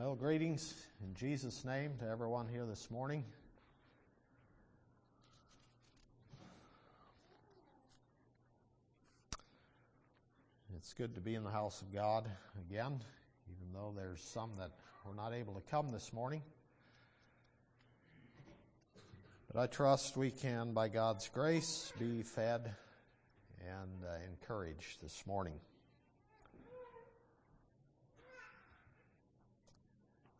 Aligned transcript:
Well, 0.00 0.14
greetings 0.14 0.74
in 1.02 1.12
Jesus' 1.16 1.64
name 1.64 1.94
to 1.98 2.08
everyone 2.08 2.46
here 2.46 2.64
this 2.64 2.88
morning. 2.88 3.24
It's 10.76 10.92
good 10.92 11.16
to 11.16 11.20
be 11.20 11.34
in 11.34 11.42
the 11.42 11.50
house 11.50 11.82
of 11.82 11.92
God 11.92 12.30
again, 12.70 13.00
even 13.50 13.72
though 13.74 13.92
there's 13.96 14.20
some 14.20 14.52
that 14.60 14.70
were 15.04 15.16
not 15.16 15.34
able 15.34 15.54
to 15.54 15.62
come 15.68 15.90
this 15.90 16.12
morning. 16.12 16.42
But 19.52 19.60
I 19.60 19.66
trust 19.66 20.16
we 20.16 20.30
can, 20.30 20.74
by 20.74 20.86
God's 20.86 21.28
grace, 21.28 21.92
be 21.98 22.22
fed 22.22 22.72
and 23.66 24.04
uh, 24.04 24.10
encouraged 24.30 25.02
this 25.02 25.26
morning. 25.26 25.58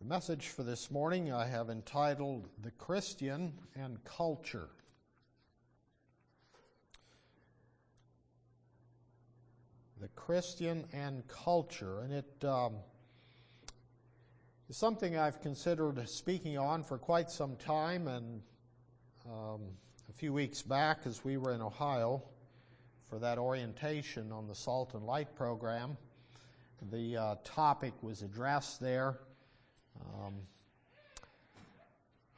Message 0.08 0.48
for 0.48 0.62
this 0.62 0.90
morning 0.90 1.30
I 1.30 1.46
have 1.46 1.68
entitled 1.68 2.48
The 2.62 2.70
Christian 2.70 3.52
and 3.76 4.02
Culture. 4.04 4.70
The 10.00 10.08
Christian 10.08 10.86
and 10.94 11.28
Culture. 11.28 12.00
And 12.00 12.14
it 12.14 12.44
um, 12.46 12.76
is 14.70 14.78
something 14.78 15.18
I've 15.18 15.42
considered 15.42 16.08
speaking 16.08 16.56
on 16.56 16.84
for 16.84 16.96
quite 16.96 17.30
some 17.30 17.56
time. 17.56 18.08
And 18.08 18.40
um, 19.26 19.60
a 20.08 20.12
few 20.14 20.32
weeks 20.32 20.62
back, 20.62 21.00
as 21.04 21.22
we 21.22 21.36
were 21.36 21.52
in 21.52 21.60
Ohio 21.60 22.22
for 23.10 23.18
that 23.18 23.36
orientation 23.36 24.32
on 24.32 24.48
the 24.48 24.54
Salt 24.54 24.94
and 24.94 25.04
Light 25.04 25.34
program, 25.34 25.98
the 26.90 27.14
uh, 27.14 27.34
topic 27.44 27.92
was 28.02 28.22
addressed 28.22 28.80
there 28.80 29.18
um, 30.02 30.34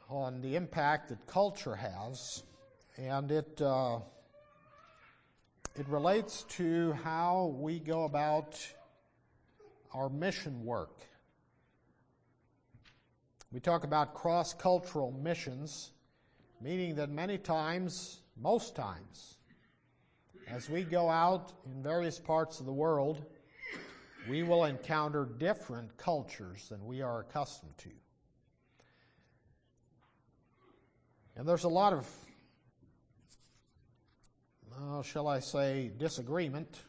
on 0.09 0.41
the 0.41 0.57
impact 0.57 1.09
that 1.09 1.27
culture 1.27 1.75
has, 1.75 2.43
and 2.97 3.31
it 3.31 3.61
uh, 3.63 3.99
it 5.79 5.89
relates 5.89 6.43
to 6.45 6.93
how 7.05 7.55
we 7.59 7.79
go 7.79 8.05
about 8.05 8.59
our 9.95 10.09
mission 10.09 10.65
work. 10.65 11.01
We 13.53 13.61
talk 13.61 13.85
about 13.85 14.15
cross 14.15 14.55
cultural 14.55 15.11
missions, 15.13 15.93
meaning 16.61 16.95
that 16.97 17.11
many 17.11 17.39
times, 17.39 18.21
most 18.37 18.77
times, 18.77 19.37
as 20.49 20.69
we 20.69 20.83
go 20.83 21.09
out 21.09 21.53
in 21.67 21.83
various 21.83 22.19
parts 22.19 22.61
of 22.61 22.67
the 22.67 22.73
world, 22.73 23.25
we 24.29 24.43
will 24.43 24.65
encounter 24.65 25.25
different 25.39 25.97
cultures 25.97 26.69
than 26.69 26.85
we 26.85 27.03
are 27.03 27.21
accustomed 27.21 27.77
to. 27.79 27.91
And 31.37 31.49
there's 31.49 31.65
a 31.65 31.69
lot 31.69 31.93
of, 31.93 32.07
shall 35.05 35.27
I 35.27 35.41
say, 35.41 35.91
disagreement 35.97 36.81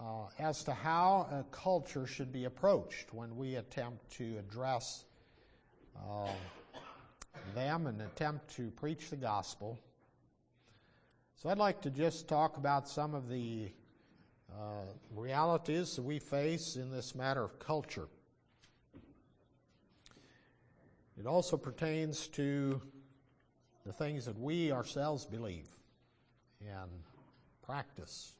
uh, 0.00 0.26
as 0.38 0.64
to 0.64 0.74
how 0.74 1.28
a 1.30 1.44
culture 1.54 2.06
should 2.06 2.32
be 2.32 2.44
approached 2.44 3.14
when 3.14 3.36
we 3.36 3.54
attempt 3.54 4.10
to 4.18 4.36
address 4.38 5.04
uh, 5.96 6.28
them 7.54 7.86
and 7.86 8.02
attempt 8.02 8.56
to 8.56 8.70
preach 8.72 9.10
the 9.10 9.16
gospel. 9.16 9.78
So 11.36 11.50
I'd 11.50 11.58
like 11.58 11.82
to 11.82 11.90
just 11.90 12.26
talk 12.26 12.56
about 12.56 12.88
some 12.88 13.14
of 13.14 13.28
the 13.28 13.70
uh, 14.54 14.84
realities 15.14 15.96
that 15.96 16.02
we 16.02 16.18
face 16.18 16.76
in 16.76 16.90
this 16.90 17.14
matter 17.14 17.42
of 17.42 17.58
culture. 17.58 18.08
It 21.18 21.26
also 21.26 21.56
pertains 21.56 22.28
to 22.28 22.80
the 23.86 23.92
things 23.92 24.24
that 24.26 24.38
we 24.38 24.72
ourselves 24.72 25.26
believe 25.26 25.68
and 26.60 26.90
practice. 27.62 28.32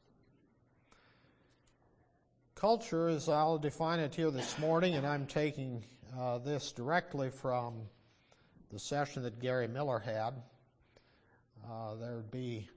Culture, 2.54 3.08
as 3.08 3.28
I'll 3.28 3.58
define 3.58 4.00
it 4.00 4.14
here 4.14 4.30
this 4.30 4.58
morning, 4.58 4.94
and 4.94 5.06
I'm 5.06 5.26
taking 5.26 5.84
uh, 6.18 6.38
this 6.38 6.72
directly 6.72 7.30
from 7.30 7.74
the 8.72 8.78
session 8.78 9.22
that 9.24 9.40
Gary 9.40 9.68
Miller 9.68 9.98
had. 9.98 10.34
Uh, 11.68 11.94
there 11.94 12.16
would 12.16 12.30
be 12.30 12.68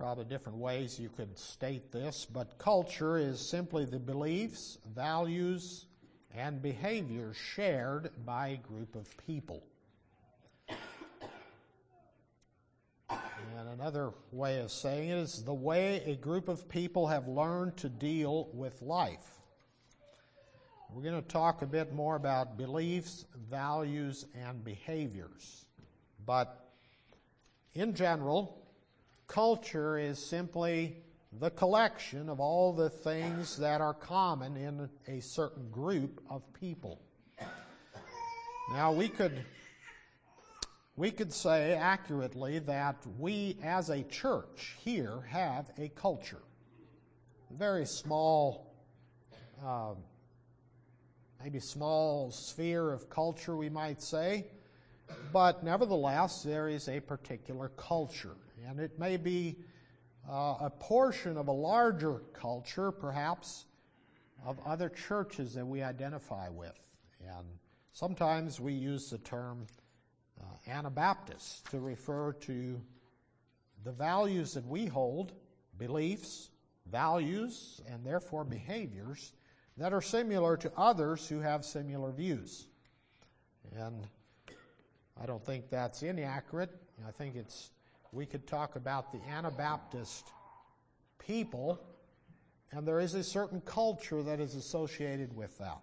probably 0.00 0.24
different 0.24 0.56
ways 0.56 0.98
you 0.98 1.10
could 1.10 1.38
state 1.38 1.92
this, 1.92 2.24
but 2.24 2.56
culture 2.56 3.18
is 3.18 3.38
simply 3.38 3.84
the 3.84 3.98
beliefs, 3.98 4.78
values, 4.96 5.84
and 6.34 6.62
behaviors 6.62 7.36
shared 7.36 8.08
by 8.24 8.48
a 8.48 8.56
group 8.56 8.96
of 8.96 9.06
people. 9.26 9.62
And 13.10 13.68
another 13.74 14.12
way 14.32 14.60
of 14.60 14.70
saying 14.70 15.10
it 15.10 15.18
is 15.18 15.44
the 15.44 15.52
way 15.52 16.02
a 16.06 16.16
group 16.16 16.48
of 16.48 16.66
people 16.66 17.06
have 17.08 17.28
learned 17.28 17.76
to 17.76 17.90
deal 17.90 18.48
with 18.54 18.80
life. 18.80 19.38
We're 20.94 21.02
going 21.02 21.22
to 21.22 21.28
talk 21.28 21.60
a 21.60 21.66
bit 21.66 21.92
more 21.92 22.16
about 22.16 22.56
beliefs, 22.56 23.26
values, 23.50 24.24
and 24.34 24.64
behaviors. 24.64 25.66
But 26.24 26.70
in 27.74 27.92
general, 27.92 28.59
culture 29.30 29.96
is 29.96 30.18
simply 30.18 30.96
the 31.38 31.50
collection 31.50 32.28
of 32.28 32.40
all 32.40 32.72
the 32.72 32.90
things 32.90 33.56
that 33.56 33.80
are 33.80 33.94
common 33.94 34.56
in 34.56 34.88
a 35.06 35.20
certain 35.20 35.70
group 35.70 36.20
of 36.28 36.42
people. 36.52 37.00
Now 38.72 38.92
we 38.92 39.08
could 39.08 39.44
we 40.96 41.12
could 41.12 41.32
say 41.32 41.74
accurately 41.74 42.58
that 42.58 42.96
we 43.20 43.56
as 43.62 43.88
a 43.88 44.02
church 44.02 44.74
here 44.82 45.20
have 45.28 45.70
a 45.78 45.90
culture. 45.90 46.42
A 47.52 47.56
very 47.56 47.86
small 47.86 48.74
uh, 49.64 49.94
maybe 51.40 51.60
small 51.60 52.32
sphere 52.32 52.90
of 52.90 53.08
culture 53.08 53.56
we 53.56 53.68
might 53.68 54.02
say, 54.02 54.46
but 55.32 55.62
nevertheless 55.62 56.42
there 56.42 56.68
is 56.68 56.88
a 56.88 56.98
particular 56.98 57.68
culture 57.76 58.34
and 58.66 58.80
it 58.80 58.98
may 58.98 59.16
be 59.16 59.56
uh, 60.28 60.56
a 60.60 60.70
portion 60.70 61.36
of 61.36 61.48
a 61.48 61.52
larger 61.52 62.22
culture, 62.32 62.90
perhaps, 62.90 63.66
of 64.44 64.58
other 64.66 64.88
churches 64.88 65.54
that 65.54 65.66
we 65.66 65.82
identify 65.82 66.48
with. 66.48 66.78
And 67.20 67.46
sometimes 67.92 68.60
we 68.60 68.72
use 68.72 69.10
the 69.10 69.18
term 69.18 69.66
uh, 70.40 70.70
Anabaptist 70.70 71.70
to 71.70 71.80
refer 71.80 72.32
to 72.32 72.80
the 73.84 73.92
values 73.92 74.54
that 74.54 74.66
we 74.66 74.86
hold, 74.86 75.32
beliefs, 75.78 76.50
values, 76.90 77.80
and 77.90 78.04
therefore 78.04 78.44
behaviors 78.44 79.32
that 79.76 79.92
are 79.92 80.02
similar 80.02 80.56
to 80.58 80.70
others 80.76 81.28
who 81.28 81.40
have 81.40 81.64
similar 81.64 82.12
views. 82.12 82.66
And 83.76 84.06
I 85.20 85.26
don't 85.26 85.44
think 85.44 85.70
that's 85.70 86.02
inaccurate. 86.02 86.70
I 87.06 87.10
think 87.12 87.36
it's 87.36 87.70
we 88.12 88.26
could 88.26 88.46
talk 88.46 88.76
about 88.76 89.12
the 89.12 89.20
Anabaptist 89.30 90.28
people, 91.18 91.80
and 92.72 92.86
there 92.86 93.00
is 93.00 93.14
a 93.14 93.22
certain 93.22 93.60
culture 93.60 94.22
that 94.22 94.40
is 94.40 94.54
associated 94.54 95.34
with 95.36 95.56
that. 95.58 95.82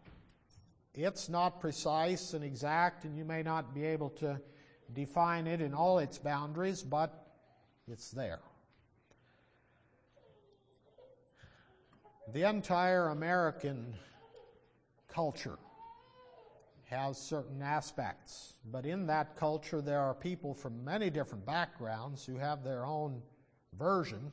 It's 0.94 1.30
not 1.30 1.62
precise 1.62 2.34
and 2.34 2.44
exact, 2.44 3.06
and 3.06 3.18
you 3.18 3.24
may 3.24 3.44
not 3.44 3.74
be 3.74 3.86
able 3.86 4.10
to 4.12 4.42
define 4.94 5.48
it 5.48 5.62
in 5.62 5.74
all 5.74 6.00
its 6.00 6.18
boundaries, 6.18 6.82
but 6.82 7.28
it's 7.88 8.12
there. 8.12 8.40
The 12.34 12.50
entire 12.50 13.10
American 13.10 13.94
culture 15.08 15.58
has 16.90 17.18
certain 17.18 17.62
aspects. 17.62 18.54
But 18.72 18.86
in 18.86 19.08
that 19.08 19.36
culture, 19.36 19.82
there 19.82 20.00
are 20.00 20.14
people 20.14 20.54
from 20.54 20.84
many 20.84 21.10
different 21.10 21.46
backgrounds 21.46 22.26
who 22.26 22.38
have 22.38 22.64
their 22.64 22.86
own 22.86 23.22
version 23.78 24.32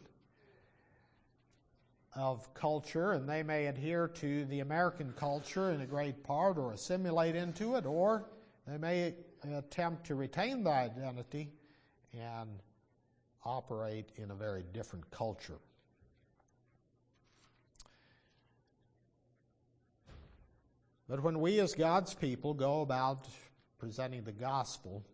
of 2.14 2.52
culture, 2.54 3.12
and 3.12 3.28
they 3.28 3.42
may 3.42 3.66
adhere 3.66 4.06
to 4.06 4.44
the 4.44 4.60
American 4.60 5.12
culture 5.16 5.72
in 5.72 5.80
a 5.80 5.86
great 5.86 6.22
part 6.22 6.56
or 6.56 6.72
assimilate 6.72 7.34
into 7.34 7.74
it, 7.74 7.86
or 7.86 8.26
they 8.68 8.78
may 8.78 9.14
attempt 9.52 10.06
to 10.06 10.14
retain 10.14 10.62
the 10.62 10.70
identity 10.70 11.50
and 12.12 12.62
operate 13.44 14.10
in 14.16 14.30
a 14.30 14.34
very 14.34 14.64
different 14.72 15.10
culture. 15.10 15.58
But 21.08 21.22
when 21.22 21.40
we 21.40 21.60
as 21.60 21.74
God's 21.74 22.14
people 22.14 22.54
go 22.54 22.80
about 22.80 23.28
presenting 23.78 24.22
the 24.24 24.32
gospel, 24.32 25.04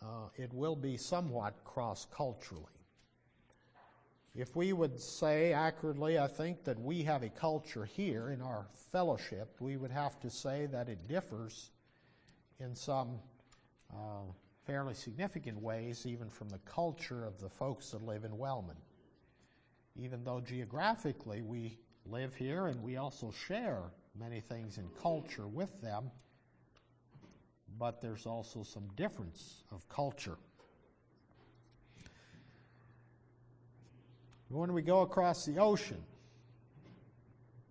uh, 0.00 0.28
it 0.36 0.52
will 0.52 0.76
be 0.76 0.96
somewhat 0.96 1.64
cross 1.64 2.06
culturally. 2.14 2.64
if 4.36 4.54
we 4.54 4.72
would 4.72 5.00
say 5.00 5.52
accurately, 5.52 6.18
I 6.18 6.28
think 6.28 6.62
that 6.64 6.78
we 6.78 7.02
have 7.02 7.22
a 7.22 7.30
culture 7.30 7.84
here 7.86 8.30
in 8.30 8.42
our 8.42 8.66
fellowship, 8.92 9.56
we 9.60 9.76
would 9.76 9.90
have 9.90 10.20
to 10.20 10.30
say 10.30 10.66
that 10.66 10.88
it 10.88 11.08
differs 11.08 11.70
in 12.60 12.74
some 12.74 13.18
uh, 13.92 14.30
fairly 14.66 14.94
significant 14.94 15.60
ways, 15.60 16.06
even 16.06 16.28
from 16.28 16.48
the 16.50 16.58
culture 16.58 17.24
of 17.24 17.40
the 17.40 17.48
folks 17.48 17.90
that 17.90 18.02
live 18.02 18.24
in 18.24 18.36
Wellman. 18.36 18.76
Even 19.96 20.22
though 20.22 20.40
geographically 20.40 21.42
we 21.42 21.78
live 22.04 22.34
here 22.34 22.66
and 22.66 22.82
we 22.82 22.98
also 22.98 23.32
share 23.48 23.90
many 24.18 24.40
things 24.40 24.78
in 24.78 24.88
culture 25.00 25.46
with 25.46 25.80
them, 25.80 26.10
but 27.78 28.00
there's 28.00 28.26
also 28.26 28.62
some 28.62 28.88
difference 28.96 29.62
of 29.72 29.88
culture. 29.88 30.36
When 34.48 34.72
we 34.72 34.82
go 34.82 35.00
across 35.00 35.44
the 35.44 35.58
ocean 35.58 36.02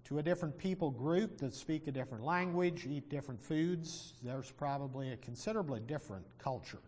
to 0.05 0.19
a 0.19 0.23
different 0.23 0.57
people 0.57 0.91
group 0.91 1.37
that 1.39 1.55
speak 1.55 1.87
a 1.87 1.91
different 1.91 2.23
language, 2.23 2.85
eat 2.85 3.09
different 3.09 3.41
foods, 3.41 4.13
there's 4.21 4.51
probably 4.51 5.11
a 5.11 5.17
considerably 5.17 5.79
different 5.79 6.25
culture. 6.37 6.81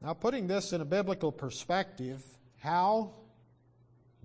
Now, 0.00 0.14
putting 0.14 0.46
this 0.46 0.72
in 0.72 0.80
a 0.80 0.84
biblical 0.84 1.32
perspective, 1.32 2.22
how 2.58 3.12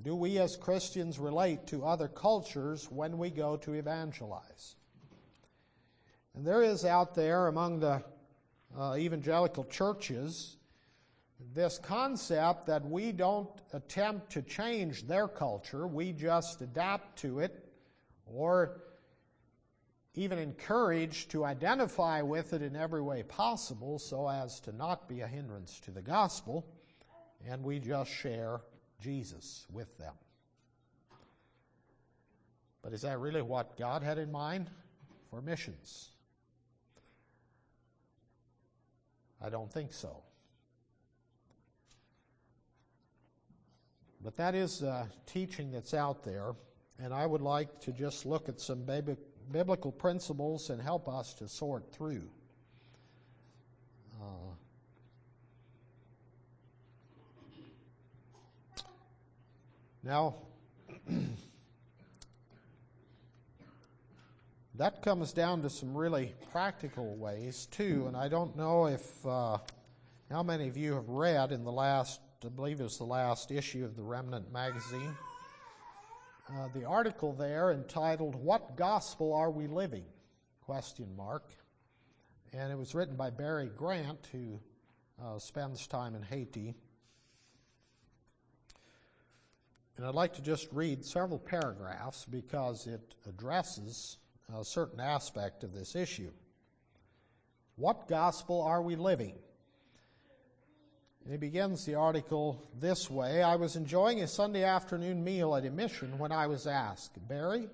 do 0.04 0.16
we 0.16 0.40
as 0.40 0.58
Christians 0.58 1.20
relate 1.20 1.68
to 1.68 1.86
other 1.86 2.08
cultures 2.08 2.90
when 2.90 3.18
we 3.18 3.30
go 3.30 3.58
to 3.58 3.74
evangelize? 3.74 4.76
And 6.34 6.46
there 6.46 6.64
is 6.64 6.86
out 6.86 7.14
there 7.14 7.48
among 7.48 7.80
the 7.80 8.04
uh, 8.78 8.96
evangelical 8.98 9.66
churches 9.66 10.58
this 11.54 11.78
concept 11.78 12.68
that 12.68 12.86
we 12.86 13.12
don't 13.12 13.50
attempt 13.74 14.32
to 14.32 14.42
change 14.42 15.08
their 15.08 15.28
culture, 15.28 15.88
we 15.88 16.14
just 16.14 16.62
adapt 16.62 17.20
to 17.20 17.40
it 17.40 17.66
or 18.26 18.82
even 20.14 20.38
encourage 20.38 21.28
to 21.30 21.46
identify 21.46 22.22
with 22.22 22.54
it 22.54 22.62
in 22.62 22.76
every 22.76 23.02
way 23.02 23.24
possible 23.24 23.98
so 23.98 24.28
as 24.28 24.60
to 24.60 24.72
not 24.72 25.08
be 25.08 25.22
a 25.22 25.28
hindrance 25.28 25.80
to 25.80 25.92
the 25.92 26.02
gospel, 26.02 26.66
and 27.48 27.64
we 27.64 27.80
just 27.80 28.12
share 28.12 28.62
Jesus 29.02 29.66
with 29.72 29.98
them. 29.98 30.14
But 32.82 32.94
is 32.94 33.02
that 33.02 33.20
really 33.20 33.42
what 33.42 33.78
God 33.78 34.04
had 34.04 34.18
in 34.18 34.32
mind 34.32 34.70
for 35.30 35.42
missions? 35.42 36.10
I 39.44 39.50
don't 39.50 39.72
think 39.72 39.92
so. 39.92 40.24
But 44.24 44.36
that 44.38 44.54
is 44.54 44.84
teaching 45.26 45.72
that's 45.72 45.94
out 45.94 46.24
there, 46.24 46.54
and 47.00 47.14
I 47.14 47.26
would 47.26 47.42
like 47.42 47.82
to 47.82 47.92
just 47.92 48.26
look 48.26 48.50
at 48.50 48.60
some 48.60 48.86
biblical 49.52 49.92
principles 49.92 50.70
and 50.70 50.80
help 50.80 51.10
us 51.10 51.34
to 51.36 51.48
sort 51.48 51.92
through. 51.92 52.30
Uh, 54.22 54.51
now, 60.04 60.36
that 64.76 65.02
comes 65.04 65.32
down 65.32 65.62
to 65.62 65.70
some 65.70 65.96
really 65.96 66.34
practical 66.52 67.16
ways 67.16 67.68
too, 67.68 68.06
and 68.08 68.18
I 68.18 68.28
don't 68.28 68.56
know 68.56 68.88
if 68.88 69.26
uh, 69.26 69.60
how 70.32 70.42
many 70.42 70.68
of 70.68 70.76
you 70.76 70.96
have 70.96 71.10
read 71.10 71.52
in 71.52 71.64
the 71.64 71.72
last 71.72 72.20
I 72.44 72.50
believe 72.50 72.80
it 72.80 72.84
was 72.84 72.98
the 72.98 73.04
last 73.04 73.52
issue 73.52 73.86
of 73.86 73.96
the 73.96 74.02
Remnant 74.02 74.52
magazine. 74.52 75.16
Uh, 76.50 76.70
the 76.74 76.86
article 76.86 77.34
there 77.34 77.72
entitled 77.72 78.34
"What 78.34 78.76
Gospel 78.76 79.34
Are 79.34 79.52
We 79.52 79.68
Living?" 79.68 80.06
question 80.62 81.16
mark, 81.16 81.52
and 82.54 82.72
it 82.72 82.78
was 82.78 82.96
written 82.96 83.16
by 83.16 83.30
Barry 83.30 83.70
Grant, 83.76 84.28
who 84.32 84.60
uh, 85.24 85.38
spends 85.38 85.86
time 85.86 86.16
in 86.16 86.24
Haiti. 86.24 86.74
And 89.98 90.06
I'd 90.06 90.16
like 90.16 90.34
to 90.36 90.42
just 90.42 90.68
read 90.72 91.06
several 91.06 91.40
paragraphs 91.40 92.26
because 92.26 92.88
it 92.88 93.16
addresses 93.28 94.18
a 94.58 94.64
certain 94.64 95.00
aspect 95.00 95.64
of 95.64 95.74
this 95.74 95.96
issue. 95.96 96.32
What 97.76 98.08
gospel 98.08 98.62
are 98.62 98.82
we 98.82 98.96
living? 98.96 99.36
And 101.24 101.32
he 101.32 101.38
begins 101.38 101.86
the 101.86 101.96
article 101.96 102.64
this 102.80 103.10
way 103.10 103.44
I 103.44 103.56
was 103.56 103.76
enjoying 103.76 104.22
a 104.22 104.28
Sunday 104.28 104.64
afternoon 104.64 105.24
meal 105.24 105.56
at 105.56 105.66
a 105.66 105.72
mission 105.72 106.18
when 106.18 106.32
I 106.32 106.48
was 106.48 106.66
asked, 106.66 107.12
Barry, 107.28 107.70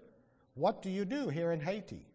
what 0.56 0.82
do 0.82 0.90
you 0.90 1.06
do 1.06 1.30
here 1.30 1.52
in 1.52 1.62
Haiti? 1.62 2.06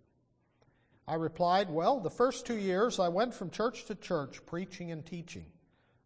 I 1.06 1.14
replied, 1.14 1.70
Well, 1.70 2.00
the 2.00 2.10
first 2.10 2.46
two 2.46 2.56
years 2.56 2.98
I 2.98 3.08
went 3.08 3.34
from 3.34 3.50
church 3.50 3.86
to 3.86 3.94
church 3.94 4.44
preaching 4.46 4.90
and 4.90 5.04
teaching. 5.04 5.46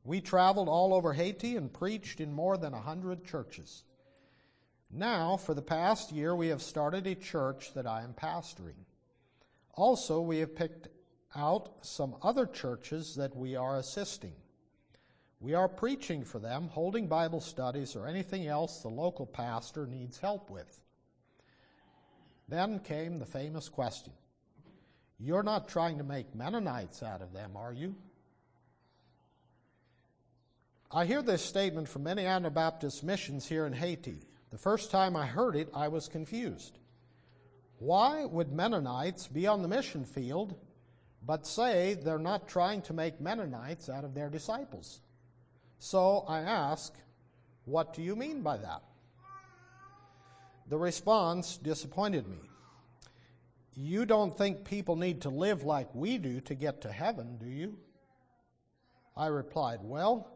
We 0.06 0.20
traveled 0.20 0.69
all 0.69 0.94
over 0.94 1.12
Haiti 1.12 1.56
and 1.56 1.73
preached 1.73 2.20
in 2.20 2.32
more 2.32 2.56
than 2.56 2.73
a 2.73 2.81
hundred 2.81 3.25
churches. 3.25 3.82
Now, 4.88 5.37
for 5.37 5.53
the 5.53 5.62
past 5.62 6.12
year, 6.12 6.37
we 6.37 6.47
have 6.49 6.62
started 6.62 7.08
a 7.08 7.17
church 7.17 7.75
that 7.75 7.88
I 7.88 8.05
am 8.05 8.14
pastoring. 8.14 8.85
Also, 9.75 10.20
we 10.20 10.38
have 10.38 10.55
picked 10.55 10.87
out 11.35 11.85
some 11.85 12.14
other 12.23 12.47
churches 12.47 13.17
that 13.17 13.35
we 13.35 13.56
are 13.56 13.79
assisting. 13.79 14.35
We 15.41 15.55
are 15.55 15.69
preaching 15.69 16.25
for 16.25 16.38
them, 16.38 16.69
holding 16.69 17.08
Bible 17.08 17.41
studies, 17.41 17.97
or 17.97 18.06
anything 18.06 18.47
else 18.47 18.82
the 18.82 18.88
local 18.88 19.26
pastor 19.26 19.88
needs 19.88 20.19
help 20.19 20.50
with. 20.50 20.81
Then 22.48 22.79
came 22.79 23.19
the 23.19 23.27
famous 23.27 23.69
question 23.69 24.13
You're 25.19 25.43
not 25.43 25.69
trying 25.69 25.98
to 25.98 26.05
make 26.05 26.32
Mennonites 26.32 27.03
out 27.03 27.22
of 27.22 27.32
them, 27.32 27.56
are 27.56 27.72
you? 27.72 27.96
I 30.90 31.05
hear 31.05 31.20
this 31.20 31.44
statement 31.44 31.88
from 31.88 32.05
many 32.05 32.24
Anabaptist 32.24 33.02
missions 33.02 33.46
here 33.46 33.66
in 33.66 33.72
Haiti. 33.72 34.20
The 34.50 34.58
first 34.58 34.90
time 34.90 35.16
I 35.16 35.26
heard 35.26 35.56
it, 35.56 35.69
I 35.74 35.88
was 35.88 36.08
confused. 36.08 36.78
Why 37.78 38.24
would 38.24 38.52
Mennonites 38.52 39.26
be 39.26 39.46
on 39.48 39.62
the 39.62 39.69
mission 39.69 40.05
field 40.05 40.55
but 41.22 41.46
say 41.46 41.94
they're 41.94 42.19
not 42.19 42.48
trying 42.48 42.82
to 42.82 42.93
make 42.93 43.20
Mennonites 43.20 43.88
out 43.88 44.05
of 44.05 44.14
their 44.14 44.31
disciples? 44.31 45.00
So 45.81 46.24
I 46.28 46.40
ask, 46.40 46.94
what 47.64 47.93
do 47.93 48.02
you 48.02 48.14
mean 48.14 48.43
by 48.43 48.56
that? 48.58 48.82
The 50.69 50.78
response 50.78 51.56
disappointed 51.56 52.28
me. 52.28 52.38
You 53.74 54.06
don't 54.06 54.38
think 54.38 54.64
people 54.64 54.96
need 54.96 55.22
to 55.22 55.31
live 55.31 55.64
like 55.64 55.94
we 55.94 56.16
do 56.16 56.40
to 56.43 56.55
get 56.55 56.82
to 56.82 56.93
heaven, 56.93 57.38
do 57.38 57.46
you? 57.46 57.76
I 59.16 59.26
replied, 59.26 59.81
Well, 59.82 60.35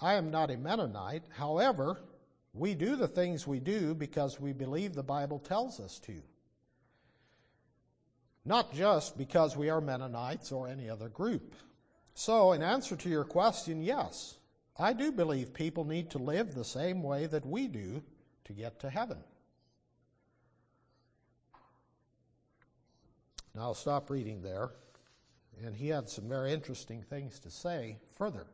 I 0.00 0.14
am 0.14 0.30
not 0.30 0.50
a 0.50 0.56
Mennonite. 0.56 1.24
However, 1.30 1.98
we 2.54 2.74
do 2.74 2.96
the 2.96 3.08
things 3.08 3.46
we 3.46 3.60
do 3.60 3.94
because 3.94 4.40
we 4.40 4.52
believe 4.52 4.94
the 4.94 5.02
Bible 5.02 5.38
tells 5.38 5.80
us 5.80 5.98
to. 6.00 6.22
Not 8.44 8.72
just 8.72 9.18
because 9.18 9.56
we 9.56 9.68
are 9.70 9.80
Mennonites 9.80 10.52
or 10.52 10.68
any 10.68 10.88
other 10.88 11.08
group. 11.08 11.54
So, 12.14 12.52
in 12.52 12.62
answer 12.62 12.96
to 12.96 13.08
your 13.08 13.24
question, 13.24 13.82
yes, 13.82 14.38
I 14.76 14.92
do 14.92 15.12
believe 15.12 15.52
people 15.52 15.84
need 15.84 16.10
to 16.10 16.18
live 16.18 16.54
the 16.54 16.64
same 16.64 17.02
way 17.02 17.26
that 17.26 17.44
we 17.44 17.68
do 17.68 18.02
to 18.44 18.52
get 18.52 18.80
to 18.80 18.90
heaven. 18.90 19.18
Now 23.54 23.62
I'll 23.62 23.74
stop 23.74 24.08
reading 24.08 24.42
there. 24.42 24.70
And 25.64 25.74
he 25.74 25.88
had 25.88 26.08
some 26.08 26.28
very 26.28 26.52
interesting 26.52 27.02
things 27.02 27.40
to 27.40 27.50
say 27.50 27.98
further. 28.14 28.46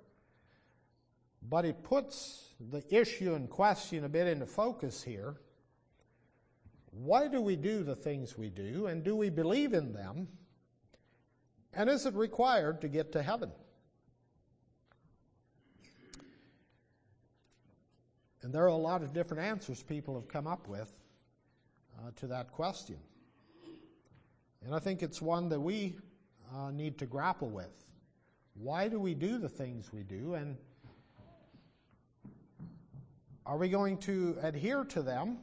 But 1.48 1.64
it 1.64 1.82
puts 1.82 2.54
the 2.58 2.82
issue 2.94 3.34
in 3.34 3.48
question 3.48 4.04
a 4.04 4.08
bit 4.08 4.26
into 4.26 4.46
focus 4.46 5.02
here. 5.02 5.36
Why 6.90 7.28
do 7.28 7.40
we 7.40 7.56
do 7.56 7.82
the 7.82 7.96
things 7.96 8.38
we 8.38 8.50
do, 8.50 8.86
and 8.86 9.02
do 9.02 9.16
we 9.16 9.28
believe 9.28 9.74
in 9.74 9.92
them? 9.92 10.28
And 11.72 11.90
is 11.90 12.06
it 12.06 12.14
required 12.14 12.80
to 12.82 12.88
get 12.88 13.12
to 13.12 13.22
heaven? 13.22 13.50
And 18.42 18.52
there 18.52 18.62
are 18.62 18.68
a 18.68 18.76
lot 18.76 19.02
of 19.02 19.12
different 19.12 19.42
answers 19.42 19.82
people 19.82 20.14
have 20.14 20.28
come 20.28 20.46
up 20.46 20.68
with 20.68 20.92
uh, 21.98 22.10
to 22.16 22.26
that 22.28 22.52
question. 22.52 22.98
And 24.64 24.74
I 24.74 24.78
think 24.78 25.02
it's 25.02 25.20
one 25.20 25.48
that 25.48 25.60
we 25.60 25.96
uh, 26.54 26.70
need 26.70 26.98
to 26.98 27.06
grapple 27.06 27.48
with. 27.50 27.84
Why 28.54 28.88
do 28.88 29.00
we 29.00 29.14
do 29.14 29.38
the 29.38 29.48
things 29.48 29.92
we 29.92 30.02
do? 30.02 30.34
And 30.34 30.56
are 33.46 33.58
we 33.58 33.68
going 33.68 33.98
to 33.98 34.36
adhere 34.42 34.84
to 34.84 35.02
them 35.02 35.38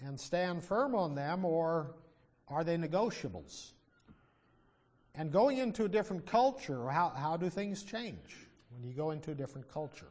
and 0.00 0.18
stand 0.18 0.64
firm 0.64 0.94
on 0.94 1.14
them, 1.14 1.44
or 1.44 1.94
are 2.48 2.64
they 2.64 2.76
negotiables? 2.76 3.72
And 5.14 5.30
going 5.32 5.58
into 5.58 5.84
a 5.84 5.88
different 5.88 6.26
culture, 6.26 6.88
how, 6.88 7.10
how 7.10 7.36
do 7.36 7.48
things 7.48 7.84
change 7.84 8.36
when 8.70 8.82
you 8.82 8.92
go 8.92 9.12
into 9.12 9.30
a 9.30 9.34
different 9.34 9.68
culture? 9.68 10.10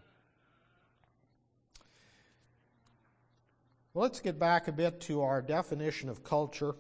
Well, 3.94 4.04
let's 4.04 4.22
get 4.22 4.40
back 4.40 4.68
a 4.68 4.72
bit 4.72 5.02
to 5.02 5.22
our 5.22 5.42
definition 5.42 6.10
of 6.10 6.24
culture 6.24 6.76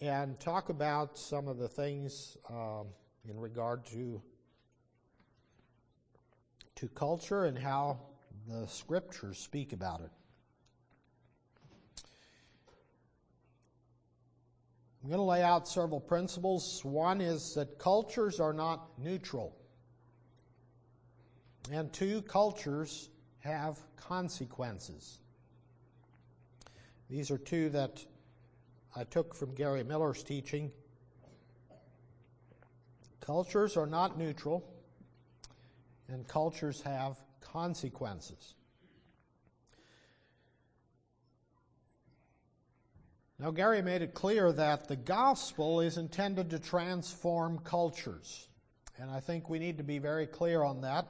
and 0.00 0.38
talk 0.38 0.68
about 0.68 1.18
some 1.18 1.48
of 1.48 1.58
the 1.58 1.68
things 1.68 2.36
um, 2.48 2.86
in 3.28 3.38
regard 3.38 3.84
to 3.86 4.22
to 6.76 6.88
culture 6.88 7.46
and 7.46 7.58
how 7.58 7.98
the 8.48 8.66
scriptures 8.66 9.38
speak 9.38 9.72
about 9.72 10.00
it. 10.00 10.10
I'm 15.02 15.10
going 15.10 15.18
to 15.18 15.24
lay 15.24 15.42
out 15.42 15.68
several 15.68 16.00
principles. 16.00 16.84
One 16.84 17.20
is 17.20 17.54
that 17.54 17.78
cultures 17.78 18.40
are 18.40 18.52
not 18.52 18.98
neutral. 18.98 19.56
And 21.70 21.92
two, 21.92 22.22
cultures 22.22 23.08
have 23.40 23.78
consequences. 23.96 25.18
These 27.08 27.30
are 27.30 27.38
two 27.38 27.70
that 27.70 28.04
I 28.96 29.04
took 29.04 29.34
from 29.34 29.54
Gary 29.54 29.84
Miller's 29.84 30.22
teaching. 30.22 30.72
Cultures 33.20 33.76
are 33.76 33.86
not 33.86 34.18
neutral, 34.18 34.68
and 36.08 36.26
cultures 36.26 36.80
have 36.82 37.16
consequences. 37.56 38.54
Now, 43.38 43.50
Gary 43.50 43.80
made 43.80 44.02
it 44.02 44.12
clear 44.12 44.52
that 44.52 44.88
the 44.88 44.96
gospel 44.96 45.80
is 45.80 45.96
intended 45.96 46.50
to 46.50 46.58
transform 46.58 47.58
cultures. 47.60 48.48
And 48.98 49.10
I 49.10 49.20
think 49.20 49.48
we 49.48 49.58
need 49.58 49.78
to 49.78 49.84
be 49.84 49.98
very 49.98 50.26
clear 50.26 50.62
on 50.62 50.82
that. 50.82 51.06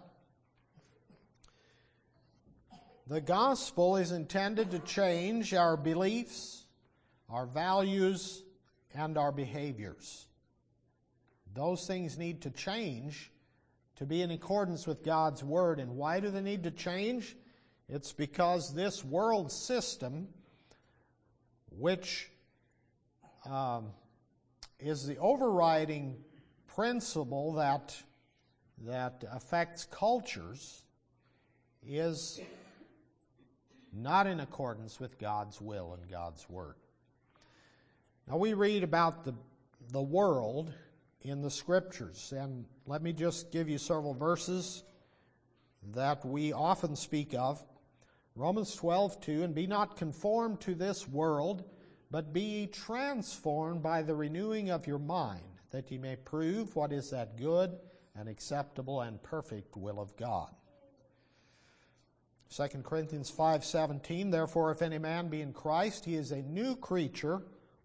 The 3.09 3.21
gospel 3.21 3.97
is 3.97 4.13
intended 4.13 4.71
to 4.71 4.79
change 4.79 5.53
our 5.53 5.77
beliefs, 5.77 6.65
our 7.29 7.47
values, 7.47 8.45
and 8.95 9.19
our 9.19 9.33
behaviors. 9.33 10.27
Those 11.55 11.89
things 11.89 12.17
need 12.17 12.43
to 12.43 12.51
change 12.51 13.33
to 13.97 14.07
be 14.07 14.23
in 14.23 14.31
accordance 14.31 14.87
with 14.87 15.03
God's 15.05 15.43
Word. 15.43 15.81
And 15.81 15.97
why 15.97 16.21
do 16.21 16.31
they 16.31 16.41
need 16.41 16.65
to 16.65 16.71
change? 16.71 17.37
It's 17.89 18.13
because 18.13 18.75
this 18.75 19.05
world 19.05 19.53
system 19.53 20.29
which 21.79 22.31
um, 23.45 23.91
is 24.81 25.07
the 25.07 25.19
overriding 25.19 26.17
principle 26.67 27.55
that, 27.55 27.97
that 28.87 29.25
affects 29.31 29.87
cultures, 29.91 30.83
is 31.87 32.41
not 33.93 34.27
in 34.27 34.41
accordance 34.41 34.99
with 34.99 35.19
God's 35.19 35.61
will 35.61 35.95
and 35.95 36.11
God's 36.11 36.49
word. 36.49 36.75
Now, 38.29 38.37
we 38.37 38.55
read 38.55 38.83
about 38.83 39.25
the, 39.25 39.35
the 39.93 40.03
world 40.03 40.73
in 41.23 41.43
the 41.43 41.51
scriptures, 41.51 42.33
and 42.37 42.65
let 42.87 43.03
me 43.03 43.13
just 43.13 43.51
give 43.51 43.69
you 43.69 43.79
several 43.79 44.15
verses 44.15 44.85
that 45.95 46.25
we 46.25 46.53
often 46.53 46.97
speak 46.97 47.35
of. 47.35 47.63
Romans 48.35 48.75
12, 48.77 49.21
2, 49.21 49.43
and 49.45 49.55
be 49.55 49.67
not 49.67 49.97
conformed 49.97 50.61
to 50.61 50.75
this 50.75 51.09
world, 51.09 51.65
but 52.11 52.33
be 52.33 52.67
transformed 52.67 53.83
by 53.83 54.03
the 54.03 54.15
renewing 54.15 54.71
of 54.71 54.87
your 54.87 54.99
mind, 54.99 55.43
that 55.71 55.91
ye 55.91 55.99
may 55.99 56.17
prove 56.17 56.77
what 56.77 56.93
is 56.93 57.11
that 57.11 57.37
good 57.37 57.77
and 58.15 58.29
acceptable 58.29 59.01
and 59.01 59.23
perfect 59.23 59.77
will 59.77 60.01
of 60.01 60.17
God. 60.17 60.55
2 62.51 62.83
Corinthians 62.85 63.31
5:17 63.31 64.31
Therefore 64.31 64.71
if 64.71 64.81
any 64.81 64.99
man 64.99 65.29
be 65.29 65.43
in 65.43 65.53
Christ 65.53 66.05
he 66.05 66.15
is 66.15 66.31
a 66.31 66.43
new 66.43 66.77
creature 66.77 67.43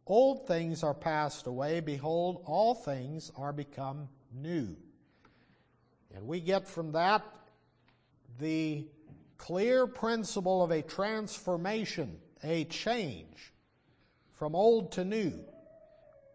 old 0.08 0.48
things 0.48 0.84
are 0.84 0.93
passed 0.93 1.48
away 1.48 1.79
behold 1.79 2.41
all 2.46 2.74
things 2.74 3.31
are 3.38 3.53
become 3.53 4.08
new 4.34 4.75
and 6.13 6.27
we 6.27 6.39
get 6.39 6.67
from 6.67 6.91
that 6.91 7.24
the 8.39 8.86
clear 9.38 9.88
principle 9.88 10.63
of 10.63 10.72
a 10.72 10.81
transformation, 10.81 12.20
a 12.43 12.63
change 12.65 13.53
from 14.34 14.55
old 14.55 14.91
to 14.91 15.03
new. 15.03 15.34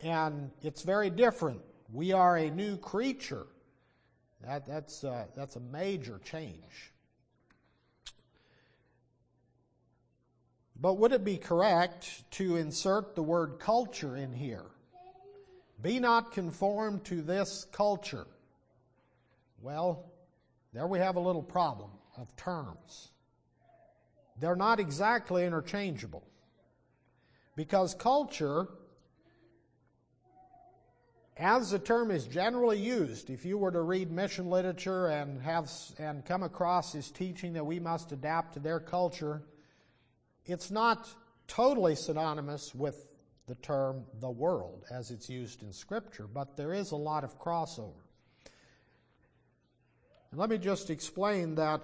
And 0.00 0.50
it's 0.62 0.82
very 0.82 1.10
different. 1.10 1.60
We 1.92 2.12
are 2.12 2.36
a 2.36 2.50
new 2.50 2.76
creature. 2.76 3.46
That, 4.44 4.66
that's, 4.66 5.04
uh, 5.04 5.26
that's 5.36 5.56
a 5.56 5.60
major 5.60 6.20
change. 6.24 6.92
But 10.80 10.98
would 10.98 11.12
it 11.12 11.24
be 11.24 11.38
correct 11.38 12.30
to 12.32 12.56
insert 12.56 13.14
the 13.14 13.22
word 13.22 13.58
culture 13.58 14.16
in 14.16 14.32
here? 14.32 14.66
Be 15.80 15.98
not 15.98 16.32
conformed 16.32 17.04
to 17.06 17.22
this 17.22 17.66
culture. 17.72 18.26
Well, 19.62 20.04
there 20.72 20.86
we 20.86 20.98
have 20.98 21.16
a 21.16 21.20
little 21.20 21.42
problem 21.42 21.90
of 22.16 22.34
terms. 22.36 23.10
They're 24.38 24.56
not 24.56 24.80
exactly 24.80 25.46
interchangeable. 25.46 26.26
Because 27.56 27.94
culture, 27.94 28.68
as 31.38 31.70
the 31.70 31.78
term 31.78 32.10
is 32.10 32.26
generally 32.26 32.78
used, 32.78 33.30
if 33.30 33.46
you 33.46 33.56
were 33.56 33.70
to 33.70 33.80
read 33.80 34.10
mission 34.10 34.50
literature 34.50 35.06
and 35.06 35.40
have 35.40 35.70
and 35.98 36.22
come 36.26 36.42
across 36.42 36.92
this 36.92 37.10
teaching 37.10 37.54
that 37.54 37.64
we 37.64 37.80
must 37.80 38.12
adapt 38.12 38.54
to 38.54 38.60
their 38.60 38.80
culture, 38.80 39.42
it's 40.46 40.70
not 40.70 41.08
totally 41.46 41.94
synonymous 41.94 42.74
with 42.74 43.06
the 43.46 43.54
term 43.56 44.04
the 44.20 44.30
world 44.30 44.84
as 44.90 45.10
it's 45.10 45.28
used 45.28 45.62
in 45.62 45.72
Scripture, 45.72 46.26
but 46.26 46.56
there 46.56 46.72
is 46.72 46.90
a 46.90 46.96
lot 46.96 47.24
of 47.24 47.38
crossover. 47.38 47.92
And 50.30 50.40
let 50.40 50.50
me 50.50 50.58
just 50.58 50.90
explain 50.90 51.54
that 51.56 51.80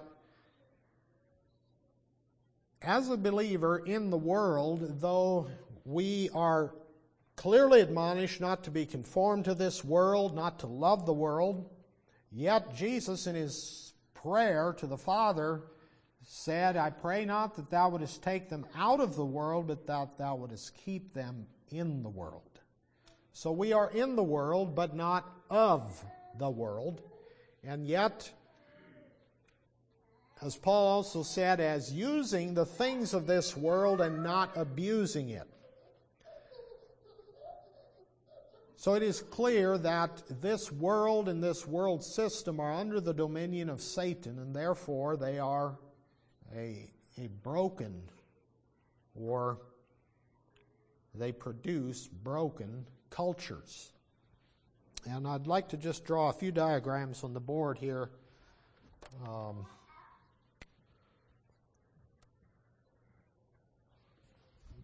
as 2.81 3.09
a 3.09 3.17
believer 3.17 3.77
in 3.77 4.09
the 4.09 4.17
world, 4.17 4.99
though 4.99 5.47
we 5.85 6.29
are 6.33 6.75
clearly 7.35 7.81
admonished 7.81 8.41
not 8.41 8.65
to 8.65 8.71
be 8.71 8.85
conformed 8.85 9.45
to 9.45 9.55
this 9.55 9.83
world, 9.83 10.35
not 10.35 10.59
to 10.59 10.67
love 10.67 11.05
the 11.05 11.13
world, 11.13 11.69
yet 12.31 12.75
Jesus, 12.75 13.25
in 13.25 13.35
his 13.35 13.93
prayer 14.13 14.73
to 14.77 14.85
the 14.85 14.97
Father, 14.97 15.61
said, 16.25 16.77
I 16.77 16.89
pray 16.89 17.25
not 17.25 17.55
that 17.55 17.69
thou 17.69 17.89
wouldest 17.89 18.23
take 18.23 18.49
them 18.49 18.65
out 18.75 18.99
of 18.99 19.15
the 19.15 19.25
world, 19.25 19.67
but 19.67 19.85
that 19.87 20.17
thou 20.17 20.35
wouldest 20.35 20.75
keep 20.75 21.13
them 21.13 21.47
in 21.69 22.03
the 22.03 22.09
world. 22.09 22.59
So 23.33 23.51
we 23.51 23.73
are 23.73 23.89
in 23.89 24.15
the 24.15 24.23
world, 24.23 24.75
but 24.75 24.95
not 24.95 25.29
of 25.49 26.03
the 26.37 26.49
world. 26.49 27.01
And 27.63 27.85
yet, 27.85 28.31
as 30.41 30.55
Paul 30.55 30.87
also 30.87 31.23
said, 31.23 31.59
as 31.59 31.91
using 31.91 32.53
the 32.53 32.65
things 32.65 33.13
of 33.13 33.27
this 33.27 33.55
world 33.57 34.01
and 34.01 34.23
not 34.23 34.51
abusing 34.55 35.29
it. 35.29 35.47
So 38.75 38.95
it 38.95 39.03
is 39.03 39.21
clear 39.21 39.77
that 39.77 40.23
this 40.41 40.69
world 40.69 41.29
and 41.29 41.41
this 41.41 41.65
world 41.65 42.03
system 42.03 42.59
are 42.59 42.73
under 42.73 42.99
the 42.99 43.13
dominion 43.13 43.69
of 43.69 43.81
Satan, 43.81 44.37
and 44.39 44.53
therefore 44.53 45.15
they 45.15 45.39
are 45.39 45.77
a, 46.55 46.89
a 47.17 47.27
broken 47.43 48.01
or 49.15 49.59
they 51.15 51.31
produce 51.31 52.07
broken 52.07 52.85
cultures. 53.09 53.91
And 55.05 55.27
I'd 55.27 55.47
like 55.47 55.69
to 55.69 55.77
just 55.77 56.05
draw 56.05 56.29
a 56.29 56.33
few 56.33 56.51
diagrams 56.51 57.23
on 57.23 57.33
the 57.33 57.39
board 57.39 57.77
here. 57.77 58.09
Um, 59.27 59.65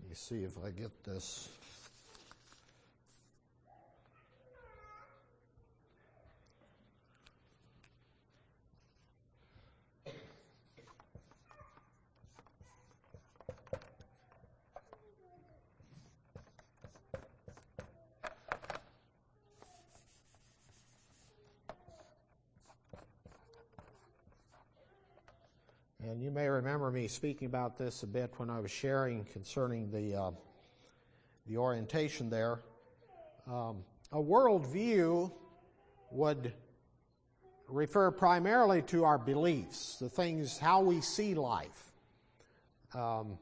me 0.09 0.15
see 0.15 0.43
if 0.43 0.57
I 0.65 0.71
get 0.71 1.03
this. 1.03 1.49
And 26.09 26.23
you 26.23 26.31
may 26.31 26.49
remember 26.49 26.89
me 26.89 27.07
speaking 27.07 27.45
about 27.45 27.77
this 27.77 28.01
a 28.01 28.07
bit 28.07 28.33
when 28.37 28.49
I 28.49 28.59
was 28.59 28.71
sharing 28.71 29.25
concerning 29.25 29.91
the, 29.91 30.15
uh, 30.19 30.31
the 31.45 31.57
orientation 31.57 32.31
there. 32.31 32.61
Um, 33.45 33.83
a 34.11 34.17
worldview 34.17 35.31
would 36.09 36.51
refer 37.67 38.09
primarily 38.09 38.81
to 38.83 39.03
our 39.03 39.19
beliefs, 39.19 39.97
the 40.01 40.09
things, 40.09 40.57
how 40.57 40.81
we 40.81 40.99
see 40.99 41.35
life. 41.35 41.91
Um, 42.95 43.37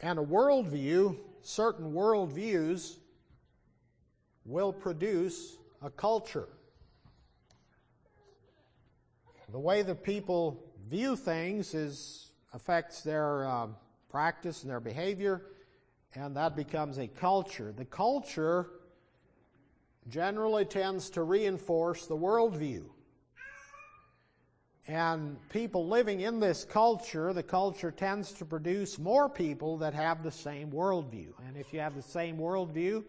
and 0.00 0.20
a 0.20 0.24
worldview, 0.24 1.18
certain 1.42 1.94
worldviews, 1.94 2.98
will 4.44 4.72
produce 4.72 5.56
a 5.82 5.90
culture. 5.90 6.46
The 9.50 9.58
way 9.58 9.82
that 9.82 10.04
people 10.04 10.62
view 10.88 11.16
things 11.16 11.74
is 11.74 12.30
affects 12.52 13.02
their 13.02 13.46
uh, 13.46 13.66
practice 14.08 14.62
and 14.62 14.70
their 14.70 14.80
behavior, 14.80 15.42
and 16.14 16.36
that 16.36 16.56
becomes 16.56 16.98
a 16.98 17.06
culture. 17.06 17.72
The 17.76 17.84
culture 17.84 18.70
generally 20.08 20.64
tends 20.64 21.10
to 21.10 21.22
reinforce 21.22 22.06
the 22.06 22.16
worldview. 22.16 22.84
And 24.88 25.36
people 25.48 25.88
living 25.88 26.20
in 26.20 26.38
this 26.38 26.64
culture, 26.64 27.32
the 27.32 27.42
culture 27.42 27.90
tends 27.90 28.30
to 28.34 28.44
produce 28.44 29.00
more 29.00 29.28
people 29.28 29.78
that 29.78 29.94
have 29.94 30.22
the 30.22 30.30
same 30.30 30.70
worldview. 30.70 31.32
And 31.46 31.56
if 31.56 31.72
you 31.72 31.80
have 31.80 31.96
the 31.96 32.02
same 32.02 32.38
worldview, 32.38 33.02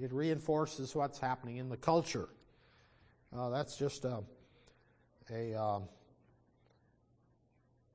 it 0.00 0.12
reinforces 0.12 0.94
what's 0.96 1.18
happening 1.18 1.58
in 1.58 1.68
the 1.68 1.76
culture. 1.76 2.28
Uh, 3.36 3.48
that's 3.50 3.76
just 3.76 4.04
a, 4.04 4.24
a 5.32 5.54
uh, 5.54 5.80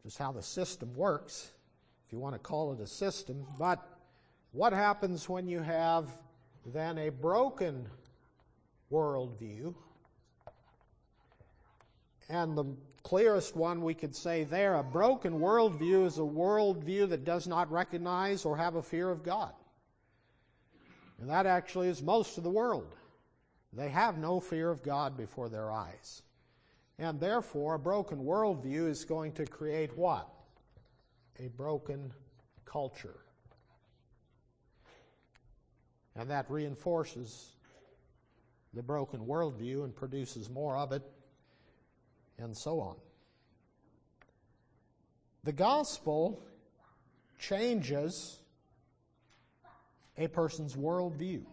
just 0.06 0.20
how 0.20 0.32
the 0.32 0.44
system 0.44 0.94
works, 0.94 1.52
if 2.06 2.14
you 2.14 2.20
want 2.20 2.36
to 2.36 2.40
call 2.40 2.72
it 2.74 2.80
a 2.80 2.86
system. 2.86 3.44
But 3.58 3.84
what 4.52 4.72
happens 4.72 5.28
when 5.28 5.48
you 5.48 5.62
have 5.62 6.08
then 6.64 7.00
a 7.00 7.10
broken 7.10 7.88
worldview? 8.92 9.74
And 12.30 12.56
the 12.56 12.66
clearest 13.02 13.56
one 13.56 13.82
we 13.82 13.96
could 13.96 14.16
say 14.16 14.44
there, 14.44 14.76
a 14.76 14.84
broken 14.84 15.40
worldview 15.40 16.06
is 16.06 16.20
a 16.20 16.22
worldview 16.22 17.10
that 17.10 17.26
does 17.26 17.48
not 17.48 17.72
recognize 17.72 18.46
or 18.46 18.56
have 18.56 18.76
a 18.76 18.84
fear 18.84 19.10
of 19.10 19.24
God. 19.24 19.54
And 21.20 21.28
that 21.32 21.48
actually 21.48 21.88
is 21.88 22.04
most 22.04 22.38
of 22.38 22.44
the 22.44 22.52
world. 22.52 22.96
They 23.74 23.90
have 23.90 24.20
no 24.20 24.40
fear 24.40 24.70
of 24.70 24.84
God 24.84 25.18
before 25.18 25.50
their 25.50 25.72
eyes. 25.72 26.22
And 26.98 27.20
therefore, 27.20 27.76
a 27.76 27.80
broken 27.80 28.20
worldview 28.20 28.88
is 28.90 29.04
going 29.04 29.34
to 29.34 29.46
create 29.46 29.98
what? 29.98 30.30
A 31.40 31.50
broken 31.50 32.14
culture. 32.64 33.18
And 36.16 36.30
that 36.30 36.50
reinforces 36.50 37.52
the 38.74 38.82
broken 38.82 39.22
worldview 39.22 39.84
and 39.84 39.96
produces 39.96 40.50
more 40.50 40.78
of 40.78 40.92
it, 40.92 41.02
and 42.38 42.56
so 42.56 42.80
on. 42.80 42.96
The 45.44 45.54
gospel 45.54 46.42
changes 47.40 48.40
a 50.18 50.28
person's 50.28 50.76
worldview. 50.76 51.44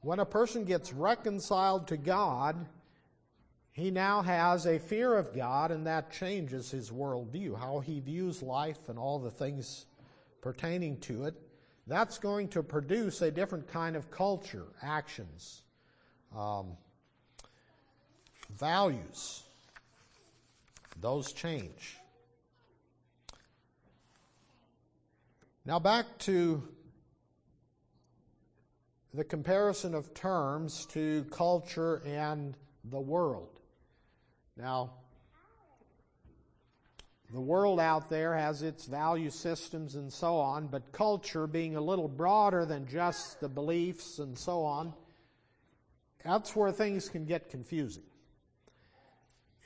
When 0.00 0.20
a 0.20 0.24
person 0.24 0.64
gets 0.64 0.92
reconciled 0.92 1.88
to 1.88 1.96
God, 1.96 2.66
he 3.76 3.90
now 3.90 4.22
has 4.22 4.64
a 4.64 4.78
fear 4.78 5.14
of 5.14 5.34
God, 5.36 5.70
and 5.70 5.86
that 5.86 6.10
changes 6.10 6.70
his 6.70 6.90
worldview, 6.90 7.60
how 7.60 7.80
he 7.80 8.00
views 8.00 8.42
life 8.42 8.88
and 8.88 8.98
all 8.98 9.18
the 9.18 9.30
things 9.30 9.84
pertaining 10.40 10.98
to 11.00 11.26
it. 11.26 11.34
That's 11.86 12.16
going 12.16 12.48
to 12.48 12.62
produce 12.62 13.20
a 13.20 13.30
different 13.30 13.68
kind 13.68 13.94
of 13.94 14.10
culture, 14.10 14.64
actions, 14.82 15.60
um, 16.34 16.68
values. 18.58 19.42
Those 21.02 21.34
change. 21.34 21.98
Now, 25.66 25.80
back 25.80 26.06
to 26.20 26.66
the 29.12 29.24
comparison 29.24 29.94
of 29.94 30.14
terms 30.14 30.86
to 30.92 31.26
culture 31.30 32.00
and 32.06 32.56
the 32.82 33.00
world. 33.00 33.55
Now, 34.56 34.92
the 37.32 37.40
world 37.40 37.80
out 37.80 38.08
there 38.08 38.36
has 38.36 38.62
its 38.62 38.86
value 38.86 39.30
systems 39.30 39.94
and 39.94 40.12
so 40.12 40.36
on, 40.36 40.68
but 40.68 40.92
culture 40.92 41.46
being 41.46 41.76
a 41.76 41.80
little 41.80 42.08
broader 42.08 42.64
than 42.64 42.86
just 42.86 43.40
the 43.40 43.48
beliefs 43.48 44.18
and 44.18 44.38
so 44.38 44.62
on, 44.62 44.94
that's 46.24 46.54
where 46.56 46.72
things 46.72 47.08
can 47.08 47.24
get 47.24 47.50
confusing. 47.50 48.02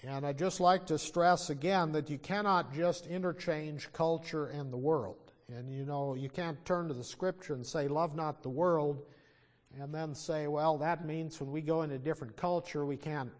And 0.03 0.27
I'd 0.27 0.39
just 0.39 0.61
like 0.61 0.87
to 0.87 0.99
stress 0.99 1.51
again 1.51 1.93
that 1.93 2.09
you 2.09 2.19
cannot 2.19 2.75
just 2.75 3.07
interchange 3.07 3.93
culture 3.93 4.47
and 4.47 4.73
the 4.73 4.79
world. 4.79 5.33
And 5.55 5.71
you 5.71 5.85
know, 5.85 6.15
you 6.15 6.31
can't 6.31 6.63
turn 6.65 6.89
to 6.89 6.95
the 6.95 7.05
scripture 7.05 7.55
and 7.55 7.67
say, 7.67 7.87
Love 7.87 8.17
not 8.17 8.43
the 8.43 8.49
world 8.49 9.03
and 9.79 9.95
then 9.95 10.15
say, 10.15 10.47
well, 10.47 10.79
that 10.79 11.07
means 11.07 11.41
when 11.41 11.53
we 11.53 11.61
go 11.61 11.83
into 11.83 11.99
different 11.99 12.37
culture, 12.37 12.85
we 12.85 12.97
can't 12.97 13.31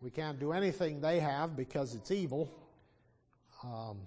we 0.00 0.10
can't 0.10 0.38
do 0.38 0.52
anything 0.52 1.00
they 1.00 1.20
have 1.20 1.56
because 1.56 1.94
it's 1.94 2.10
evil. 2.10 2.50
Um, 3.64 3.98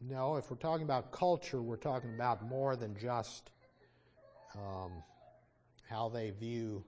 no, 0.00 0.36
if 0.36 0.50
we're 0.50 0.56
talking 0.56 0.84
about 0.84 1.12
culture, 1.12 1.60
we're 1.62 1.76
talking 1.76 2.14
about 2.14 2.44
more 2.44 2.76
than 2.76 2.96
just 2.96 3.50
um, 4.54 4.92
how 5.88 6.08
they 6.08 6.30
view 6.30 6.84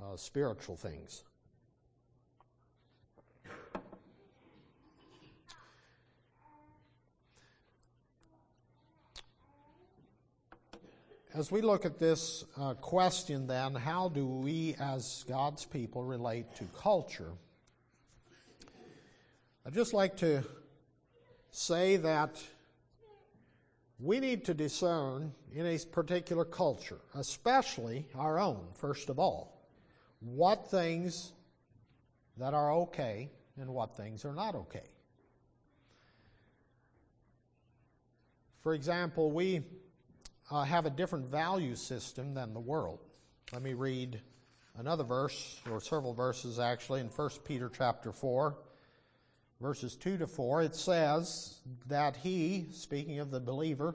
uh, 0.00 0.16
spiritual 0.16 0.76
things. 0.76 1.24
As 11.38 11.52
we 11.52 11.60
look 11.60 11.86
at 11.86 12.00
this 12.00 12.44
uh, 12.56 12.74
question, 12.74 13.46
then, 13.46 13.72
how 13.76 14.08
do 14.08 14.26
we 14.26 14.74
as 14.80 15.24
God's 15.28 15.64
people 15.64 16.02
relate 16.02 16.52
to 16.56 16.64
culture? 16.76 17.30
I'd 19.64 19.72
just 19.72 19.94
like 19.94 20.16
to 20.16 20.42
say 21.52 21.94
that 21.98 22.42
we 24.00 24.18
need 24.18 24.46
to 24.46 24.54
discern 24.54 25.32
in 25.54 25.64
a 25.64 25.78
particular 25.92 26.44
culture, 26.44 26.98
especially 27.14 28.08
our 28.16 28.40
own, 28.40 28.66
first 28.74 29.08
of 29.08 29.20
all, 29.20 29.64
what 30.18 30.68
things 30.68 31.34
that 32.36 32.52
are 32.52 32.72
okay 32.72 33.30
and 33.56 33.70
what 33.70 33.96
things 33.96 34.24
are 34.24 34.34
not 34.34 34.56
okay. 34.56 34.90
For 38.60 38.74
example, 38.74 39.30
we 39.30 39.62
uh, 40.50 40.64
have 40.64 40.86
a 40.86 40.90
different 40.90 41.26
value 41.26 41.76
system 41.76 42.34
than 42.34 42.54
the 42.54 42.60
world. 42.60 43.00
Let 43.52 43.62
me 43.62 43.74
read 43.74 44.20
another 44.76 45.04
verse, 45.04 45.60
or 45.70 45.80
several 45.80 46.14
verses 46.14 46.58
actually, 46.58 47.00
in 47.00 47.08
1 47.08 47.30
Peter 47.44 47.70
chapter 47.74 48.12
4, 48.12 48.56
verses 49.60 49.96
2 49.96 50.18
to 50.18 50.26
4. 50.26 50.62
It 50.62 50.74
says 50.74 51.58
that 51.86 52.16
he, 52.16 52.66
speaking 52.72 53.18
of 53.18 53.30
the 53.30 53.40
believer, 53.40 53.94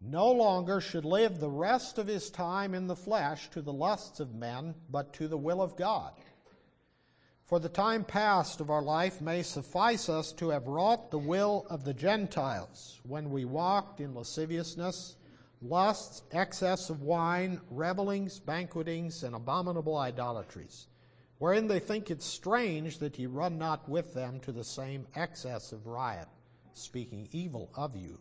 no 0.00 0.30
longer 0.30 0.80
should 0.80 1.04
live 1.04 1.40
the 1.40 1.50
rest 1.50 1.98
of 1.98 2.06
his 2.06 2.30
time 2.30 2.74
in 2.74 2.86
the 2.86 2.96
flesh 2.96 3.48
to 3.50 3.62
the 3.62 3.72
lusts 3.72 4.20
of 4.20 4.34
men, 4.34 4.74
but 4.90 5.12
to 5.14 5.26
the 5.26 5.38
will 5.38 5.62
of 5.62 5.76
God. 5.76 6.12
For 7.46 7.60
the 7.60 7.68
time 7.68 8.02
past 8.02 8.60
of 8.60 8.70
our 8.70 8.82
life 8.82 9.20
may 9.20 9.44
suffice 9.44 10.08
us 10.08 10.32
to 10.32 10.48
have 10.48 10.66
wrought 10.66 11.12
the 11.12 11.18
will 11.18 11.64
of 11.70 11.84
the 11.84 11.94
Gentiles 11.94 13.00
when 13.04 13.30
we 13.30 13.44
walked 13.44 14.00
in 14.00 14.16
lasciviousness, 14.16 15.14
lusts, 15.62 16.22
excess 16.32 16.90
of 16.90 17.02
wine, 17.02 17.60
revelings, 17.70 18.40
banquetings, 18.40 19.22
and 19.22 19.36
abominable 19.36 19.96
idolatries, 19.96 20.88
wherein 21.38 21.68
they 21.68 21.78
think 21.78 22.10
it 22.10 22.20
strange 22.20 22.98
that 22.98 23.16
ye 23.16 23.26
run 23.26 23.58
not 23.58 23.88
with 23.88 24.12
them 24.12 24.40
to 24.40 24.50
the 24.50 24.64
same 24.64 25.06
excess 25.14 25.70
of 25.70 25.86
riot, 25.86 26.26
speaking 26.72 27.28
evil 27.30 27.70
of 27.76 27.94
you. 27.94 28.18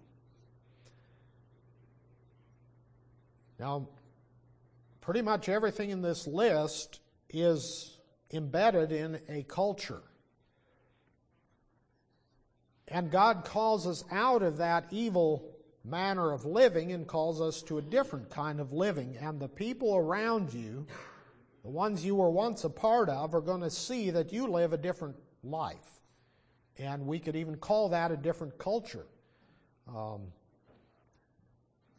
Now, 3.58 3.88
pretty 5.02 5.24
much 5.24 5.50
everything 5.50 5.90
in 5.90 6.04
this 6.04 6.28
list 6.28 7.00
is 7.32 7.95
embedded 8.32 8.92
in 8.92 9.20
a 9.30 9.44
culture. 9.44 10.02
And 12.88 13.10
God 13.10 13.46
calls 13.46 13.88
us 13.88 14.04
out 14.12 14.44
of 14.44 14.58
that 14.58 14.86
evil 14.92 15.56
manner 15.84 16.32
of 16.32 16.46
living 16.46 16.92
and 16.92 17.08
calls 17.08 17.42
us 17.42 17.62
to 17.64 17.78
a 17.78 17.82
different 17.82 18.30
kind 18.30 18.60
of 18.60 18.74
living. 18.74 19.18
And 19.20 19.40
the 19.40 19.48
people 19.48 19.96
around 19.96 20.54
you, 20.54 20.86
the 21.64 21.70
ones 21.70 22.06
you 22.06 22.16
were 22.16 22.30
once 22.30 22.64
a 22.64 22.70
part 22.70 23.10
of, 23.10 23.34
are 23.34 23.42
going 23.42 23.62
to 23.62 23.70
see 23.70 24.12
that 24.12 24.34
you 24.34 24.48
live 24.48 24.74
a 24.74 24.78
different 24.78 25.16
life. 25.44 26.02
And 26.78 27.06
we 27.08 27.20
could 27.20 27.36
even 27.36 27.56
call 27.56 27.90
that 27.90 28.12
a 28.12 28.18
different 28.18 28.58
culture. 28.58 29.06
Um, 29.88 30.28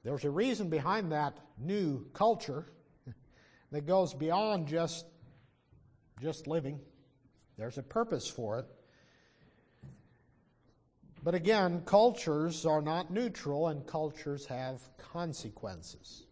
there's 0.04 0.24
a 0.24 0.30
reason 0.30 0.68
behind 0.68 1.12
that 1.12 1.38
new 1.58 2.06
culture 2.12 2.66
that 3.72 3.86
goes 3.86 4.14
beyond 4.14 4.68
just 4.68 5.06
just 6.20 6.46
living. 6.46 6.80
There's 7.58 7.78
a 7.78 7.82
purpose 7.82 8.26
for 8.28 8.58
it. 8.58 8.66
But 11.22 11.34
again, 11.34 11.82
cultures 11.84 12.64
are 12.64 12.80
not 12.80 13.10
neutral 13.10 13.68
and 13.68 13.86
cultures 13.86 14.46
have 14.46 14.80
consequences. 14.96 16.24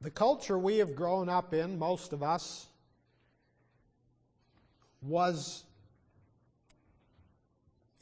The 0.00 0.10
culture 0.10 0.58
we 0.58 0.78
have 0.78 0.96
grown 0.96 1.28
up 1.28 1.54
in, 1.54 1.78
most 1.78 2.12
of 2.12 2.22
us, 2.22 2.66
was 5.00 5.64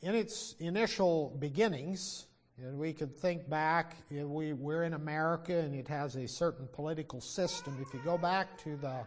in 0.02 0.14
its 0.14 0.54
initial 0.58 1.36
beginnings, 1.38 2.26
and 2.62 2.78
we 2.78 2.92
could 2.92 3.16
think 3.16 3.48
back, 3.48 3.96
we, 4.10 4.52
we're 4.52 4.84
in 4.84 4.92
America 4.92 5.56
and 5.58 5.74
it 5.74 5.88
has 5.88 6.16
a 6.16 6.28
certain 6.28 6.68
political 6.72 7.20
system. 7.20 7.76
If 7.80 7.94
you 7.94 8.00
go 8.04 8.18
back 8.18 8.58
to 8.64 8.76
the 8.76 9.00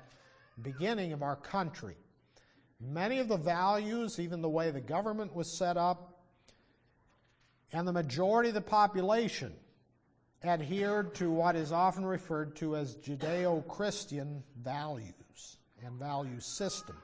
beginning 0.61 1.13
of 1.13 1.21
our 1.21 1.35
country, 1.35 1.95
many 2.81 3.19
of 3.19 3.27
the 3.27 3.37
values, 3.37 4.19
even 4.19 4.41
the 4.41 4.49
way 4.49 4.71
the 4.71 4.81
government 4.81 5.35
was 5.35 5.55
set 5.55 5.77
up, 5.77 6.19
and 7.71 7.87
the 7.87 7.93
majority 7.93 8.49
of 8.49 8.55
the 8.55 8.61
population 8.61 9.53
adhered 10.43 11.13
to 11.15 11.31
what 11.31 11.55
is 11.55 11.71
often 11.71 12.05
referred 12.05 12.55
to 12.55 12.75
as 12.75 12.95
Judeo 12.97 13.67
Christian 13.67 14.43
values 14.63 15.57
and 15.85 15.97
value 15.99 16.39
system, 16.39 16.97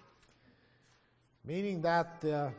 meaning 1.45 1.81
that 1.81 2.21
the 2.21 2.51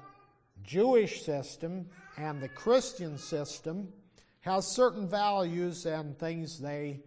Jewish 0.63 1.23
system 1.23 1.87
and 2.17 2.41
the 2.41 2.49
Christian 2.49 3.19
system 3.19 3.93
has 4.41 4.67
certain 4.67 5.09
values 5.09 5.87
and 5.87 6.19
things 6.19 6.59
they, 6.59 7.01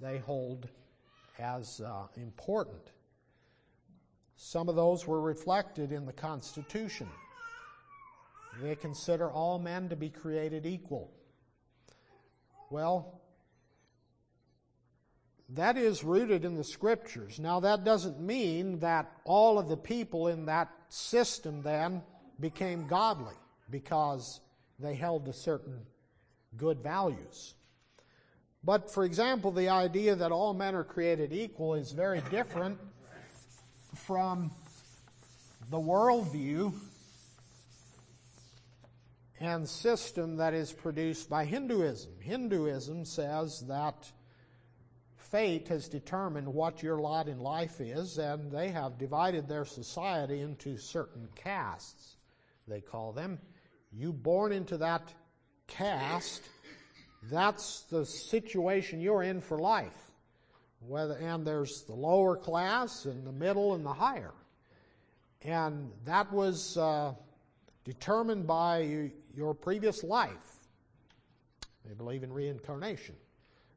they 0.00 0.18
hold 0.18 0.68
as 1.38 1.80
uh, 1.80 2.06
important. 2.16 2.92
Some 4.36 4.68
of 4.68 4.76
those 4.76 5.06
were 5.06 5.20
reflected 5.20 5.92
in 5.92 6.04
the 6.04 6.12
Constitution. 6.12 7.08
They 8.60 8.74
consider 8.74 9.30
all 9.30 9.58
men 9.58 9.88
to 9.88 9.96
be 9.96 10.10
created 10.10 10.66
equal. 10.66 11.10
Well, 12.70 13.20
that 15.50 15.76
is 15.76 16.02
rooted 16.02 16.44
in 16.44 16.56
the 16.56 16.64
scriptures. 16.64 17.38
Now, 17.38 17.60
that 17.60 17.84
doesn't 17.84 18.20
mean 18.20 18.80
that 18.80 19.10
all 19.24 19.58
of 19.58 19.68
the 19.68 19.76
people 19.76 20.28
in 20.28 20.46
that 20.46 20.70
system 20.88 21.62
then 21.62 22.02
became 22.40 22.86
godly 22.86 23.34
because 23.70 24.40
they 24.78 24.94
held 24.94 25.26
to 25.26 25.32
certain 25.32 25.80
good 26.56 26.82
values. 26.82 27.54
But, 28.64 28.90
for 28.90 29.04
example, 29.04 29.52
the 29.52 29.68
idea 29.68 30.16
that 30.16 30.32
all 30.32 30.52
men 30.52 30.74
are 30.74 30.84
created 30.84 31.32
equal 31.32 31.74
is 31.74 31.92
very 31.92 32.20
different 32.30 32.78
from 33.94 34.50
the 35.70 35.78
worldview 35.78 36.72
and 39.40 39.68
system 39.68 40.36
that 40.36 40.54
is 40.54 40.72
produced 40.72 41.28
by 41.28 41.44
Hinduism. 41.44 42.10
Hinduism 42.20 43.04
says 43.04 43.64
that 43.68 44.10
fate 45.16 45.68
has 45.68 45.88
determined 45.88 46.46
what 46.46 46.82
your 46.82 46.98
lot 46.98 47.28
in 47.28 47.38
life 47.38 47.80
is, 47.80 48.18
and 48.18 48.50
they 48.50 48.68
have 48.68 48.98
divided 48.98 49.48
their 49.48 49.64
society 49.64 50.40
into 50.40 50.78
certain 50.78 51.28
castes, 51.34 52.15
they 52.68 52.80
call 52.80 53.12
them. 53.12 53.38
You 53.92 54.12
born 54.12 54.52
into 54.52 54.78
that 54.78 55.12
caste, 55.66 56.42
that's 57.30 57.82
the 57.82 58.04
situation 58.04 59.00
you're 59.00 59.22
in 59.22 59.40
for 59.40 59.58
life. 59.58 59.96
Whether, 60.80 61.14
and 61.14 61.46
there's 61.46 61.82
the 61.82 61.94
lower 61.94 62.36
class 62.36 63.06
and 63.06 63.26
the 63.26 63.32
middle 63.32 63.74
and 63.74 63.84
the 63.84 63.92
higher. 63.92 64.34
And 65.42 65.90
that 66.04 66.32
was 66.32 66.76
uh, 66.76 67.14
determined 67.84 68.46
by 68.46 69.10
your 69.34 69.54
previous 69.54 70.02
life. 70.04 70.58
They 71.84 71.94
believe 71.94 72.22
in 72.22 72.32
reincarnation. 72.32 73.14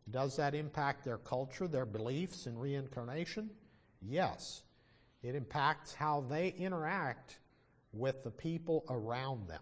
Does 0.10 0.36
that 0.38 0.56
impact 0.56 1.06
their 1.06 1.20
culture, 1.20 1.68
their 1.68 1.86
beliefs 1.86 2.48
in 2.48 2.58
reincarnation? 2.58 3.52
Yes. 4.02 4.64
It 5.22 5.36
impacts 5.36 5.94
how 5.94 6.26
they 6.28 6.50
interact 6.58 7.40
with 7.94 8.24
the 8.24 8.32
people 8.32 8.86
around 8.90 9.48
them. 9.48 9.62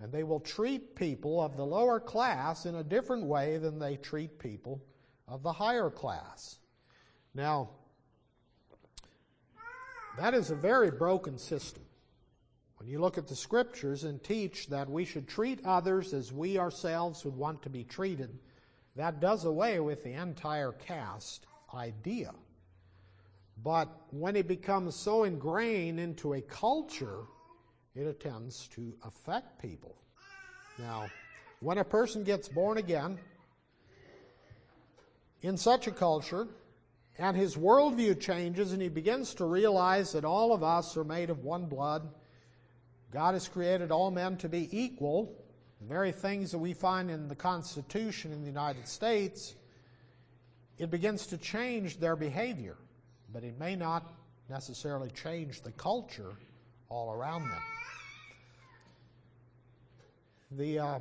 And 0.00 0.12
they 0.12 0.22
will 0.22 0.40
treat 0.40 0.94
people 0.94 1.40
of 1.40 1.56
the 1.56 1.66
lower 1.66 1.98
class 1.98 2.66
in 2.66 2.76
a 2.76 2.84
different 2.84 3.24
way 3.24 3.58
than 3.58 3.78
they 3.78 3.96
treat 3.96 4.38
people 4.38 4.82
of 5.26 5.42
the 5.42 5.52
higher 5.52 5.90
class. 5.90 6.58
Now, 7.34 7.70
that 10.18 10.34
is 10.34 10.50
a 10.50 10.56
very 10.56 10.90
broken 10.90 11.38
system. 11.38 11.82
When 12.78 12.88
you 12.88 13.00
look 13.00 13.18
at 13.18 13.26
the 13.26 13.36
scriptures 13.36 14.04
and 14.04 14.22
teach 14.22 14.68
that 14.68 14.88
we 14.88 15.04
should 15.04 15.26
treat 15.26 15.64
others 15.64 16.14
as 16.14 16.32
we 16.32 16.58
ourselves 16.58 17.24
would 17.24 17.36
want 17.36 17.62
to 17.62 17.70
be 17.70 17.82
treated, 17.82 18.38
that 18.94 19.20
does 19.20 19.44
away 19.44 19.80
with 19.80 20.04
the 20.04 20.12
entire 20.12 20.72
caste 20.72 21.46
idea. 21.74 22.32
But 23.62 23.88
when 24.10 24.36
it 24.36 24.46
becomes 24.46 24.94
so 24.94 25.24
ingrained 25.24 25.98
into 25.98 26.34
a 26.34 26.40
culture, 26.40 27.24
it 27.94 28.20
tends 28.20 28.68
to 28.68 28.94
affect 29.04 29.60
people. 29.60 29.96
Now, 30.78 31.08
when 31.60 31.78
a 31.78 31.84
person 31.84 32.22
gets 32.22 32.48
born 32.48 32.78
again 32.78 33.18
in 35.42 35.56
such 35.56 35.86
a 35.86 35.90
culture, 35.90 36.46
and 37.18 37.36
his 37.36 37.56
worldview 37.56 38.20
changes, 38.20 38.72
and 38.72 38.80
he 38.80 38.88
begins 38.88 39.34
to 39.34 39.44
realize 39.44 40.12
that 40.12 40.24
all 40.24 40.52
of 40.52 40.62
us 40.62 40.96
are 40.96 41.04
made 41.04 41.30
of 41.30 41.44
one 41.44 41.66
blood 41.66 42.08
God 43.10 43.34
has 43.34 43.48
created 43.48 43.90
all 43.90 44.10
men 44.10 44.36
to 44.38 44.48
be 44.48 44.68
equal. 44.70 45.34
The 45.80 45.86
very 45.86 46.12
things 46.12 46.50
that 46.50 46.58
we 46.58 46.74
find 46.74 47.10
in 47.10 47.28
the 47.28 47.34
Constitution 47.34 48.32
in 48.32 48.40
the 48.40 48.46
United 48.46 48.86
States, 48.86 49.54
it 50.76 50.90
begins 50.90 51.26
to 51.28 51.38
change 51.38 51.98
their 51.98 52.16
behavior, 52.16 52.76
but 53.32 53.44
it 53.44 53.58
may 53.58 53.76
not 53.76 54.14
necessarily 54.48 55.10
change 55.10 55.62
the 55.62 55.72
culture 55.72 56.34
all 56.88 57.12
around 57.12 57.42
them. 57.42 57.62
The, 60.52 60.78
uh, 60.78 60.98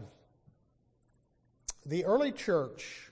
the 1.85 2.03
early 2.05 2.33
church 2.33 3.11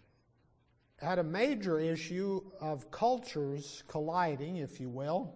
had 0.97 1.19
a 1.19 1.23
major 1.23 1.79
issue 1.79 2.41
of 2.59 2.91
cultures 2.91 3.83
colliding, 3.87 4.57
if 4.57 4.79
you 4.79 4.89
will, 4.89 5.35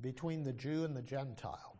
between 0.00 0.42
the 0.42 0.52
Jew 0.52 0.84
and 0.84 0.96
the 0.96 1.02
Gentile. 1.02 1.76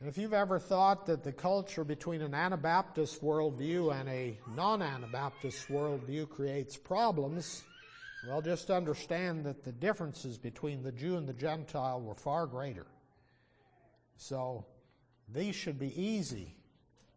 And 0.00 0.08
if 0.08 0.18
you've 0.18 0.34
ever 0.34 0.58
thought 0.58 1.06
that 1.06 1.24
the 1.24 1.32
culture 1.32 1.82
between 1.82 2.20
an 2.20 2.34
Anabaptist 2.34 3.22
worldview 3.22 3.98
and 3.98 4.08
a 4.08 4.38
non 4.54 4.82
Anabaptist 4.82 5.68
worldview 5.68 6.28
creates 6.28 6.76
problems, 6.76 7.64
well, 8.26 8.42
just 8.42 8.70
understand 8.70 9.44
that 9.44 9.62
the 9.62 9.72
differences 9.72 10.36
between 10.36 10.82
the 10.82 10.92
Jew 10.92 11.16
and 11.16 11.28
the 11.28 11.32
Gentile 11.32 12.00
were 12.00 12.14
far 12.14 12.46
greater. 12.46 12.86
So 14.16 14.66
these 15.32 15.54
should 15.54 15.78
be 15.78 16.00
easy 16.00 16.56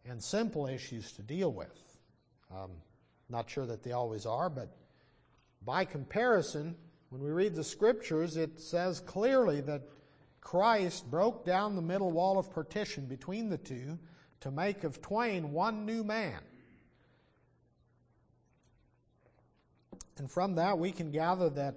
and 0.04 0.22
simple 0.22 0.66
issues 0.66 1.12
to 1.12 1.22
deal 1.22 1.52
with. 1.52 1.98
Um, 2.54 2.70
not 3.28 3.48
sure 3.48 3.66
that 3.66 3.82
they 3.82 3.92
always 3.92 4.26
are, 4.26 4.50
but 4.50 4.76
by 5.64 5.84
comparison, 5.84 6.76
when 7.10 7.22
we 7.22 7.30
read 7.30 7.54
the 7.54 7.64
scriptures, 7.64 8.36
it 8.36 8.60
says 8.60 9.00
clearly 9.00 9.60
that 9.62 9.82
Christ 10.40 11.10
broke 11.10 11.44
down 11.44 11.76
the 11.76 11.82
middle 11.82 12.10
wall 12.10 12.38
of 12.38 12.52
partition 12.52 13.06
between 13.06 13.48
the 13.48 13.58
two 13.58 13.98
to 14.40 14.50
make 14.50 14.84
of 14.84 15.02
twain 15.02 15.52
one 15.52 15.84
new 15.84 16.02
man. 16.02 16.40
And 20.20 20.30
from 20.30 20.56
that, 20.56 20.78
we 20.78 20.92
can 20.92 21.10
gather 21.10 21.48
that 21.48 21.76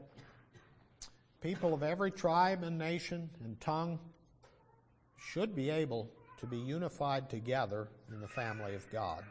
people 1.39 1.73
of 1.73 1.82
every 1.82 2.12
tribe 2.12 2.62
and 2.63 2.77
nation 2.77 3.29
and 3.41 3.58
tongue 3.62 3.97
should 5.17 5.56
be 5.56 5.69
able 5.69 6.12
to 6.41 6.45
be 6.45 6.58
unified 6.58 7.29
together 7.29 7.88
in 8.12 8.19
the 8.19 8.27
family 8.27 8.75
of 8.75 8.86
God. 8.91 9.23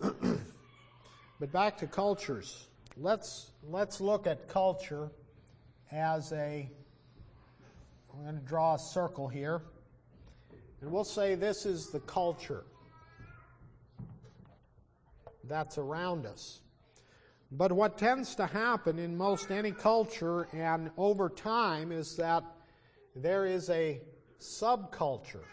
but 0.00 1.52
back 1.52 1.76
to 1.76 1.86
cultures. 1.86 2.68
Let's, 2.96 3.50
let's 3.68 4.00
look 4.00 4.26
at 4.26 4.48
culture 4.48 5.10
as 5.92 6.32
a, 6.32 6.70
I'm 8.14 8.22
going 8.22 8.40
to 8.40 8.46
draw 8.46 8.76
a 8.76 8.78
circle 8.78 9.28
here, 9.28 9.60
and 10.80 10.90
we'll 10.90 11.04
say 11.04 11.34
this 11.34 11.66
is 11.66 11.90
the 11.90 12.00
culture 12.00 12.64
that's 15.48 15.78
around 15.78 16.26
us. 16.26 16.60
But 17.50 17.72
what 17.72 17.96
tends 17.96 18.34
to 18.36 18.46
happen 18.46 18.98
in 18.98 19.16
most 19.16 19.50
any 19.50 19.72
culture 19.72 20.48
and 20.52 20.90
over 20.96 21.28
time 21.28 21.92
is 21.92 22.16
that 22.16 22.44
there 23.16 23.46
is 23.46 23.70
a 23.70 24.00
subculture. 24.38 25.44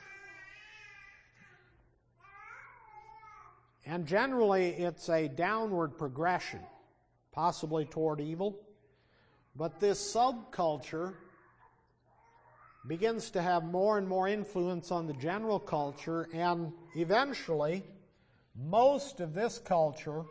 And 3.85 4.05
generally, 4.05 4.69
it's 4.69 5.09
a 5.09 5.27
downward 5.27 5.97
progression, 5.97 6.59
possibly 7.31 7.85
toward 7.85 8.19
evil, 8.19 8.59
But 9.55 9.79
this 9.79 10.13
subculture 10.13 11.13
begins 12.87 13.31
to 13.31 13.41
have 13.41 13.63
more 13.63 13.97
and 13.97 14.07
more 14.07 14.27
influence 14.27 14.91
on 14.91 15.07
the 15.07 15.13
general 15.13 15.59
culture, 15.59 16.27
and 16.33 16.73
eventually, 16.95 17.83
most 18.55 19.19
of 19.19 19.33
this 19.33 19.59
culture 19.59 20.23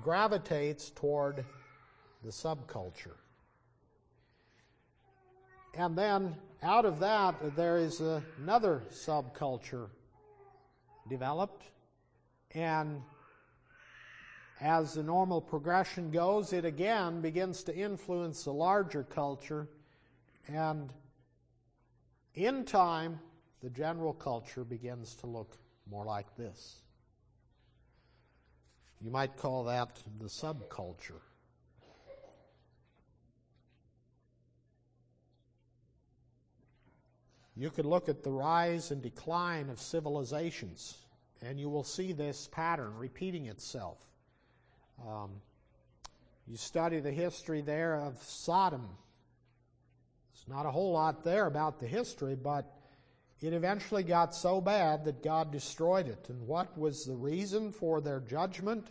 gravitates 0.00 0.90
toward 0.90 1.44
the 2.22 2.30
subculture. 2.30 3.16
And 5.74 5.96
then 5.96 6.36
out 6.62 6.84
of 6.84 6.98
that, 7.00 7.56
there 7.56 7.78
is 7.78 8.00
another 8.00 8.82
subculture 8.90 9.88
developed. 11.08 11.64
And 12.54 13.02
as 14.60 14.94
the 14.94 15.02
normal 15.02 15.40
progression 15.40 16.10
goes, 16.10 16.52
it 16.52 16.64
again 16.64 17.20
begins 17.20 17.62
to 17.64 17.74
influence 17.74 18.44
the 18.44 18.52
larger 18.52 19.02
culture. 19.02 19.66
And 20.46 20.92
in 22.34 22.64
time, 22.64 23.18
the 23.62 23.70
general 23.70 24.12
culture 24.12 24.64
begins 24.64 25.14
to 25.16 25.26
look 25.26 25.56
more 25.90 26.04
like 26.04 26.36
this. 26.36 26.82
You 29.02 29.10
might 29.10 29.36
call 29.36 29.64
that 29.64 30.00
the 30.20 30.26
subculture. 30.26 31.20
You 37.56 37.70
could 37.70 37.84
look 37.84 38.08
at 38.08 38.22
the 38.22 38.30
rise 38.30 38.92
and 38.92 39.02
decline 39.02 39.68
of 39.68 39.80
civilizations, 39.80 40.96
and 41.42 41.58
you 41.58 41.68
will 41.68 41.84
see 41.84 42.12
this 42.12 42.48
pattern 42.52 42.96
repeating 42.96 43.46
itself. 43.46 43.98
Um, 45.06 45.32
you 46.46 46.56
study 46.56 47.00
the 47.00 47.10
history 47.10 47.60
there 47.60 47.96
of 47.96 48.22
Sodom. 48.22 48.88
It's 50.32 50.48
not 50.48 50.64
a 50.64 50.70
whole 50.70 50.92
lot 50.92 51.24
there 51.24 51.46
about 51.46 51.78
the 51.78 51.86
history, 51.86 52.36
but 52.36 52.72
it 53.42 53.52
eventually 53.52 54.04
got 54.04 54.34
so 54.34 54.60
bad 54.60 55.04
that 55.04 55.22
God 55.22 55.50
destroyed 55.50 56.06
it. 56.06 56.26
And 56.28 56.46
what 56.46 56.78
was 56.78 57.04
the 57.04 57.16
reason 57.16 57.72
for 57.72 58.00
their 58.00 58.20
judgment? 58.20 58.88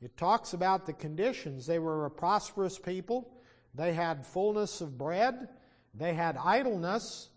It 0.00 0.16
talks 0.16 0.52
about 0.52 0.86
the 0.86 0.92
conditions. 0.92 1.66
They 1.66 1.80
were 1.80 2.06
a 2.06 2.10
prosperous 2.10 2.78
people, 2.78 3.32
they 3.74 3.92
had 3.92 4.24
fullness 4.24 4.80
of 4.80 4.98
bread, 4.98 5.48
they 5.94 6.14
had 6.14 6.36
idleness, 6.36 7.30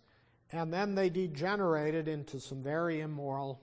and 0.52 0.72
then 0.72 0.96
they 0.96 1.10
degenerated 1.10 2.08
into 2.08 2.40
some 2.40 2.62
very 2.62 3.02
immoral 3.02 3.62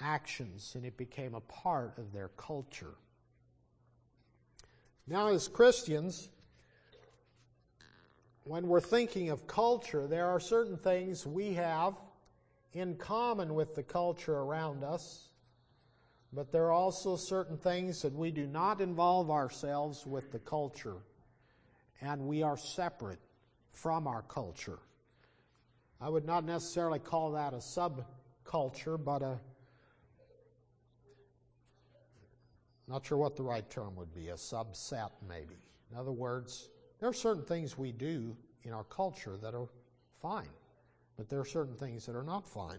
actions, 0.00 0.72
and 0.74 0.84
it 0.84 0.96
became 0.96 1.34
a 1.34 1.40
part 1.40 1.98
of 1.98 2.12
their 2.12 2.28
culture. 2.28 2.94
Now, 5.06 5.28
as 5.28 5.48
Christians, 5.48 6.28
when 8.50 8.66
we're 8.66 8.80
thinking 8.80 9.30
of 9.30 9.46
culture, 9.46 10.08
there 10.08 10.26
are 10.26 10.40
certain 10.40 10.76
things 10.76 11.24
we 11.24 11.52
have 11.54 11.94
in 12.72 12.96
common 12.96 13.54
with 13.54 13.76
the 13.76 13.82
culture 13.84 14.34
around 14.34 14.82
us, 14.82 15.28
but 16.32 16.50
there 16.50 16.64
are 16.64 16.72
also 16.72 17.14
certain 17.14 17.56
things 17.56 18.02
that 18.02 18.12
we 18.12 18.32
do 18.32 18.48
not 18.48 18.80
involve 18.80 19.30
ourselves 19.30 20.04
with 20.04 20.32
the 20.32 20.38
culture, 20.40 20.96
and 22.00 22.22
we 22.22 22.42
are 22.42 22.56
separate 22.56 23.20
from 23.70 24.08
our 24.08 24.22
culture. 24.22 24.80
I 26.00 26.08
would 26.08 26.24
not 26.24 26.44
necessarily 26.44 26.98
call 26.98 27.30
that 27.30 27.52
a 27.52 27.58
subculture, 27.58 28.98
but 28.98 29.22
a 29.22 29.38
not 32.88 33.06
sure 33.06 33.16
what 33.16 33.36
the 33.36 33.44
right 33.44 33.70
term 33.70 33.94
would 33.94 34.12
be, 34.12 34.30
a 34.30 34.34
subset 34.34 35.12
maybe. 35.28 35.54
In 35.92 35.96
other 35.96 36.10
words, 36.10 36.68
there 37.00 37.08
are 37.08 37.14
certain 37.14 37.44
things 37.44 37.78
we 37.78 37.92
do 37.92 38.36
in 38.62 38.72
our 38.72 38.84
culture 38.84 39.38
that 39.42 39.54
are 39.54 39.68
fine, 40.20 40.48
but 41.16 41.28
there 41.30 41.40
are 41.40 41.46
certain 41.46 41.74
things 41.74 42.04
that 42.06 42.14
are 42.14 42.22
not 42.22 42.46
fine. 42.46 42.78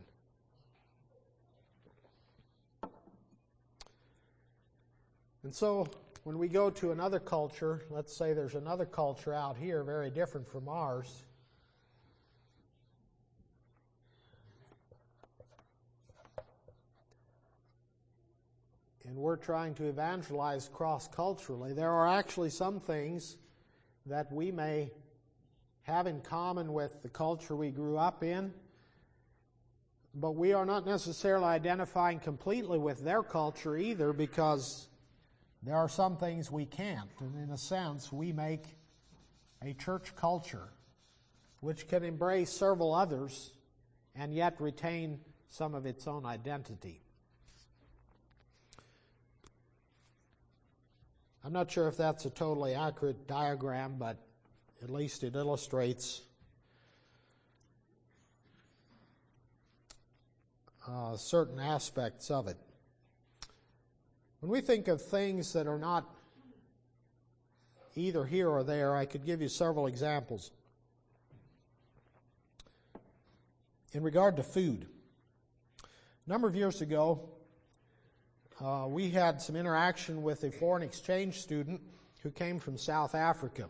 And 5.44 5.54
so 5.54 5.88
when 6.24 6.38
we 6.38 6.48
go 6.48 6.70
to 6.70 6.92
another 6.92 7.20
culture, 7.20 7.82
let's 7.90 8.16
say 8.16 8.34
there's 8.34 8.54
another 8.54 8.86
culture 8.86 9.34
out 9.34 9.58
here 9.58 9.84
very 9.84 10.12
different 10.12 10.48
from 10.48 10.70
ours, 10.70 11.24
and 19.04 19.16
we're 19.16 19.36
trying 19.36 19.74
to 19.76 19.86
evangelize 19.86 20.70
cross 20.72 21.08
culturally, 21.08 21.74
there 21.74 21.90
are 21.90 22.08
actually 22.08 22.52
some 22.52 22.80
things 22.80 23.38
that 24.06 24.32
we 24.32 24.52
may 24.52 24.92
have 25.84 26.08
in 26.08 26.22
common 26.22 26.74
with 26.74 27.02
the 27.02 27.10
culture 27.10 27.56
we 27.56 27.70
grew 27.70 27.98
up 27.98 28.24
in, 28.24 28.54
but 30.14 30.32
we 30.32 30.54
are 30.54 30.66
not 30.66 30.86
necessarily 30.86 31.46
identifying 31.46 32.20
completely 32.20 32.78
with 32.78 33.04
their 33.04 33.24
culture 33.24 33.78
either 33.78 34.14
because 34.14 34.88
there 35.64 35.76
are 35.76 35.90
some 35.90 36.18
things 36.18 36.52
we 36.52 36.66
can't. 36.66 37.10
And 37.20 37.36
in 37.44 37.52
a 37.52 37.58
sense, 37.58 38.12
we 38.12 38.32
make 38.32 38.66
a 39.64 39.74
church 39.74 40.16
culture 40.16 40.70
which 41.60 41.88
can 41.88 42.04
embrace 42.04 42.52
several 42.52 42.94
others 42.94 43.52
and 44.16 44.34
yet 44.34 44.60
retain 44.60 45.20
some 45.48 45.76
of 45.76 45.86
its 45.86 46.08
own 46.08 46.26
identity. 46.26 47.02
I'm 51.44 51.54
not 51.54 51.72
sure 51.72 51.88
if 51.88 51.98
that's 51.98 52.26
a 52.26 52.30
totally 52.30 52.76
accurate 52.76 53.28
diagram, 53.28 53.96
but 53.98 54.18
at 54.84 54.92
least 54.92 55.24
it 55.24 55.36
illustrates 55.36 56.22
uh, 60.88 61.18
certain 61.18 61.60
aspects 61.60 62.30
of 62.30 62.48
it. 62.48 62.58
When 64.40 64.52
we 64.52 64.62
think 64.62 64.88
of 64.88 65.02
things 65.02 65.54
that 65.54 65.68
are 65.68 65.80
not 65.80 66.08
either 67.96 68.24
here 68.24 68.50
or 68.50 68.64
there, 68.64 68.96
I 68.96 69.06
could 69.06 69.26
give 69.26 69.42
you 69.42 69.48
several 69.48 69.88
examples. 69.88 70.52
In 73.94 74.04
regard 74.04 74.38
to 74.38 74.44
food, 74.44 74.86
a 76.26 76.30
number 76.30 76.48
of 76.48 76.56
years 76.56 76.82
ago, 76.82 77.31
uh, 78.64 78.86
we 78.88 79.10
had 79.10 79.42
some 79.42 79.56
interaction 79.56 80.22
with 80.22 80.44
a 80.44 80.52
foreign 80.52 80.84
exchange 80.84 81.40
student 81.40 81.82
who 82.22 82.30
came 82.30 82.60
from 82.60 82.78
South 82.78 83.16
Africa. 83.16 83.68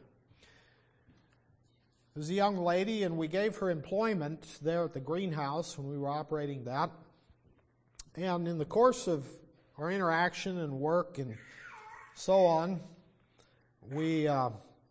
It 2.13 2.19
was 2.19 2.30
a 2.30 2.34
young 2.34 2.58
lady, 2.58 3.04
and 3.04 3.17
we 3.17 3.30
gave 3.30 3.56
her 3.58 3.69
employment 3.69 4.45
there 4.62 4.84
at 4.84 4.93
the 4.93 4.99
greenhouse 4.99 5.77
when 5.77 5.89
we 5.89 5.97
were 5.97 6.10
operating 6.10 6.65
that. 6.65 6.91
And 8.15 8.45
in 8.49 8.58
the 8.58 8.65
course 8.65 9.08
of 9.08 9.25
our 9.77 9.89
interaction 9.89 10.60
and 10.60 10.73
work 10.73 11.17
and 11.19 11.38
so 12.13 12.45
on, 12.45 12.82
we 13.89 14.27
uh, 14.27 14.49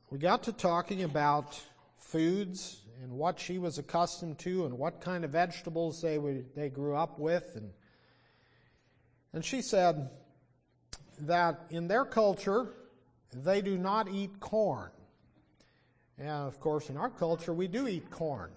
we 0.09 0.19
got 0.19 0.43
to 0.45 0.53
talking 0.53 1.03
about 1.03 1.61
foods 1.99 2.81
and 3.03 3.13
what 3.13 3.39
she 3.39 3.59
was 3.59 3.77
accustomed 3.77 4.39
to 4.39 4.65
and 4.65 4.79
what 4.79 5.03
kind 5.03 5.27
of 5.27 5.33
vegetables 5.33 6.01
they 6.01 6.17
they 6.57 6.71
grew 6.71 6.97
up 6.97 7.19
with 7.19 7.53
and 7.57 7.71
and 9.33 9.45
she 9.45 9.63
said 9.63 10.11
that 11.21 11.61
in 11.71 11.89
their 11.89 12.05
culture, 12.05 12.69
they 13.33 13.61
do 13.61 13.79
not 13.79 14.09
eat 14.09 14.41
corn. 14.41 14.91
And 16.19 16.29
of 16.29 16.61
course, 16.61 16.91
in 16.91 16.97
our 16.97 17.11
culture, 17.11 17.55
we 17.55 17.69
do 17.69 17.87
eat 17.87 18.11
corn. 18.11 18.51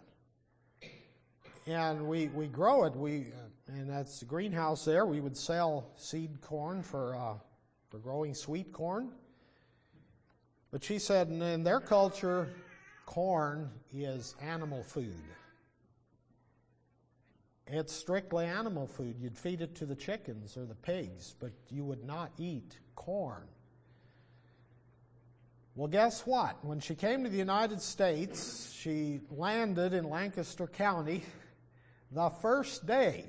And 1.66 2.08
we, 2.08 2.28
we 2.28 2.48
grow 2.48 2.84
it. 2.84 2.96
We, 2.96 3.28
and 3.68 3.90
that's 3.90 4.20
the 4.20 4.26
greenhouse 4.26 4.84
there. 4.84 5.06
We 5.06 5.22
would 5.22 5.38
sell 5.38 5.88
seed 5.96 6.42
corn 6.42 6.84
for, 6.84 7.16
uh, 7.16 7.36
for 7.90 8.00
growing 8.00 8.34
sweet 8.34 8.74
corn. 8.74 9.12
But 10.72 10.84
she 10.84 11.00
said 11.00 11.30
in 11.30 11.64
their 11.64 11.80
culture, 11.80 12.50
corn 13.06 13.70
is 13.94 14.36
animal 14.42 14.84
food. 14.84 15.14
It's 17.68 17.94
strictly 17.94 18.46
animal 18.46 18.88
food. 18.88 19.16
You'd 19.20 19.38
feed 19.38 19.62
it 19.62 19.76
to 19.76 19.86
the 19.86 19.96
chickens 19.96 20.58
or 20.58 20.66
the 20.66 20.76
pigs, 20.76 21.36
but 21.40 21.52
you 21.70 21.86
would 21.86 22.04
not 22.04 22.32
eat 22.38 22.78
corn. 22.96 23.48
Well, 25.76 25.88
guess 25.88 26.28
what? 26.28 26.64
When 26.64 26.80
she 26.80 26.94
came 26.94 27.24
to 27.24 27.30
the 27.30 27.38
United 27.38 27.82
States, 27.82 28.72
she 28.74 29.22
landed 29.32 29.94
in 29.94 30.08
Lancaster 30.08 30.68
County. 30.68 31.24
The 32.12 32.30
first 32.30 32.86
day, 32.86 33.26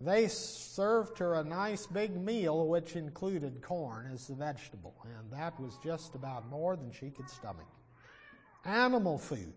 they 0.00 0.26
served 0.26 1.18
her 1.18 1.34
a 1.34 1.44
nice 1.44 1.86
big 1.86 2.20
meal 2.20 2.66
which 2.66 2.96
included 2.96 3.62
corn 3.62 4.10
as 4.12 4.26
the 4.26 4.34
vegetable, 4.34 4.96
and 5.04 5.30
that 5.30 5.60
was 5.60 5.78
just 5.84 6.16
about 6.16 6.50
more 6.50 6.74
than 6.74 6.90
she 6.90 7.10
could 7.10 7.30
stomach. 7.30 7.68
Animal 8.64 9.18
food. 9.18 9.52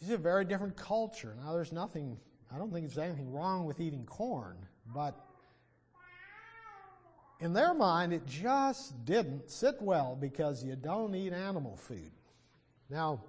It's 0.00 0.10
a 0.10 0.16
very 0.16 0.44
different 0.44 0.76
culture. 0.76 1.34
Now, 1.42 1.52
there's 1.52 1.72
nothing, 1.72 2.16
I 2.52 2.58
don't 2.58 2.72
think 2.72 2.86
there's 2.86 2.98
anything 2.98 3.32
wrong 3.32 3.64
with 3.64 3.80
eating 3.80 4.06
corn, 4.06 4.56
but 4.94 5.18
in 7.40 7.52
their 7.52 7.74
mind, 7.74 8.12
it 8.12 8.26
just 8.26 9.04
didn't 9.04 9.50
sit 9.50 9.80
well 9.80 10.16
because 10.20 10.64
you 10.64 10.76
don't 10.76 11.14
eat 11.14 11.32
animal 11.32 11.76
food. 11.76 12.10
Now, 12.90 13.22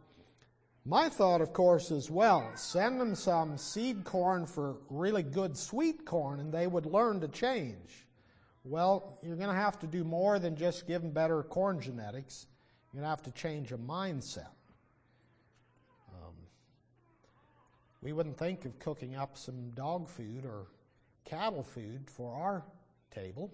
my 0.86 1.10
thought, 1.10 1.42
of 1.42 1.54
course, 1.54 1.92
is 1.92 2.10
well, 2.10 2.52
send 2.56 3.00
them 3.00 3.14
some 3.14 3.58
seed 3.58 4.04
corn 4.04 4.46
for 4.46 4.78
really 4.90 5.22
good 5.22 5.58
sweet 5.58 6.06
corn 6.06 6.40
and 6.40 6.52
they 6.52 6.66
would 6.66 6.86
learn 6.86 7.20
to 7.22 7.28
change. 7.28 8.08
Well, 8.64 9.20
you're 9.22 9.36
going 9.36 9.50
to 9.50 9.56
have 9.56 9.80
to 9.80 9.88
do 9.88 10.04
more 10.04 10.40
than 10.40 10.56
just 10.56 10.88
give 10.88 11.02
them 11.02 11.12
better 11.12 11.44
corn 11.44 11.80
genetics. 11.80 12.48
You're 12.92 13.02
going 13.02 13.06
to 13.06 13.10
have 13.10 13.24
to 13.24 13.32
change 13.32 13.72
a 13.72 13.78
mindset. 13.78 14.48
Um, 16.12 16.34
we 18.02 18.14
wouldn't 18.14 18.38
think 18.38 18.66
of 18.66 18.80
cooking 18.80 19.16
up 19.16 19.38
some 19.38 19.72
dog 19.72 20.08
food 20.10 20.46
or 20.46 20.68
cattle 21.26 21.64
food 21.64 22.10
for 22.10 22.34
our 22.34 22.64
table. 23.14 23.52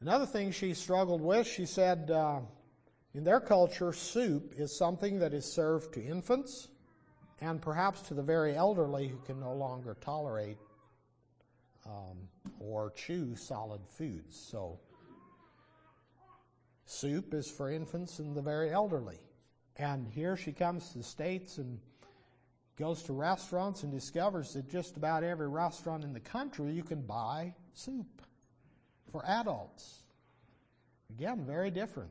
Another 0.00 0.26
thing 0.26 0.52
she 0.52 0.74
struggled 0.74 1.22
with, 1.22 1.46
she 1.46 1.64
said, 1.64 2.10
uh, 2.10 2.40
in 3.14 3.24
their 3.24 3.40
culture, 3.40 3.92
soup 3.92 4.54
is 4.58 4.76
something 4.76 5.20
that 5.20 5.32
is 5.32 5.50
served 5.50 5.94
to 5.94 6.04
infants 6.04 6.68
and 7.40 7.62
perhaps 7.62 8.02
to 8.02 8.14
the 8.14 8.22
very 8.22 8.54
elderly 8.54 9.08
who 9.08 9.18
can 9.18 9.40
no 9.40 9.54
longer 9.54 9.96
tolerate 10.00 10.58
um, 11.86 12.28
or 12.58 12.90
chew 12.90 13.36
solid 13.36 13.80
foods. 13.88 14.36
So, 14.50 14.78
soup 16.86 17.32
is 17.32 17.50
for 17.50 17.70
infants 17.70 18.18
and 18.18 18.36
the 18.36 18.42
very 18.42 18.70
elderly. 18.70 19.20
And 19.76 20.06
here 20.08 20.36
she 20.36 20.52
comes 20.52 20.90
to 20.90 20.98
the 20.98 21.04
States 21.04 21.58
and 21.58 21.78
goes 22.76 23.02
to 23.04 23.12
restaurants 23.12 23.82
and 23.82 23.92
discovers 23.92 24.52
that 24.54 24.68
just 24.68 24.96
about 24.96 25.22
every 25.22 25.48
restaurant 25.48 26.04
in 26.04 26.12
the 26.12 26.20
country 26.20 26.72
you 26.72 26.82
can 26.82 27.02
buy 27.02 27.54
soup 27.72 28.22
for 29.12 29.24
adults. 29.26 30.02
Again, 31.10 31.44
very 31.46 31.70
different. 31.70 32.10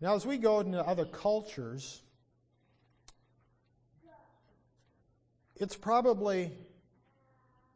Now, 0.00 0.16
as 0.16 0.26
we 0.26 0.36
go 0.36 0.58
into 0.58 0.84
other 0.84 1.04
cultures, 1.04 2.02
it's 5.54 5.76
probably 5.76 6.50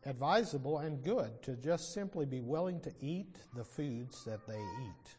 advisable 0.04 0.78
and 0.78 1.04
good 1.04 1.40
to 1.44 1.54
just 1.54 1.94
simply 1.94 2.26
be 2.26 2.40
willing 2.40 2.80
to 2.80 2.92
eat 3.00 3.36
the 3.54 3.62
foods 3.62 4.24
that 4.24 4.44
they 4.48 4.58
eat. 4.58 5.16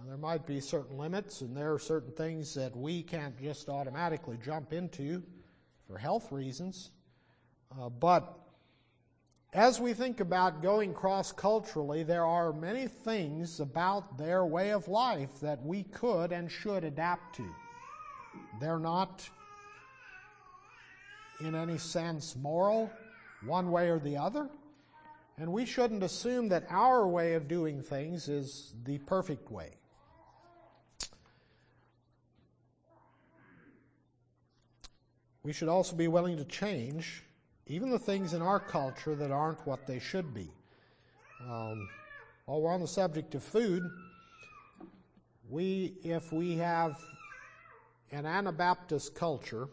Now, 0.00 0.08
there 0.08 0.16
might 0.16 0.46
be 0.46 0.60
certain 0.60 0.96
limits, 0.96 1.42
and 1.42 1.54
there 1.54 1.74
are 1.74 1.78
certain 1.78 2.12
things 2.12 2.54
that 2.54 2.74
we 2.74 3.02
can't 3.02 3.38
just 3.38 3.68
automatically 3.68 4.38
jump 4.42 4.72
into 4.72 5.22
for 5.86 5.98
health 5.98 6.32
reasons. 6.32 6.90
Uh, 7.78 7.90
but 7.90 8.38
as 9.52 9.78
we 9.78 9.92
think 9.92 10.20
about 10.20 10.62
going 10.62 10.94
cross 10.94 11.32
culturally, 11.32 12.02
there 12.02 12.24
are 12.24 12.52
many 12.52 12.86
things 12.86 13.60
about 13.60 14.16
their 14.16 14.46
way 14.46 14.72
of 14.72 14.88
life 14.88 15.38
that 15.40 15.62
we 15.62 15.82
could 15.82 16.32
and 16.32 16.50
should 16.50 16.82
adapt 16.82 17.36
to. 17.36 17.46
They're 18.58 18.78
not, 18.78 19.28
in 21.40 21.54
any 21.54 21.76
sense, 21.76 22.36
moral, 22.36 22.90
one 23.44 23.70
way 23.70 23.90
or 23.90 23.98
the 23.98 24.16
other. 24.16 24.48
And 25.36 25.52
we 25.52 25.66
shouldn't 25.66 26.02
assume 26.02 26.48
that 26.48 26.64
our 26.70 27.06
way 27.06 27.34
of 27.34 27.48
doing 27.48 27.82
things 27.82 28.28
is 28.28 28.72
the 28.84 28.98
perfect 28.98 29.50
way. 29.50 29.72
We 35.42 35.52
should 35.52 35.68
also 35.68 35.96
be 35.96 36.08
willing 36.08 36.36
to 36.36 36.44
change 36.44 37.24
even 37.66 37.90
the 37.90 37.98
things 37.98 38.34
in 38.34 38.42
our 38.42 38.60
culture 38.60 39.14
that 39.14 39.30
aren't 39.30 39.64
what 39.66 39.86
they 39.86 39.98
should 39.98 40.34
be. 40.34 40.50
Um, 41.48 41.88
while 42.44 42.60
we're 42.60 42.72
on 42.72 42.80
the 42.80 42.88
subject 42.88 43.34
of 43.34 43.42
food, 43.42 43.88
we, 45.48 45.94
if 46.02 46.32
we 46.32 46.56
have 46.56 46.98
an 48.12 48.26
Anabaptist 48.26 49.14
culture 49.14 49.68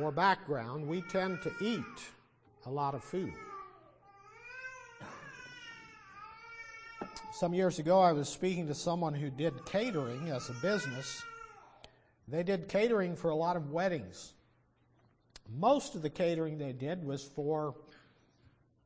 or 0.00 0.12
background, 0.12 0.86
we 0.86 1.00
tend 1.02 1.42
to 1.42 1.52
eat 1.60 1.82
a 2.66 2.70
lot 2.70 2.94
of 2.94 3.02
food. 3.02 3.32
Some 7.32 7.54
years 7.54 7.78
ago, 7.78 8.00
I 8.00 8.12
was 8.12 8.28
speaking 8.28 8.66
to 8.68 8.74
someone 8.74 9.14
who 9.14 9.30
did 9.30 9.64
catering 9.64 10.28
as 10.28 10.50
a 10.50 10.54
business. 10.54 11.22
They 12.30 12.42
did 12.42 12.68
catering 12.68 13.16
for 13.16 13.30
a 13.30 13.34
lot 13.34 13.56
of 13.56 13.70
weddings. 13.70 14.34
Most 15.48 15.94
of 15.94 16.02
the 16.02 16.10
catering 16.10 16.58
they 16.58 16.72
did 16.72 17.02
was 17.02 17.22
for 17.24 17.74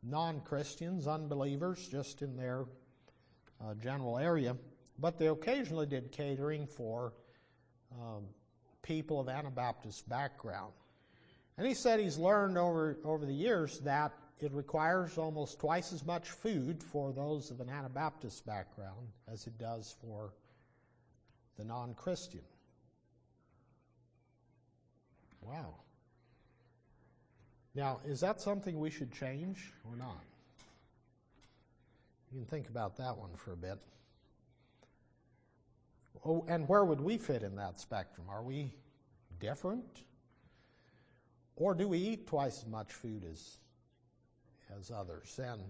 non 0.02 0.40
Christians, 0.40 1.08
unbelievers, 1.08 1.88
just 1.88 2.22
in 2.22 2.36
their 2.36 2.66
uh, 3.60 3.74
general 3.74 4.18
area. 4.18 4.56
But 4.98 5.18
they 5.18 5.26
occasionally 5.26 5.86
did 5.86 6.12
catering 6.12 6.66
for 6.66 7.12
um, 8.00 8.24
people 8.82 9.18
of 9.18 9.28
Anabaptist 9.28 10.08
background. 10.08 10.72
And 11.58 11.66
he 11.66 11.74
said 11.74 11.98
he's 11.98 12.18
learned 12.18 12.56
over, 12.56 12.96
over 13.04 13.26
the 13.26 13.34
years 13.34 13.80
that 13.80 14.12
it 14.40 14.52
requires 14.52 15.18
almost 15.18 15.58
twice 15.58 15.92
as 15.92 16.04
much 16.04 16.30
food 16.30 16.82
for 16.82 17.12
those 17.12 17.50
of 17.50 17.60
an 17.60 17.68
Anabaptist 17.68 18.44
background 18.46 19.08
as 19.30 19.46
it 19.46 19.58
does 19.58 19.96
for 20.00 20.32
the 21.56 21.64
non 21.64 21.94
Christian. 21.94 22.40
Wow. 25.42 25.74
Now, 27.74 28.00
is 28.06 28.20
that 28.20 28.40
something 28.40 28.78
we 28.78 28.90
should 28.90 29.12
change 29.12 29.72
or 29.88 29.96
not? 29.96 30.22
You 32.30 32.38
can 32.40 32.46
think 32.46 32.68
about 32.68 32.96
that 32.96 33.16
one 33.16 33.30
for 33.36 33.52
a 33.52 33.56
bit. 33.56 33.78
Oh, 36.24 36.44
and 36.48 36.68
where 36.68 36.84
would 36.84 37.00
we 37.00 37.18
fit 37.18 37.42
in 37.42 37.56
that 37.56 37.80
spectrum? 37.80 38.26
Are 38.30 38.42
we 38.42 38.72
different? 39.40 40.04
Or 41.56 41.74
do 41.74 41.88
we 41.88 41.98
eat 41.98 42.26
twice 42.26 42.62
as 42.62 42.66
much 42.66 42.92
food 42.92 43.24
as, 43.30 43.58
as 44.78 44.90
others? 44.90 45.38
And 45.42 45.60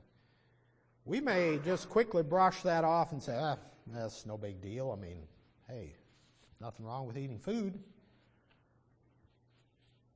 we 1.05 1.21
may 1.21 1.59
just 1.65 1.89
quickly 1.89 2.23
brush 2.23 2.63
that 2.63 2.85
off 2.85 3.13
and 3.13 3.23
say, 3.23 3.37
ah, 3.37 3.57
that's 3.87 4.27
no 4.27 4.37
big 4.37 4.61
deal. 4.61 4.97
I 4.97 5.01
mean, 5.01 5.19
hey, 5.69 5.95
nothing 6.61 6.87
wrong 6.87 7.07
with 7.07 7.17
eating 7.17 7.39
food. 7.39 7.79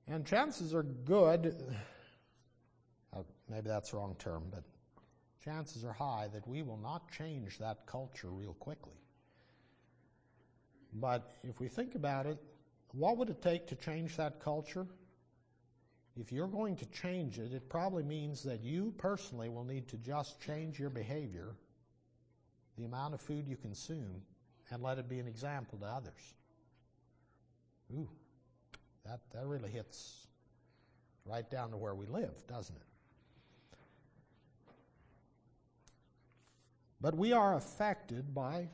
And 0.08 0.24
chances 0.24 0.72
are 0.72 0.84
good, 0.84 1.54
uh, 3.12 3.22
maybe 3.48 3.68
that's 3.68 3.90
the 3.90 3.96
wrong 3.96 4.14
term, 4.18 4.44
but 4.50 4.62
chances 5.44 5.84
are 5.84 5.92
high 5.92 6.28
that 6.32 6.46
we 6.46 6.62
will 6.62 6.76
not 6.76 7.10
change 7.10 7.58
that 7.58 7.86
culture 7.86 8.30
real 8.30 8.54
quickly. 8.54 9.00
But 10.92 11.32
if 11.42 11.60
we 11.60 11.68
think 11.68 11.94
about 11.94 12.26
it, 12.26 12.38
what 12.92 13.16
would 13.16 13.30
it 13.30 13.42
take 13.42 13.66
to 13.68 13.74
change 13.74 14.16
that 14.16 14.40
culture? 14.40 14.86
If 16.18 16.32
you're 16.32 16.46
going 16.46 16.76
to 16.76 16.86
change 16.86 17.38
it, 17.38 17.52
it 17.52 17.68
probably 17.68 18.02
means 18.02 18.42
that 18.44 18.62
you 18.62 18.94
personally 18.96 19.48
will 19.48 19.64
need 19.64 19.88
to 19.88 19.96
just 19.98 20.40
change 20.40 20.78
your 20.78 20.88
behavior, 20.88 21.56
the 22.78 22.84
amount 22.84 23.12
of 23.12 23.20
food 23.20 23.46
you 23.46 23.56
consume, 23.56 24.22
and 24.70 24.82
let 24.82 24.98
it 24.98 25.08
be 25.08 25.18
an 25.18 25.26
example 25.26 25.78
to 25.78 25.86
others. 25.86 26.34
Ooh, 27.92 28.08
that, 29.08 29.20
that 29.32 29.46
really 29.46 29.70
hits 29.70 30.26
right 31.24 31.48
down 31.50 31.70
to 31.70 31.76
where 31.76 31.94
we 31.94 32.06
live, 32.06 32.46
doesn't 32.46 32.76
it? 32.76 32.82
But 37.00 37.14
we 37.14 37.32
are 37.32 37.56
affected 37.56 38.34
by 38.34 38.68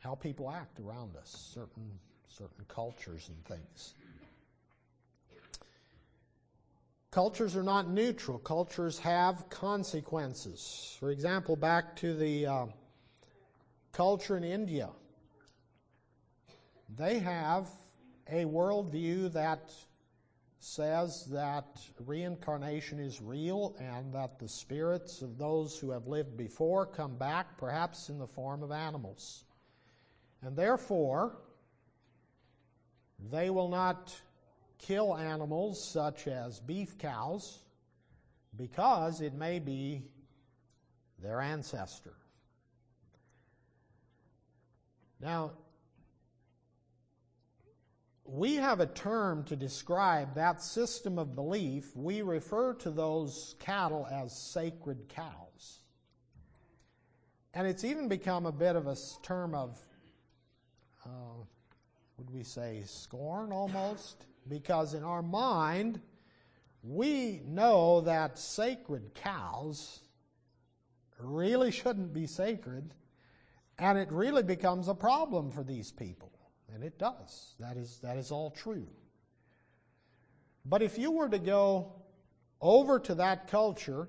how 0.00 0.14
people 0.14 0.50
act 0.50 0.80
around 0.80 1.16
us, 1.16 1.50
certain, 1.54 1.98
certain 2.28 2.64
cultures 2.68 3.28
and 3.28 3.44
things. 3.44 3.94
Cultures 7.10 7.56
are 7.56 7.62
not 7.62 7.90
neutral. 7.90 8.38
Cultures 8.38 8.98
have 8.98 9.48
consequences. 9.50 10.96
For 10.98 11.10
example, 11.10 11.56
back 11.56 11.94
to 11.96 12.14
the 12.14 12.46
uh, 12.46 12.66
culture 13.92 14.36
in 14.36 14.44
India. 14.44 14.88
They 16.96 17.18
have 17.18 17.68
a 18.30 18.44
worldview 18.44 19.32
that 19.32 19.72
says 20.58 21.26
that 21.26 21.80
reincarnation 22.06 23.00
is 23.00 23.20
real 23.20 23.74
and 23.80 24.14
that 24.14 24.38
the 24.38 24.48
spirits 24.48 25.20
of 25.20 25.36
those 25.36 25.76
who 25.76 25.90
have 25.90 26.06
lived 26.06 26.36
before 26.36 26.86
come 26.86 27.16
back, 27.16 27.58
perhaps 27.58 28.08
in 28.08 28.18
the 28.18 28.26
form 28.26 28.62
of 28.62 28.70
animals. 28.70 29.44
And 30.40 30.56
therefore, 30.56 31.36
they 33.30 33.50
will 33.50 33.68
not 33.68 34.14
kill 34.78 35.16
animals 35.16 35.82
such 35.82 36.28
as 36.28 36.60
beef 36.60 36.96
cows 36.98 37.58
because 38.56 39.20
it 39.20 39.34
may 39.34 39.58
be 39.58 40.04
their 41.20 41.40
ancestor. 41.40 42.14
Now, 45.20 45.52
we 48.32 48.54
have 48.54 48.80
a 48.80 48.86
term 48.86 49.44
to 49.44 49.54
describe 49.54 50.34
that 50.36 50.62
system 50.62 51.18
of 51.18 51.34
belief. 51.34 51.94
We 51.94 52.22
refer 52.22 52.72
to 52.76 52.90
those 52.90 53.56
cattle 53.58 54.08
as 54.10 54.34
sacred 54.34 55.06
cows. 55.10 55.80
And 57.52 57.66
it's 57.66 57.84
even 57.84 58.08
become 58.08 58.46
a 58.46 58.52
bit 58.52 58.74
of 58.74 58.86
a 58.86 58.96
term 59.22 59.54
of, 59.54 59.78
uh, 61.04 61.44
would 62.16 62.30
we 62.30 62.42
say, 62.42 62.84
scorn 62.86 63.52
almost? 63.52 64.24
Because 64.48 64.94
in 64.94 65.04
our 65.04 65.22
mind, 65.22 66.00
we 66.82 67.42
know 67.46 68.00
that 68.00 68.38
sacred 68.38 69.14
cows 69.14 70.00
really 71.20 71.70
shouldn't 71.70 72.14
be 72.14 72.26
sacred, 72.26 72.94
and 73.78 73.98
it 73.98 74.10
really 74.10 74.42
becomes 74.42 74.88
a 74.88 74.94
problem 74.94 75.50
for 75.50 75.62
these 75.62 75.92
people. 75.92 76.32
And 76.74 76.82
it 76.82 76.98
does. 76.98 77.54
That 77.60 77.76
is, 77.76 77.98
that 78.02 78.16
is 78.16 78.30
all 78.30 78.50
true. 78.50 78.86
But 80.64 80.82
if 80.82 80.98
you 80.98 81.10
were 81.10 81.28
to 81.28 81.38
go 81.38 81.92
over 82.60 82.98
to 83.00 83.14
that 83.16 83.48
culture 83.48 84.08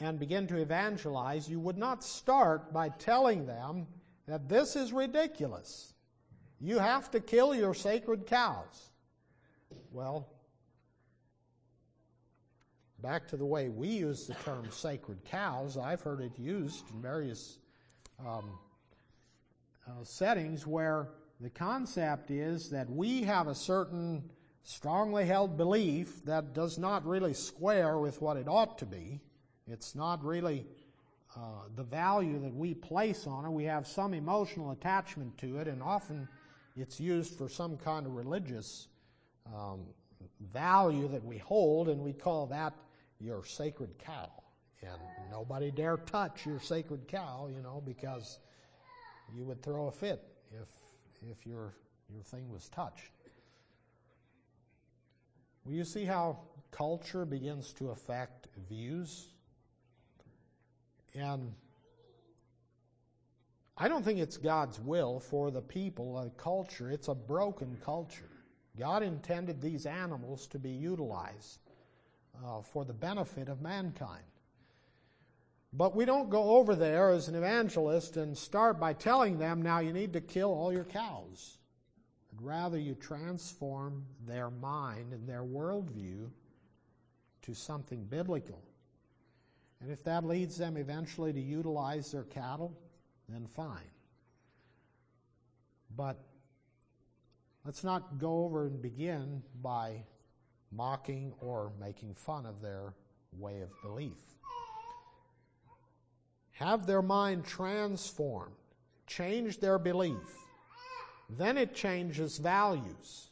and 0.00 0.18
begin 0.18 0.46
to 0.48 0.56
evangelize, 0.56 1.48
you 1.48 1.58
would 1.58 1.78
not 1.78 2.04
start 2.04 2.72
by 2.72 2.90
telling 2.90 3.46
them 3.46 3.86
that 4.26 4.48
this 4.48 4.76
is 4.76 4.92
ridiculous. 4.92 5.94
You 6.60 6.78
have 6.78 7.10
to 7.12 7.20
kill 7.20 7.54
your 7.54 7.74
sacred 7.74 8.26
cows. 8.26 8.90
Well, 9.90 10.28
back 13.02 13.26
to 13.28 13.36
the 13.36 13.46
way 13.46 13.68
we 13.68 13.88
use 13.88 14.26
the 14.26 14.34
term 14.34 14.66
sacred 14.70 15.24
cows, 15.24 15.76
I've 15.76 16.02
heard 16.02 16.20
it 16.20 16.38
used 16.38 16.90
in 16.90 17.00
various 17.00 17.58
um, 18.20 18.50
uh, 19.86 20.02
settings 20.02 20.66
where 20.66 21.08
the 21.40 21.50
concept 21.50 22.30
is 22.30 22.70
that 22.70 22.88
we 22.88 23.22
have 23.22 23.46
a 23.46 23.54
certain 23.54 24.30
strongly 24.62 25.24
held 25.24 25.56
belief 25.56 26.24
that 26.24 26.54
does 26.54 26.78
not 26.78 27.06
really 27.06 27.34
square 27.34 27.98
with 27.98 28.20
what 28.20 28.36
it 28.36 28.48
ought 28.48 28.78
to 28.78 28.86
be. 28.86 29.20
It's 29.68 29.94
not 29.94 30.24
really 30.24 30.66
uh, 31.36 31.68
the 31.74 31.82
value 31.82 32.40
that 32.40 32.54
we 32.54 32.74
place 32.74 33.26
on 33.26 33.44
it. 33.44 33.50
We 33.50 33.64
have 33.64 33.86
some 33.86 34.14
emotional 34.14 34.70
attachment 34.70 35.36
to 35.38 35.58
it, 35.58 35.68
and 35.68 35.82
often 35.82 36.26
it's 36.76 36.98
used 36.98 37.36
for 37.36 37.48
some 37.48 37.76
kind 37.76 38.06
of 38.06 38.12
religious 38.12 38.88
um, 39.54 39.82
value 40.52 41.08
that 41.08 41.24
we 41.24 41.38
hold, 41.38 41.88
and 41.88 42.00
we 42.00 42.12
call 42.12 42.46
that 42.46 42.74
your 43.20 43.44
sacred 43.44 43.98
cow. 43.98 44.30
And 44.82 44.98
nobody 45.30 45.70
dare 45.70 45.96
touch 45.96 46.46
your 46.46 46.60
sacred 46.60 47.08
cow, 47.08 47.48
you 47.54 47.62
know, 47.62 47.82
because 47.84 48.38
you 49.34 49.44
would 49.44 49.62
throw 49.62 49.88
a 49.88 49.92
fit 49.92 50.22
if 50.52 50.68
if 51.22 51.46
your, 51.46 51.74
your 52.12 52.22
thing 52.22 52.50
was 52.50 52.68
touched. 52.68 53.12
Well, 55.64 55.74
you 55.74 55.84
see 55.84 56.04
how 56.04 56.38
culture 56.70 57.24
begins 57.24 57.72
to 57.74 57.90
affect 57.90 58.48
views? 58.68 59.28
And 61.14 61.52
I 63.76 63.88
don't 63.88 64.04
think 64.04 64.18
it's 64.18 64.36
God's 64.36 64.80
will 64.80 65.20
for 65.20 65.50
the 65.50 65.60
people, 65.60 66.18
a 66.18 66.30
culture. 66.30 66.90
It's 66.90 67.08
a 67.08 67.14
broken 67.14 67.76
culture. 67.84 68.30
God 68.78 69.02
intended 69.02 69.60
these 69.60 69.86
animals 69.86 70.46
to 70.48 70.58
be 70.58 70.70
utilized 70.70 71.60
uh, 72.44 72.62
for 72.62 72.84
the 72.84 72.92
benefit 72.92 73.48
of 73.48 73.60
mankind. 73.60 74.24
But 75.76 75.94
we 75.94 76.06
don't 76.06 76.30
go 76.30 76.56
over 76.56 76.74
there 76.74 77.10
as 77.10 77.28
an 77.28 77.34
evangelist 77.34 78.16
and 78.16 78.36
start 78.36 78.80
by 78.80 78.94
telling 78.94 79.38
them, 79.38 79.60
now 79.60 79.80
you 79.80 79.92
need 79.92 80.14
to 80.14 80.22
kill 80.22 80.48
all 80.48 80.72
your 80.72 80.84
cows. 80.84 81.58
But 82.32 82.42
rather, 82.42 82.78
you 82.78 82.94
transform 82.94 84.06
their 84.26 84.48
mind 84.48 85.12
and 85.12 85.28
their 85.28 85.42
worldview 85.42 86.30
to 87.42 87.54
something 87.54 88.04
biblical. 88.04 88.62
And 89.82 89.90
if 89.90 90.02
that 90.04 90.24
leads 90.24 90.56
them 90.56 90.78
eventually 90.78 91.34
to 91.34 91.40
utilize 91.40 92.10
their 92.10 92.24
cattle, 92.24 92.74
then 93.28 93.46
fine. 93.46 93.90
But 95.94 96.16
let's 97.66 97.84
not 97.84 98.18
go 98.18 98.44
over 98.44 98.66
and 98.66 98.80
begin 98.80 99.42
by 99.60 100.04
mocking 100.72 101.34
or 101.38 101.72
making 101.78 102.14
fun 102.14 102.46
of 102.46 102.62
their 102.62 102.94
way 103.38 103.60
of 103.60 103.68
belief 103.82 104.16
have 106.58 106.86
their 106.86 107.02
mind 107.02 107.44
transformed, 107.44 108.54
change 109.06 109.60
their 109.60 109.78
belief. 109.78 110.36
Then 111.28 111.58
it 111.58 111.74
changes 111.74 112.38
values. 112.38 113.28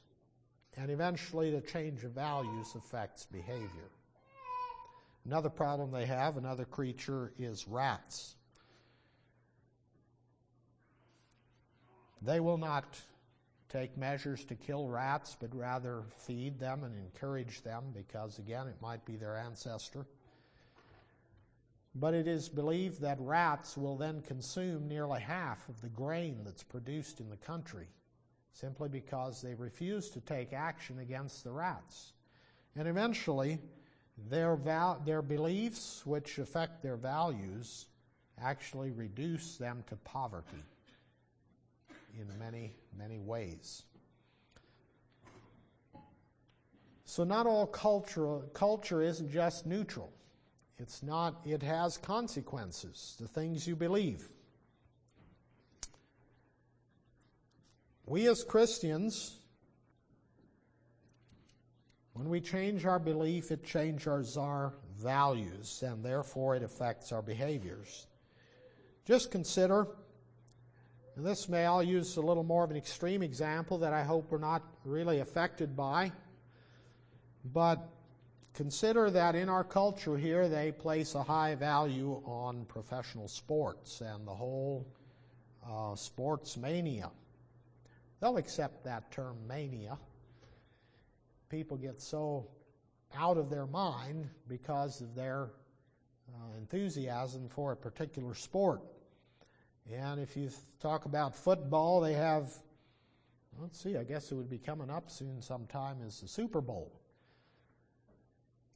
And 0.77 0.91
eventually, 0.91 1.51
the 1.51 1.61
change 1.61 2.05
of 2.05 2.13
values 2.13 2.75
affects 2.75 3.27
behavior. 3.27 3.91
Another 5.25 5.49
problem 5.49 5.91
they 5.91 6.05
have, 6.05 6.37
another 6.37 6.65
creature, 6.65 7.33
is 7.39 7.67
rats. 7.67 8.35
They 12.21 12.41
will 12.41 12.59
not 12.59 12.85
take 13.71 13.97
measures 13.97 14.45
to 14.47 14.55
kill 14.55 14.89
rats, 14.89 15.37
but 15.41 15.55
rather 15.55 16.03
feed 16.19 16.59
them 16.59 16.85
and 16.85 16.95
encourage 16.99 17.63
them 17.63 17.85
because, 17.95 18.39
again, 18.39 18.67
it 18.67 18.77
might 18.83 19.05
be 19.05 19.17
their 19.17 19.37
ancestor. 19.37 20.07
But 21.95 22.15
it 22.15 22.27
is 22.27 22.49
believed 22.49 23.01
that 23.03 23.21
rats 23.21 23.77
will 23.77 23.97
then 23.97 24.21
consume 24.23 24.89
nearly 24.89 25.21
half 25.21 25.69
of 25.69 25.81
the 25.81 25.89
grain 25.89 26.41
that's 26.45 26.63
produced 26.63 27.21
in 27.21 27.31
the 27.31 27.37
country 27.37 27.87
simply 28.55 28.89
because 28.89 29.43
they 29.43 29.55
refuse 29.55 30.09
to 30.11 30.21
take 30.21 30.53
action 30.53 31.01
against 31.01 31.45
the 31.45 31.53
rats. 31.53 32.13
And 32.77 32.89
eventually, 32.89 33.59
their, 34.31 34.57
val- 34.57 35.03
their 35.05 35.23
beliefs, 35.23 36.07
which 36.07 36.39
affect 36.39 36.83
their 36.83 36.97
values, 36.97 37.87
actually 38.41 38.91
reduce 38.93 39.57
them 39.57 39.85
to 39.89 39.97
poverty 39.97 40.65
in 42.19 42.39
many, 42.39 42.73
many 42.97 43.19
ways. 43.19 43.83
So, 47.05 47.25
not 47.25 47.47
all 47.47 47.67
culture, 47.67 48.41
culture 48.55 49.03
isn't 49.03 49.31
just 49.31 49.67
neutral. 49.67 50.13
It's 50.79 51.03
not, 51.03 51.41
it 51.45 51.63
has 51.63 51.97
consequences, 51.97 53.17
the 53.21 53.29
things 53.29 53.67
you 53.67 53.77
believe. 53.77 54.25
We 58.07 58.29
as 58.29 58.43
Christians, 58.43 59.39
when 62.13 62.29
we 62.29 62.41
change 62.41 62.85
our 62.85 62.99
belief, 62.99 63.51
it 63.51 63.65
changes 63.65 64.37
our 64.37 64.75
values, 64.99 65.83
and 65.83 66.05
therefore 66.05 66.57
it 66.57 66.63
affects 66.63 67.13
our 67.13 67.23
behaviors. 67.23 68.07
Just 69.07 69.31
consider, 69.31 69.87
and 71.17 71.25
this 71.25 71.49
may 71.49 71.65
I'll 71.65 71.83
use 71.83 72.17
a 72.17 72.21
little 72.21 72.43
more 72.43 72.65
of 72.65 72.71
an 72.71 72.77
extreme 72.77 73.23
example 73.23 73.79
that 73.79 73.93
I 73.93 74.03
hope 74.03 74.31
we're 74.31 74.39
not 74.39 74.63
really 74.85 75.21
affected 75.21 75.77
by, 75.77 76.11
but 77.45 77.89
Consider 78.55 79.11
that 79.11 79.35
in 79.35 79.49
our 79.49 79.65
culture 79.65 80.17
here, 80.17 80.49
they 80.49 80.71
place 80.71 81.17
a 81.17 81.23
high 81.25 81.57
value 81.57 82.23
on 82.25 82.65
professional 82.67 83.27
sports 83.27 84.01
and 84.01 84.25
the 84.25 84.35
whole 84.35 84.87
uh, 85.69 85.97
sports 85.97 86.57
mania. 86.57 87.11
They'll 88.21 88.37
accept 88.37 88.85
that 88.85 89.11
term 89.11 89.37
mania. 89.49 89.99
People 91.49 91.77
get 91.77 92.01
so 92.01 92.47
out 93.17 93.39
of 93.39 93.51
their 93.51 93.67
mind 93.67 94.29
because 94.47 95.01
of 95.01 95.17
their 95.17 95.51
uh, 96.33 96.57
enthusiasm 96.57 97.49
for 97.49 97.73
a 97.73 97.77
particular 97.77 98.35
sport. 98.35 98.83
And 99.93 100.21
if 100.21 100.37
you 100.37 100.49
talk 100.81 101.07
about 101.07 101.35
football, 101.35 102.01
they 102.01 102.13
have, 102.13 102.53
let's 103.61 103.83
see, 103.83 103.97
I 103.97 104.05
guess 104.05 104.31
it 104.31 104.37
would 104.37 104.49
be 104.49 104.59
coming 104.59 104.91
up 104.91 105.11
soon 105.11 105.43
sometime, 105.43 105.97
is 106.07 106.21
the 106.21 106.29
Super 106.29 106.61
Bowl. 106.61 106.93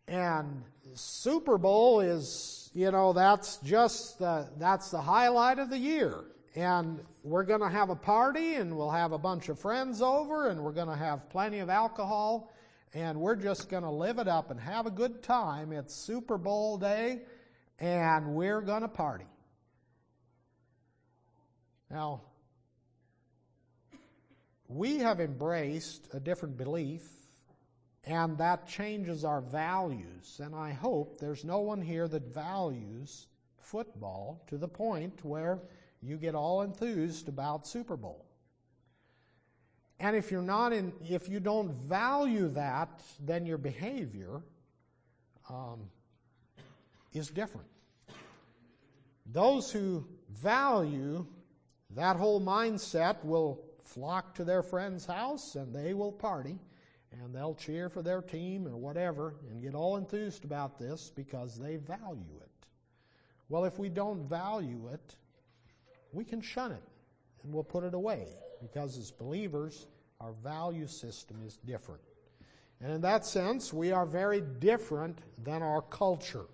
And 0.09 0.63
Super 0.95 1.59
Bowl 1.59 2.01
is, 2.01 2.71
you 2.73 2.91
know, 2.91 3.13
that's 3.13 3.59
just 3.59 4.19
the, 4.19 4.49
that's 4.59 4.91
the 4.91 5.01
highlight 5.01 5.59
of 5.59 5.69
the 5.69 5.79
year. 5.79 6.25
And 6.57 7.01
we're 7.23 7.45
going 7.45 7.61
to 7.61 7.69
have 7.69 7.91
a 7.91 7.95
party 7.95 8.55
and 8.55 8.75
we'll 8.75 8.91
have 8.91 9.13
a 9.13 9.19
bunch 9.19 9.51
of 9.51 9.59
friends 9.59 10.01
over 10.01 10.49
and 10.49 10.61
we're 10.61 10.73
going 10.73 10.89
to 10.89 10.97
have 10.97 11.29
plenty 11.29 11.59
of 11.59 11.69
alcohol 11.69 12.51
and 12.95 13.21
we're 13.21 13.37
just 13.37 13.69
going 13.69 13.83
to 13.83 13.91
live 13.91 14.19
it 14.19 14.29
up 14.29 14.51
and 14.51 14.59
have 14.59 14.87
a 14.87 14.91
good 14.91 15.23
time. 15.23 15.73
It's 15.73 15.95
Super 15.95 16.39
Bowl 16.39 16.79
day 16.79 17.21
and 17.79 18.35
we're 18.35 18.63
going 18.63 18.83
to 18.83 18.89
party. 18.89 19.27
Now, 21.91 22.23
we 24.69 24.99
have 24.99 25.21
embraced 25.21 26.09
a 26.13 26.21
different 26.21 26.57
belief 26.57 27.07
and 28.09 28.39
that 28.39 28.67
changes 28.67 29.23
our 29.23 29.43
values. 29.43 30.41
And 30.43 30.55
I 30.55 30.73
hope 30.73 31.21
there's 31.21 31.45
no 31.45 31.61
one 31.61 31.83
here 31.83 32.09
that 32.09 32.35
values 32.35 33.27
football 33.59 34.43
to 34.47 34.57
the 34.57 34.67
point 34.67 35.23
where 35.25 35.61
you 36.01 36.17
get 36.17 36.35
all 36.35 36.63
enthused 36.63 37.29
about 37.29 37.67
Super 37.67 37.99
Bowl. 37.99 38.25
And 40.01 40.17
if 40.17 40.31
you're 40.31 40.41
not 40.41 40.73
in, 40.73 40.93
if 41.07 41.29
you 41.29 41.39
don't 41.39 41.71
value 41.71 42.49
that, 42.49 43.03
then 43.21 43.45
your 43.45 43.59
behavior 43.59 44.41
um, 45.51 45.81
is 47.13 47.29
different. 47.29 47.67
Those 49.27 49.71
who 49.71 50.07
value 50.31 51.27
that 51.95 52.17
whole 52.17 52.41
mindset 52.41 53.23
will 53.23 53.61
flock 53.85 54.35
to 54.37 54.45
their 54.45 54.63
friend's 54.63 55.05
house 55.05 55.57
and 55.57 55.75
they 55.75 55.93
will 55.93 56.13
party 56.13 56.59
and 57.13 57.35
they'll 57.35 57.55
cheer 57.55 57.89
for 57.89 58.03
their 58.03 58.21
team 58.21 58.67
or 58.67 58.77
whatever 58.77 59.35
and 59.51 59.63
get 59.63 59.75
all 59.75 59.97
enthused 59.97 60.45
about 60.45 60.79
this 60.79 61.11
because 61.15 61.59
they 61.59 61.77
value 61.77 62.41
it. 62.41 62.51
Well, 63.49 63.65
if 63.65 63.79
we 63.79 63.89
don't 63.89 64.29
value 64.29 64.89
it, 64.93 65.17
we 66.13 66.25
can 66.25 66.41
shun 66.41 66.73
it 66.73 66.83
and 67.43 67.53
we'll 67.53 67.65
put 67.65 67.85
it 67.85 67.95
away 67.95 68.27
because 68.61 68.99
as 68.99 69.11
believers, 69.11 69.87
our 70.21 70.33
value 70.45 70.87
system 70.87 71.39
is 71.47 71.59
different. 71.59 72.03
And 72.81 72.93
in 72.93 73.01
that 73.01 73.25
sense, 73.25 73.73
we 73.73 73.93
are 73.93 74.07
very 74.07 74.41
different 74.41 75.19
than 75.43 75.63
our 75.63 75.83
culture. 75.83 76.47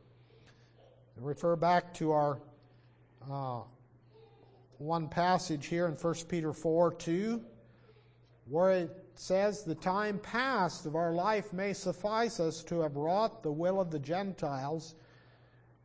I 1.16 1.20
refer 1.20 1.56
back 1.56 1.92
to 1.94 2.12
our 2.12 2.40
uh, 3.30 3.60
one 4.78 5.08
passage 5.08 5.66
here 5.66 5.86
in 5.86 5.94
1 5.94 6.14
Peter 6.28 6.52
4 6.52 6.94
2, 6.94 7.42
where 8.46 8.70
it 8.72 9.03
says, 9.18 9.62
The 9.62 9.74
time 9.74 10.18
past 10.18 10.86
of 10.86 10.96
our 10.96 11.12
life 11.12 11.52
may 11.52 11.72
suffice 11.72 12.40
us 12.40 12.62
to 12.64 12.80
have 12.80 12.96
wrought 12.96 13.42
the 13.42 13.52
will 13.52 13.80
of 13.80 13.90
the 13.90 13.98
Gentiles 13.98 14.94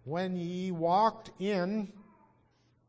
when 0.04 0.36
ye 0.36 0.72
walked 0.72 1.32
in 1.40 1.92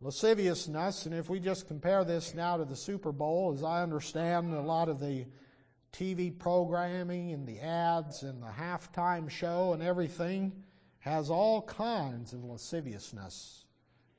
lasciviousness. 0.00 1.06
And 1.06 1.14
if 1.14 1.28
we 1.28 1.40
just 1.40 1.68
compare 1.68 2.04
this 2.04 2.34
now 2.34 2.56
to 2.56 2.64
the 2.64 2.76
Super 2.76 3.12
Bowl, 3.12 3.52
as 3.54 3.62
I 3.62 3.82
understand 3.82 4.54
a 4.54 4.60
lot 4.60 4.88
of 4.88 5.00
the 5.00 5.26
TV 5.92 6.36
programming 6.36 7.32
and 7.32 7.46
the 7.46 7.60
ads 7.60 8.22
and 8.22 8.42
the 8.42 8.46
halftime 8.46 9.28
show 9.28 9.72
and 9.72 9.82
everything 9.82 10.52
has 11.00 11.30
all 11.30 11.62
kinds 11.62 12.32
of 12.32 12.44
lasciviousness 12.44 13.64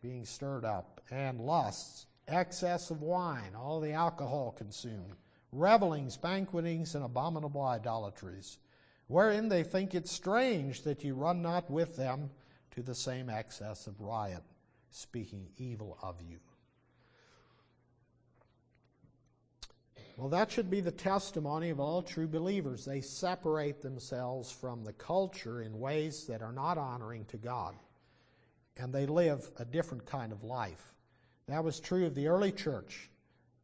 being 0.02 0.26
stirred 0.26 0.66
up 0.66 1.02
and 1.12 1.40
lusts, 1.40 2.08
excess 2.28 2.90
of 2.90 3.02
wine, 3.02 3.56
all 3.56 3.80
the 3.80 3.92
alcohol 3.92 4.54
consumed, 4.58 5.16
revelings, 5.52 6.18
banquetings, 6.18 6.96
and 6.96 7.04
abominable 7.04 7.64
idolatries, 7.64 8.58
wherein 9.08 9.50
they 9.50 9.64
think 9.64 9.94
it 9.94 10.08
strange 10.08 10.84
that 10.84 11.04
you 11.04 11.14
run 11.14 11.42
not 11.42 11.70
with 11.70 11.96
them 11.96 12.30
to 12.72 12.82
the 12.82 12.96
same 12.96 13.30
excess 13.30 13.88
of 13.88 14.00
riot, 14.00 14.44
speaking 14.90 15.48
evil 15.58 15.98
of 16.02 16.22
you. 16.22 16.40
Well, 20.18 20.30
that 20.30 20.52
should 20.52 20.70
be 20.70 20.82
the 20.82 20.92
testimony 20.92 21.70
of 21.70 21.80
all 21.80 22.02
true 22.02 22.28
believers. 22.28 22.86
They 22.86 23.02
separate 23.02 23.82
themselves 23.82 24.52
from 24.52 24.84
the 24.84 24.94
culture 24.94 25.62
in 25.62 25.80
ways 25.80 26.26
that 26.28 26.42
are 26.42 26.52
not 26.52 26.78
honoring 26.78 27.26
to 27.26 27.38
God, 27.38 27.76
and 28.78 28.94
they 28.94 29.06
live 29.06 29.50
a 29.58 29.66
different 29.66 30.06
kind 30.06 30.32
of 30.32 30.44
life. 30.44 30.94
That 31.48 31.64
was 31.64 31.80
true 31.80 32.06
of 32.06 32.16
the 32.16 32.28
early 32.28 32.52
church. 32.52 33.11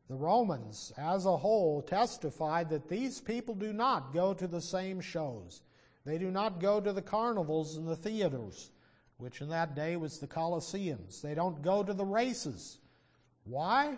The 0.10 0.16
Romans, 0.16 0.93
as 0.97 1.26
a 1.26 1.36
whole, 1.36 1.82
testified 1.82 2.70
that 2.70 2.88
these 2.88 3.20
people 3.20 3.55
do 3.55 3.74
not 3.74 4.14
go 4.14 4.34
to 4.34 4.47
the 4.47 4.62
same 4.62 5.01
shows. 5.01 5.62
They 6.05 6.18
do 6.18 6.32
not 6.32 6.62
go 6.62 6.80
to 6.80 6.93
the 6.93 7.01
carnivals 7.01 7.76
and 7.76 7.86
the 7.86 7.95
theaters, 7.95 8.72
which 9.18 9.41
in 9.41 9.49
that 9.49 9.76
day 9.76 9.97
was 9.97 10.20
the 10.20 10.28
Colosseums. 10.28 11.22
They 11.22 11.36
don't 11.36 11.62
go 11.62 11.84
to 11.84 11.93
the 11.93 12.05
races. 12.05 12.78
Why? 13.43 13.97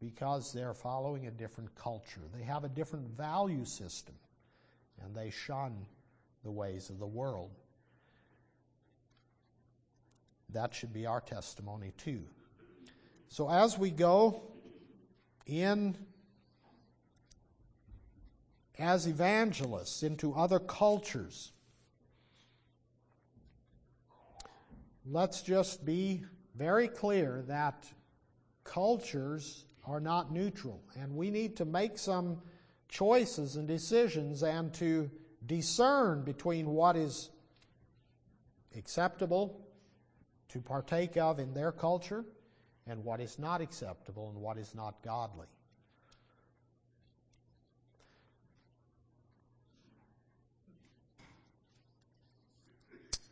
Because 0.00 0.52
they're 0.52 0.74
following 0.74 1.26
a 1.26 1.32
different 1.32 1.74
culture. 1.74 2.20
They 2.32 2.44
have 2.44 2.62
a 2.62 2.68
different 2.68 3.08
value 3.16 3.64
system, 3.64 4.14
and 5.02 5.12
they 5.12 5.30
shun 5.30 5.74
the 6.44 6.52
ways 6.52 6.88
of 6.88 7.00
the 7.00 7.06
world. 7.06 7.50
That 10.50 10.72
should 10.72 10.92
be 10.92 11.06
our 11.06 11.20
testimony 11.20 11.92
too. 11.98 12.22
So 13.28 13.50
as 13.50 13.76
we 13.76 13.90
go 13.90 14.42
in 15.48 15.96
as 18.78 19.08
evangelists 19.08 20.02
into 20.02 20.34
other 20.34 20.60
cultures. 20.60 21.52
Let's 25.04 25.42
just 25.42 25.84
be 25.84 26.24
very 26.54 26.86
clear 26.86 27.42
that 27.48 27.88
cultures 28.62 29.64
are 29.86 30.00
not 30.00 30.30
neutral, 30.30 30.82
and 31.00 31.16
we 31.16 31.30
need 31.30 31.56
to 31.56 31.64
make 31.64 31.98
some 31.98 32.42
choices 32.88 33.56
and 33.56 33.66
decisions 33.66 34.42
and 34.42 34.72
to 34.74 35.10
discern 35.46 36.22
between 36.22 36.66
what 36.66 36.96
is 36.96 37.30
acceptable 38.76 39.60
to 40.48 40.60
partake 40.60 41.16
of 41.16 41.38
in 41.38 41.54
their 41.54 41.72
culture 41.72 42.24
and 42.88 43.04
what 43.04 43.20
is 43.20 43.38
not 43.38 43.60
acceptable 43.60 44.30
and 44.30 44.40
what 44.40 44.56
is 44.58 44.74
not 44.74 45.02
godly. 45.02 45.46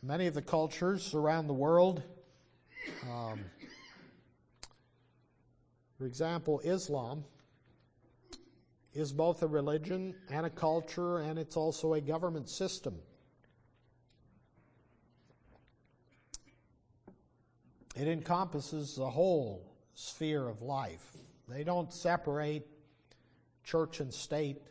Many 0.03 0.27
of 0.27 0.35
the 0.35 0.41
cultures 0.41 1.13
around 1.13 1.47
the 1.47 1.53
world, 1.53 2.03
um, 3.03 3.39
for 5.97 6.05
example, 6.05 6.61
Islam, 6.63 7.25
is 8.93 9.11
both 9.11 9.41
a 9.41 9.47
religion 9.47 10.15
and 10.29 10.45
a 10.45 10.49
culture, 10.49 11.17
and 11.17 11.37
it's 11.37 11.57
also 11.57 11.93
a 11.93 12.01
government 12.01 12.47
system. 12.47 12.95
It 17.99 18.07
encompasses 18.07 18.95
the 18.95 19.09
whole 19.09 19.73
sphere 19.95 20.47
of 20.47 20.61
life. 20.61 21.03
They 21.49 21.63
don't 21.63 21.91
separate 21.91 22.67
church 23.63 24.01
and 24.01 24.13
state 24.13 24.61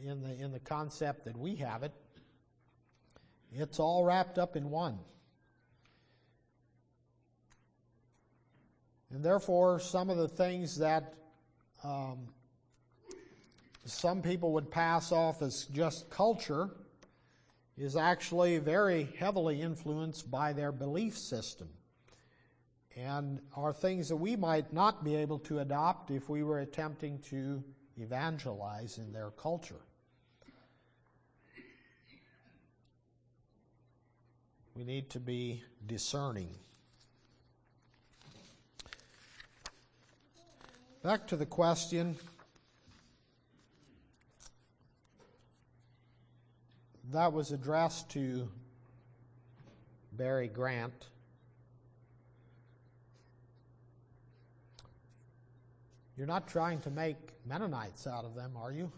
in 0.00 0.22
the, 0.22 0.32
in 0.32 0.52
the 0.52 0.60
concept 0.60 1.24
that 1.24 1.36
we 1.36 1.56
have 1.56 1.82
it. 1.82 1.90
It's 3.50 3.80
all 3.80 4.04
wrapped 4.04 4.38
up 4.38 4.54
in 4.54 4.70
one. 4.70 5.00
And 9.10 9.24
therefore, 9.24 9.80
some 9.80 10.08
of 10.08 10.16
the 10.16 10.28
things 10.28 10.78
that 10.78 11.14
um, 11.82 12.28
some 13.86 14.22
people 14.22 14.52
would 14.52 14.70
pass 14.70 15.10
off 15.10 15.42
as 15.42 15.64
just 15.64 16.10
culture 16.10 16.70
is 17.76 17.96
actually 17.96 18.58
very 18.58 19.08
heavily 19.18 19.60
influenced 19.60 20.30
by 20.30 20.52
their 20.52 20.70
belief 20.70 21.18
system 21.18 21.68
and 22.96 23.40
are 23.56 23.72
things 23.72 24.08
that 24.08 24.16
we 24.16 24.36
might 24.36 24.72
not 24.72 25.04
be 25.04 25.16
able 25.16 25.38
to 25.40 25.58
adopt 25.58 26.10
if 26.10 26.28
we 26.28 26.42
were 26.42 26.60
attempting 26.60 27.18
to 27.30 27.62
evangelize 27.96 28.98
in 28.98 29.12
their 29.12 29.30
culture. 29.30 29.80
We 34.76 34.84
need 34.84 35.10
to 35.10 35.20
be 35.20 35.62
discerning. 35.86 36.50
Back 41.02 41.28
to 41.28 41.36
the 41.36 41.46
question. 41.46 42.16
That 47.12 47.32
was 47.32 47.52
addressed 47.52 48.10
to 48.12 48.48
Barry 50.12 50.48
Grant. 50.48 51.08
You're 56.16 56.26
not 56.28 56.46
trying 56.46 56.80
to 56.82 56.90
make 56.90 57.16
Mennonites 57.44 58.06
out 58.06 58.24
of 58.24 58.34
them, 58.34 58.52
are 58.56 58.72
you? 58.72 58.92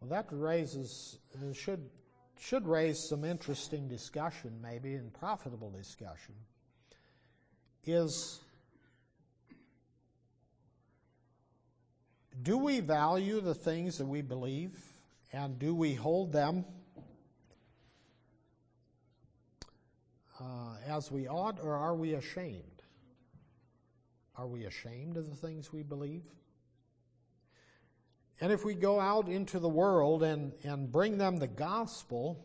Well, 0.00 0.10
that 0.10 0.26
raises 0.30 1.18
uh, 1.34 1.52
should 1.52 1.90
should 2.38 2.66
raise 2.68 3.08
some 3.08 3.24
interesting 3.24 3.88
discussion, 3.88 4.52
maybe, 4.62 4.94
and 4.94 5.12
profitable 5.12 5.70
discussion. 5.70 6.34
Is 7.84 8.40
do 12.42 12.58
we 12.58 12.78
value 12.78 13.40
the 13.40 13.54
things 13.54 13.98
that 13.98 14.06
we 14.06 14.22
believe? 14.22 14.78
And 15.32 15.58
do 15.58 15.74
we 15.74 15.94
hold 15.94 16.32
them 16.32 16.64
uh, 20.40 20.76
as 20.86 21.10
we 21.10 21.28
ought, 21.28 21.58
or 21.60 21.74
are 21.74 21.94
we 21.94 22.14
ashamed? 22.14 22.82
Are 24.36 24.46
we 24.46 24.64
ashamed 24.64 25.16
of 25.16 25.28
the 25.28 25.36
things 25.36 25.72
we 25.72 25.82
believe? 25.82 26.22
And 28.40 28.52
if 28.52 28.64
we 28.64 28.74
go 28.74 29.00
out 29.00 29.28
into 29.28 29.58
the 29.58 29.68
world 29.68 30.22
and, 30.22 30.52
and 30.62 30.92
bring 30.92 31.16
them 31.16 31.38
the 31.38 31.46
gospel, 31.46 32.44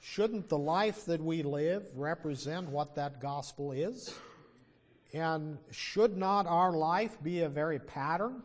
shouldn't 0.00 0.48
the 0.48 0.58
life 0.58 1.04
that 1.04 1.22
we 1.22 1.44
live 1.44 1.84
represent 1.94 2.68
what 2.68 2.96
that 2.96 3.20
gospel 3.20 3.70
is? 3.70 4.12
And 5.12 5.58
should 5.70 6.16
not 6.16 6.46
our 6.46 6.72
life 6.72 7.22
be 7.22 7.42
a 7.42 7.48
very 7.48 7.78
pattern 7.78 8.42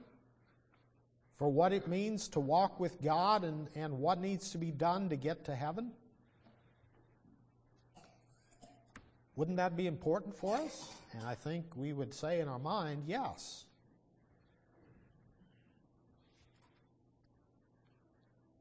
for 1.42 1.52
what 1.52 1.74
it 1.74 1.88
means 1.88 2.28
to 2.28 2.39
walk 2.39 2.80
with 2.80 3.02
God 3.02 3.44
and, 3.44 3.68
and 3.74 3.98
what 3.98 4.22
needs 4.22 4.52
to 4.52 4.60
be 4.60 4.70
done 4.70 5.10
to 5.10 5.16
get 5.16 5.46
to 5.46 5.56
heaven? 5.56 5.89
Wouldn't 9.36 9.58
that 9.58 9.76
be 9.76 9.88
important 9.88 10.36
for 10.36 10.56
us? 10.58 10.94
And 11.14 11.28
I 11.28 11.34
think 11.34 11.66
we 11.76 11.94
would 11.94 12.14
say 12.14 12.42
in 12.42 12.48
our 12.48 12.60
mind, 12.60 13.06
yes. 13.08 13.66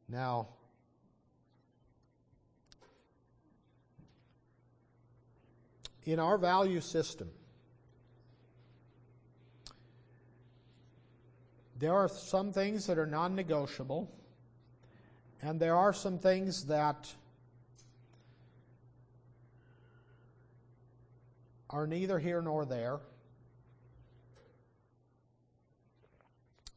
Now, 0.09 0.49
in 6.05 6.19
our 6.19 6.39
value 6.39 6.81
system, 6.81 7.29
there 11.81 11.95
are 11.95 12.09
some 12.09 12.53
things 12.53 12.87
that 12.87 12.99
are 12.99 13.07
non 13.07 13.35
negotiable, 13.35 14.13
and 15.41 15.59
there 15.59 15.75
are 15.75 15.95
some 15.95 16.19
things 16.19 16.67
that 16.67 17.11
are 21.71 21.87
neither 21.87 22.19
here 22.19 22.43
nor 22.43 22.67
there. 22.67 23.01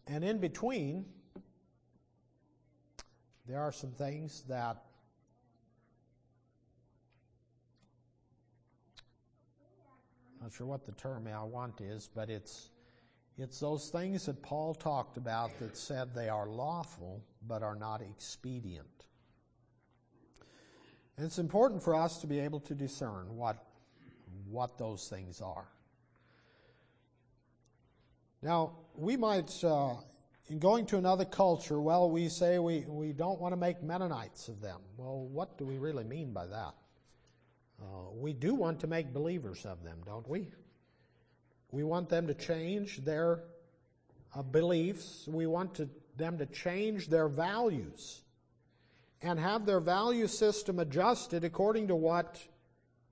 And 0.07 0.23
in 0.23 0.37
between, 0.37 1.05
there 3.45 3.59
are 3.59 3.73
some 3.73 3.91
things 3.91 4.43
that 4.47 4.83
not 10.41 10.53
sure 10.53 10.67
what 10.67 10.85
the 10.85 10.91
term 10.93 11.27
I 11.27 11.43
want 11.43 11.81
is, 11.81 12.09
but 12.13 12.29
it's 12.29 12.69
it's 13.37 13.59
those 13.59 13.89
things 13.89 14.25
that 14.27 14.41
Paul 14.41 14.75
talked 14.75 15.17
about 15.17 15.57
that 15.59 15.75
said 15.75 16.13
they 16.13 16.29
are 16.29 16.47
lawful 16.47 17.23
but 17.47 17.63
are 17.63 17.75
not 17.75 18.01
expedient. 18.01 18.87
And 21.17 21.25
it's 21.25 21.39
important 21.39 21.83
for 21.83 21.95
us 21.95 22.19
to 22.19 22.27
be 22.27 22.39
able 22.39 22.59
to 22.61 22.75
discern 22.75 23.35
what 23.35 23.63
what 24.49 24.77
those 24.77 25.07
things 25.07 25.41
are. 25.41 25.67
Now, 28.41 28.73
we 28.95 29.15
might, 29.15 29.63
uh, 29.63 29.95
in 30.49 30.59
going 30.59 30.85
to 30.87 30.97
another 30.97 31.25
culture, 31.25 31.79
well, 31.79 32.09
we 32.11 32.29
say 32.29 32.59
we, 32.59 32.85
we 32.87 33.13
don't 33.13 33.39
want 33.39 33.53
to 33.53 33.57
make 33.57 33.81
Mennonites 33.81 34.49
of 34.49 34.61
them. 34.61 34.79
Well, 34.97 35.27
what 35.31 35.57
do 35.57 35.65
we 35.65 35.77
really 35.77 36.03
mean 36.03 36.33
by 36.33 36.47
that? 36.47 36.73
Uh, 37.81 38.11
we 38.13 38.33
do 38.33 38.53
want 38.53 38.79
to 38.81 38.87
make 38.87 39.13
believers 39.13 39.65
of 39.65 39.83
them, 39.83 39.99
don't 40.05 40.27
we? 40.27 40.51
We 41.73 41.83
want 41.83 42.07
them 42.07 42.27
to 42.27 42.35
change 42.35 43.03
their 43.03 43.45
uh, 44.35 44.43
beliefs. 44.43 45.27
We 45.27 45.47
want 45.47 45.73
to, 45.75 45.89
them 46.15 46.37
to 46.37 46.45
change 46.45 47.07
their 47.07 47.27
values 47.27 48.21
and 49.23 49.39
have 49.39 49.65
their 49.65 49.79
value 49.79 50.27
system 50.27 50.77
adjusted 50.77 51.43
according 51.43 51.87
to 51.87 51.95
what 51.95 52.39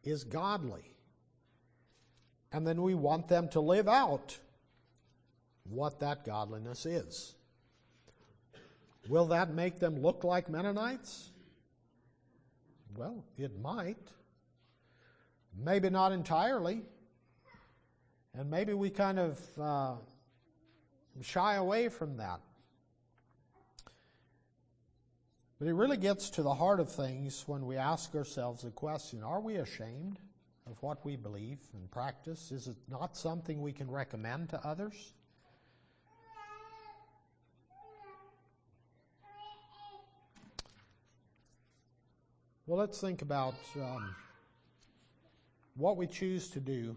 is 0.04 0.24
godly. 0.24 0.94
And 2.52 2.68
then 2.68 2.84
we 2.84 2.94
want 2.94 3.28
them 3.28 3.50
to 3.50 3.60
live 3.60 3.88
out 3.88 4.38
what 5.64 6.00
that 6.02 6.24
godliness 6.24 6.86
is. 6.86 7.34
Will 9.10 9.26
that 9.30 9.56
make 9.56 9.80
them 9.80 10.00
look 10.00 10.24
like 10.24 10.50
Mennonites? 10.50 11.32
Well, 12.96 13.26
it 13.40 13.60
might. 13.60 14.12
Maybe 15.58 15.90
not 15.90 16.12
entirely. 16.12 16.84
And 18.38 18.50
maybe 18.50 18.74
we 18.74 18.90
kind 18.90 19.20
of 19.20 19.40
uh, 19.60 19.94
shy 21.22 21.56
away 21.56 21.90
from 21.90 22.18
that. 22.18 22.40
But 25.60 25.68
it 25.68 25.74
really 25.74 25.98
gets 25.98 26.30
to 26.32 26.44
the 26.44 26.54
heart 26.54 26.80
of 26.80 26.92
things 26.92 27.44
when 27.46 27.66
we 27.66 27.78
ask 27.78 28.16
ourselves 28.16 28.64
the 28.64 28.72
question 28.72 29.24
are 29.24 29.40
we 29.40 29.56
ashamed? 29.56 30.20
of 30.72 30.82
what 30.82 31.04
we 31.06 31.16
believe 31.16 31.60
and 31.74 31.90
practice? 31.92 32.52
Is 32.52 32.68
it 32.68 32.78
not 32.90 33.18
something 33.18 33.62
we 33.62 33.74
can 33.74 33.90
recommend 33.90 34.50
to 34.50 34.66
others? 34.66 35.14
Well, 42.68 42.80
let's 42.80 43.02
think 43.02 43.22
about 43.22 43.56
um, 43.76 44.16
what 45.76 45.98
we 45.98 46.08
choose 46.08 46.50
to 46.52 46.62
do 46.62 46.96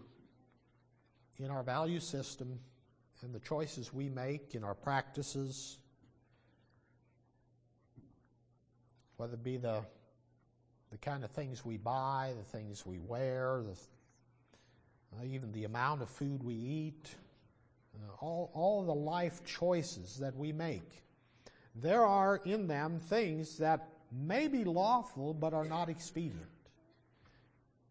in 1.39 1.51
our 1.51 1.63
value 1.63 1.99
system 1.99 2.59
and 3.21 3.33
the 3.33 3.39
choices 3.39 3.93
we 3.93 4.09
make 4.09 4.55
in 4.55 4.63
our 4.63 4.75
practices, 4.75 5.77
whether 9.17 9.33
it 9.33 9.43
be 9.43 9.57
the 9.57 9.81
the 10.95 10.97
kind 10.97 11.25
of 11.25 11.31
things 11.31 11.65
we 11.65 11.75
buy, 11.75 12.31
the 12.37 12.57
things 12.57 12.85
we 12.85 12.99
wear, 12.99 13.61
the, 13.65 13.77
uh, 15.17 15.25
even 15.25 15.51
the 15.51 15.65
amount 15.65 16.01
of 16.01 16.09
food 16.09 16.41
we 16.41 16.53
eat, 16.53 17.15
uh, 17.95 18.13
all, 18.21 18.49
all 18.53 18.85
the 18.85 18.93
life 18.93 19.43
choices 19.43 20.17
that 20.19 20.33
we 20.37 20.53
make. 20.53 21.03
There 21.75 22.05
are 22.05 22.37
in 22.45 22.67
them 22.67 22.99
things 22.99 23.57
that 23.57 23.89
may 24.09 24.47
be 24.47 24.63
lawful 24.63 25.33
but 25.33 25.53
are 25.53 25.65
not 25.65 25.89
expedient. 25.89 26.45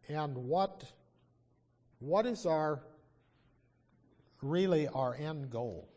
And 0.09 0.35
what, 0.35 0.85
what 1.99 2.25
is 2.25 2.47
our 2.47 2.81
really 4.45 4.89
our 4.89 5.15
end 5.15 5.51
goal? 5.51 5.89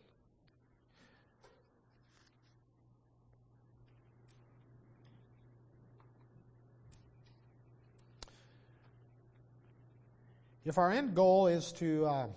If 10.65 10.77
our 10.77 10.91
end 10.91 11.15
goal 11.15 11.47
is 11.47 11.71
to 11.73 12.05
uh, 12.05 12.27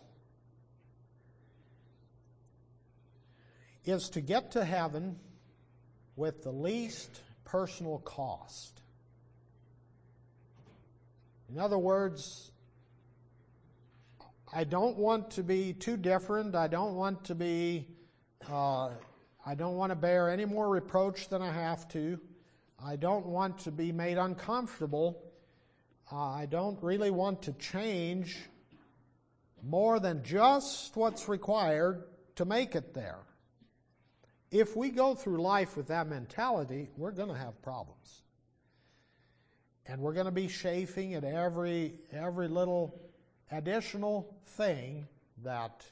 is 3.84 4.10
to 4.10 4.20
get 4.20 4.52
to 4.52 4.64
heaven 4.64 5.16
with 6.16 6.42
the 6.42 6.52
least 6.52 7.22
personal 7.44 7.98
cost. 7.98 8.80
In 11.48 11.58
other 11.58 11.78
words, 11.78 12.52
I 14.52 14.64
don't 14.64 14.96
want 14.96 15.30
to 15.32 15.42
be 15.42 15.72
too 15.72 15.96
different. 15.96 16.54
I 16.54 16.66
don't 16.66 16.96
want 16.96 17.24
to 17.24 17.34
be, 17.34 17.88
uh, 18.50 18.90
I 19.46 19.54
don't 19.54 19.76
want 19.76 19.90
to 19.90 19.96
bear 19.96 20.28
any 20.28 20.44
more 20.44 20.68
reproach 20.68 21.28
than 21.28 21.42
I 21.42 21.52
have 21.52 21.88
to. 21.88 22.18
I 22.84 22.96
don't 22.96 23.26
want 23.26 23.58
to 23.60 23.70
be 23.70 23.92
made 23.92 24.18
uncomfortable 24.18 25.22
uh, 26.12 26.16
I 26.16 26.46
don't 26.46 26.82
really 26.82 27.10
want 27.10 27.42
to 27.42 27.52
change 27.52 28.36
more 29.62 30.00
than 30.00 30.24
just 30.24 30.96
what's 30.96 31.28
required 31.28 32.04
to 32.36 32.44
make 32.44 32.74
it 32.74 32.94
there. 32.94 33.20
If 34.50 34.74
we 34.76 34.90
go 34.90 35.14
through 35.14 35.40
life 35.40 35.76
with 35.76 35.86
that 35.88 36.08
mentality, 36.08 36.88
we're 36.96 37.12
going 37.12 37.28
to 37.28 37.36
have 37.36 37.62
problems. 37.62 38.22
And 39.86 40.00
we're 40.00 40.14
going 40.14 40.26
to 40.26 40.32
be 40.32 40.48
chafing 40.48 41.14
at 41.14 41.22
every, 41.22 41.94
every 42.12 42.48
little 42.48 43.00
additional 43.50 44.34
thing 44.46 45.06
that 45.42 45.84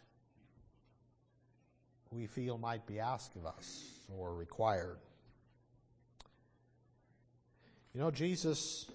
we 2.10 2.26
feel 2.26 2.58
might 2.58 2.86
be 2.86 3.00
asked 3.00 3.36
of 3.36 3.46
us 3.46 3.84
or 4.16 4.34
required. 4.34 4.98
You 7.94 8.00
know, 8.00 8.10
Jesus 8.10 8.90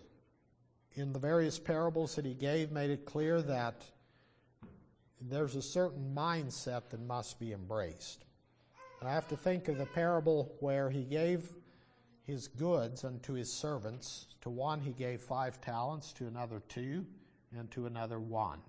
in 0.96 1.12
the 1.12 1.20
various 1.20 1.58
parables 1.58 2.16
that 2.16 2.26
he 2.26 2.34
gave 2.34 2.72
made 2.72 2.92
it 2.92 3.06
clear 3.06 3.42
that 3.42 3.84
there's 5.20 5.56
a 5.56 5.62
certain 5.62 6.14
mindset 6.16 6.90
that 6.90 7.02
must 7.02 7.40
be 7.40 7.54
embraced. 7.54 8.26
And 9.00 9.10
I 9.10 9.14
have 9.14 9.28
to 9.30 9.38
think 9.38 9.68
of 9.68 9.78
the 9.78 9.86
parable 9.86 10.56
where 10.60 10.90
he 10.90 11.04
gave 11.04 11.52
his 12.26 12.48
goods 12.48 13.04
unto 13.04 13.34
his 13.34 13.52
servants. 13.52 14.28
To 14.42 14.50
one 14.50 14.80
he 14.80 14.92
gave 14.92 15.22
five 15.22 15.60
talents, 15.62 16.14
to 16.14 16.28
another 16.28 16.62
two, 16.70 17.06
and 17.58 17.70
to 17.72 17.86
another 17.86 18.20
one. 18.20 18.60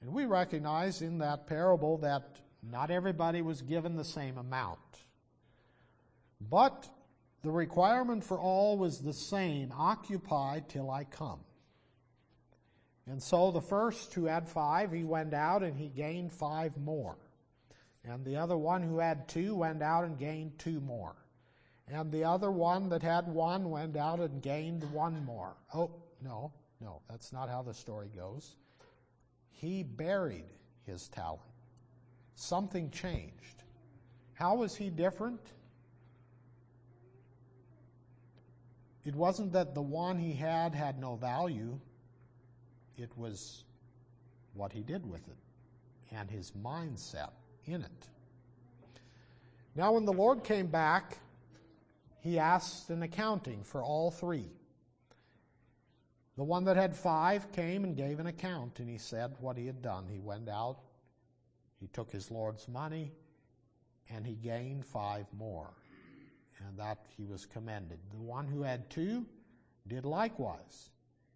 And 0.00 0.12
we 0.12 0.24
recognize 0.24 1.02
in 1.02 1.18
that 1.18 1.46
parable 1.46 1.98
that 1.98 2.40
not 2.62 2.90
everybody 2.90 3.42
was 3.42 3.62
given 3.62 3.96
the 3.96 4.04
same 4.04 4.38
amount. 4.38 4.78
But 6.40 6.88
the 7.42 7.50
requirement 7.50 8.24
for 8.24 8.38
all 8.38 8.76
was 8.76 9.00
the 9.00 9.12
same 9.12 9.72
occupy 9.76 10.60
till 10.68 10.90
I 10.90 11.04
come. 11.04 11.40
And 13.06 13.22
so 13.22 13.52
the 13.52 13.60
first 13.60 14.12
who 14.14 14.26
had 14.26 14.48
five, 14.48 14.92
he 14.92 15.04
went 15.04 15.32
out 15.32 15.62
and 15.62 15.76
he 15.76 15.88
gained 15.88 16.32
five 16.32 16.76
more. 16.76 17.16
And 18.04 18.24
the 18.24 18.36
other 18.36 18.56
one 18.56 18.82
who 18.82 18.98
had 18.98 19.28
two 19.28 19.54
went 19.54 19.82
out 19.82 20.04
and 20.04 20.18
gained 20.18 20.58
two 20.58 20.80
more. 20.80 21.14
And 21.88 22.10
the 22.10 22.24
other 22.24 22.50
one 22.50 22.88
that 22.88 23.02
had 23.02 23.28
one 23.28 23.70
went 23.70 23.96
out 23.96 24.18
and 24.18 24.42
gained 24.42 24.82
one 24.92 25.24
more. 25.24 25.54
Oh, 25.72 25.90
no, 26.22 26.52
no, 26.80 27.00
that's 27.08 27.32
not 27.32 27.48
how 27.48 27.62
the 27.62 27.74
story 27.74 28.10
goes. 28.14 28.56
He 29.50 29.82
buried 29.82 30.46
his 30.84 31.08
talent. 31.08 31.40
Something 32.34 32.90
changed. 32.90 33.64
How 34.34 34.56
was 34.56 34.76
he 34.76 34.90
different? 34.90 35.40
It 39.04 39.14
wasn't 39.14 39.52
that 39.52 39.74
the 39.74 39.82
one 39.82 40.18
he 40.18 40.32
had 40.32 40.74
had 40.74 40.98
no 40.98 41.16
value, 41.16 41.78
it 42.96 43.10
was 43.16 43.64
what 44.54 44.72
he 44.72 44.82
did 44.82 45.08
with 45.08 45.26
it 45.28 45.36
and 46.10 46.30
his 46.30 46.52
mindset 46.52 47.30
in 47.66 47.82
it. 47.82 48.08
Now, 49.74 49.92
when 49.92 50.04
the 50.04 50.12
Lord 50.12 50.42
came 50.42 50.66
back, 50.66 51.18
he 52.20 52.38
asked 52.38 52.90
an 52.90 53.02
accounting 53.02 53.62
for 53.62 53.82
all 53.82 54.10
three. 54.10 54.50
The 56.36 56.44
one 56.44 56.64
that 56.64 56.76
had 56.76 56.94
five 56.94 57.50
came 57.52 57.84
and 57.84 57.96
gave 57.96 58.20
an 58.20 58.26
account, 58.26 58.78
and 58.78 58.88
he 58.88 58.98
said 58.98 59.34
what 59.40 59.56
he 59.56 59.66
had 59.66 59.80
done. 59.82 60.06
He 60.08 60.18
went 60.18 60.48
out, 60.48 60.80
he 61.80 61.86
took 61.88 62.10
his 62.10 62.30
Lord's 62.30 62.68
money, 62.68 63.12
and 64.10 64.26
he 64.26 64.34
gained 64.34 64.84
five 64.84 65.26
more 65.32 65.74
and 66.64 66.78
that 66.78 67.06
he 67.16 67.24
was 67.24 67.46
commended. 67.46 67.98
The 68.10 68.22
one 68.22 68.46
who 68.46 68.62
had 68.62 68.88
two 68.90 69.26
did 69.86 70.04
likewise. 70.04 70.90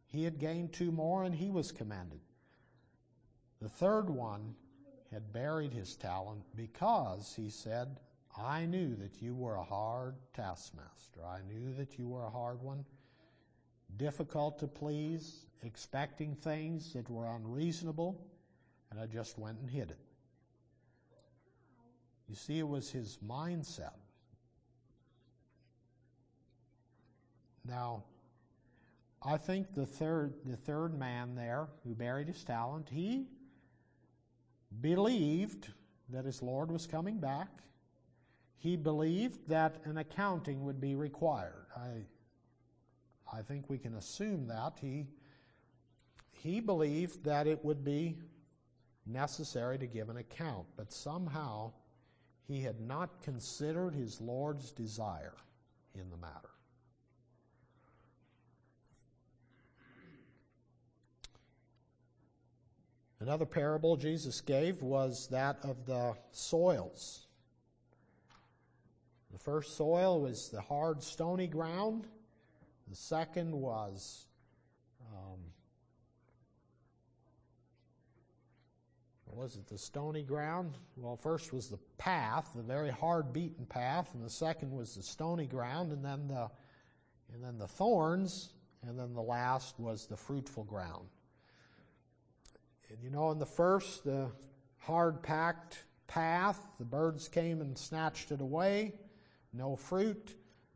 He 0.07 0.25
had 0.25 0.39
gained 0.39 0.73
two 0.73 0.91
more, 0.91 1.25
and 1.25 1.35
he 1.35 1.51
was 1.51 1.73
commended. 1.73 2.21
The 3.61 3.69
third 3.69 4.09
one 4.09 4.55
had 5.13 5.33
buried 5.33 5.73
his 5.73 5.97
talent 5.97 6.43
because 6.57 7.35
he 7.37 7.51
said, 7.51 8.01
I 8.37 8.65
knew 8.65 8.97
that 8.97 9.21
you 9.21 9.35
were 9.35 9.57
a 9.57 9.63
hard 9.63 10.15
taskmaster. 10.33 11.25
I 11.25 11.41
knew 11.49 11.75
that 11.75 11.99
you 11.99 12.09
were 12.09 12.25
a 12.25 12.31
hard 12.31 12.63
one, 12.63 12.85
difficult 13.97 14.59
to 14.61 14.67
please, 14.67 15.47
expecting 15.63 16.35
things 16.35 16.93
that 16.95 17.09
were 17.09 17.27
unreasonable, 17.37 18.21
and 18.91 19.01
I 19.01 19.07
just 19.07 19.39
went 19.39 19.59
and 19.61 19.71
hid 19.71 19.91
it. 19.91 19.99
You 22.29 22.35
see, 22.35 22.59
it 22.59 22.69
was 22.69 22.91
his 22.91 23.19
mindset. 23.27 23.99
Now, 27.67 28.05
I 29.23 29.37
think 29.37 29.75
the 29.75 29.85
third, 29.85 30.35
the 30.47 30.57
third 30.57 30.99
man 30.99 31.35
there 31.35 31.69
who 31.85 31.95
buried 31.95 32.29
his 32.29 32.43
talent, 32.43 32.89
he 32.91 33.27
believed 34.81 35.69
that 36.09 36.25
his 36.25 36.41
Lord 36.43 36.71
was 36.71 36.87
coming 36.87 37.19
back. 37.19 37.49
He 38.59 38.77
believed 38.77 39.49
that 39.49 39.77
an 39.85 39.99
accounting 39.99 40.65
would 40.65 40.81
be 40.81 40.95
required. 40.95 41.67
I, 41.77 42.05
I 43.33 43.43
think 43.43 43.69
we 43.69 43.79
can 43.79 43.95
assume 43.95 44.49
that. 44.49 44.79
He, 44.81 45.07
he 46.33 46.61
believed 46.61 47.25
that 47.25 47.47
it 47.47 47.65
would 47.65 47.85
be 47.85 48.19
necessary 49.07 49.79
to 49.79 49.87
give 49.87 50.09
an 50.09 50.17
account, 50.17 50.67
but 50.77 50.93
somehow 50.93 51.73
he 52.47 52.61
had 52.61 52.81
not 52.81 53.23
considered 53.23 53.95
his 53.95 54.21
Lord's 54.21 54.73
desire 54.73 55.35
in 55.95 56.11
the 56.11 56.17
matter. 56.17 56.51
Another 63.21 63.45
parable 63.45 63.97
Jesus 63.97 64.41
gave 64.41 64.83
was 64.83 65.29
that 65.29 65.59
of 65.63 65.85
the 65.85 66.15
soils. 66.33 67.27
The 69.31 69.39
first 69.39 69.77
soil 69.77 70.23
was 70.23 70.49
the 70.49 70.63
hard, 70.63 71.03
stony 71.03 71.47
ground. 71.47 72.07
The 72.91 72.97
second 72.97 73.53
was 73.53 74.27
um, 75.01 75.39
was 79.33 79.55
it 79.55 79.69
the 79.69 79.79
stony 79.79 80.25
ground? 80.25 80.77
Well, 80.97 81.17
first 81.17 81.53
was 81.53 81.69
the 81.69 81.79
path, 81.99 82.51
the 82.55 82.63
very 82.63 82.91
hard 82.91 83.33
beaten 83.33 83.65
path, 83.65 84.13
and 84.15 84.25
the 84.25 84.31
second 84.31 84.73
was 84.73 84.97
the 84.97 85.05
stony 85.05 85.47
ground, 85.47 85.93
and 85.93 86.05
then 86.05 86.27
the 86.27 86.51
and 87.33 87.45
then 87.45 87.59
the 87.59 87.69
thorns, 87.69 88.55
and 88.83 88.99
then 88.99 89.15
the 89.15 89.23
last 89.23 89.79
was 89.79 90.07
the 90.07 90.17
fruitful 90.17 90.65
ground. 90.65 91.09
And 92.89 92.99
you 93.05 93.11
know, 93.11 93.31
in 93.31 93.39
the 93.39 93.47
first, 93.47 94.03
the 94.03 94.33
hard 94.79 95.23
packed 95.23 95.85
path, 96.09 96.59
the 96.81 96.85
birds 96.85 97.29
came 97.29 97.61
and 97.61 97.79
snatched 97.79 98.33
it 98.33 98.41
away, 98.41 98.95
no 99.53 99.77
fruit. 99.77 100.35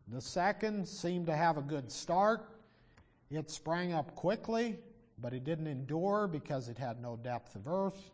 The 0.08 0.20
second 0.20 0.86
seemed 0.86 1.26
to 1.26 1.36
have 1.36 1.56
a 1.56 1.62
good 1.62 1.90
start. 1.90 2.46
It 3.30 3.50
sprang 3.50 3.92
up 3.92 4.14
quickly, 4.14 4.78
but 5.18 5.32
it 5.32 5.44
didn't 5.44 5.66
endure 5.66 6.28
because 6.28 6.68
it 6.68 6.78
had 6.78 7.00
no 7.00 7.16
depth 7.16 7.56
of 7.56 7.66
earth. 7.66 8.10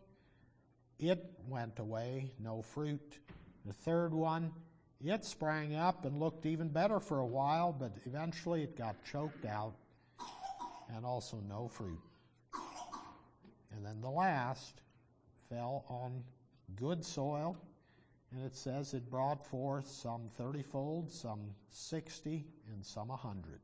It 0.99 1.33
went 1.49 1.79
away, 1.79 2.31
no 2.39 2.63
fruit. 2.63 3.19
The 3.67 3.73
third 3.73 4.15
one, 4.15 4.53
it 5.03 5.25
sprang 5.25 5.75
up 5.75 6.05
and 6.05 6.21
looked 6.21 6.47
even 6.47 6.69
better 6.69 7.01
for 7.01 7.21
a 7.21 7.27
while, 7.27 7.73
but 7.73 7.93
eventually 8.07 8.63
it 8.63 8.77
got 8.77 8.97
choked 9.05 9.45
out 9.45 9.75
and 10.95 11.05
also 11.05 11.43
no 11.49 11.69
fruit. 11.69 12.01
And 13.75 13.85
then 13.85 14.01
the 14.01 14.11
last 14.11 14.83
fell 15.49 15.85
on 15.89 16.23
good 16.77 17.05
soil, 17.05 17.57
and 18.33 18.45
it 18.45 18.55
says 18.55 18.95
it 18.95 19.11
brought 19.11 19.45
forth 19.45 19.89
some 19.89 20.31
thirtyfold, 20.39 21.11
some 21.11 21.41
sixty, 21.71 22.47
and 22.73 22.85
some 22.85 23.11
a 23.11 23.17
hundred. 23.17 23.61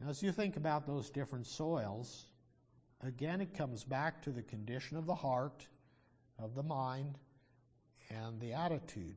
Now, 0.00 0.08
as 0.08 0.22
you 0.22 0.32
think 0.32 0.56
about 0.56 0.86
those 0.86 1.10
different 1.10 1.46
soils, 1.46 2.26
again 3.02 3.40
it 3.40 3.54
comes 3.54 3.84
back 3.84 4.22
to 4.22 4.30
the 4.30 4.42
condition 4.42 4.96
of 4.96 5.06
the 5.06 5.14
heart, 5.14 5.66
of 6.38 6.54
the 6.54 6.62
mind, 6.62 7.18
and 8.08 8.40
the 8.40 8.52
attitude. 8.52 9.14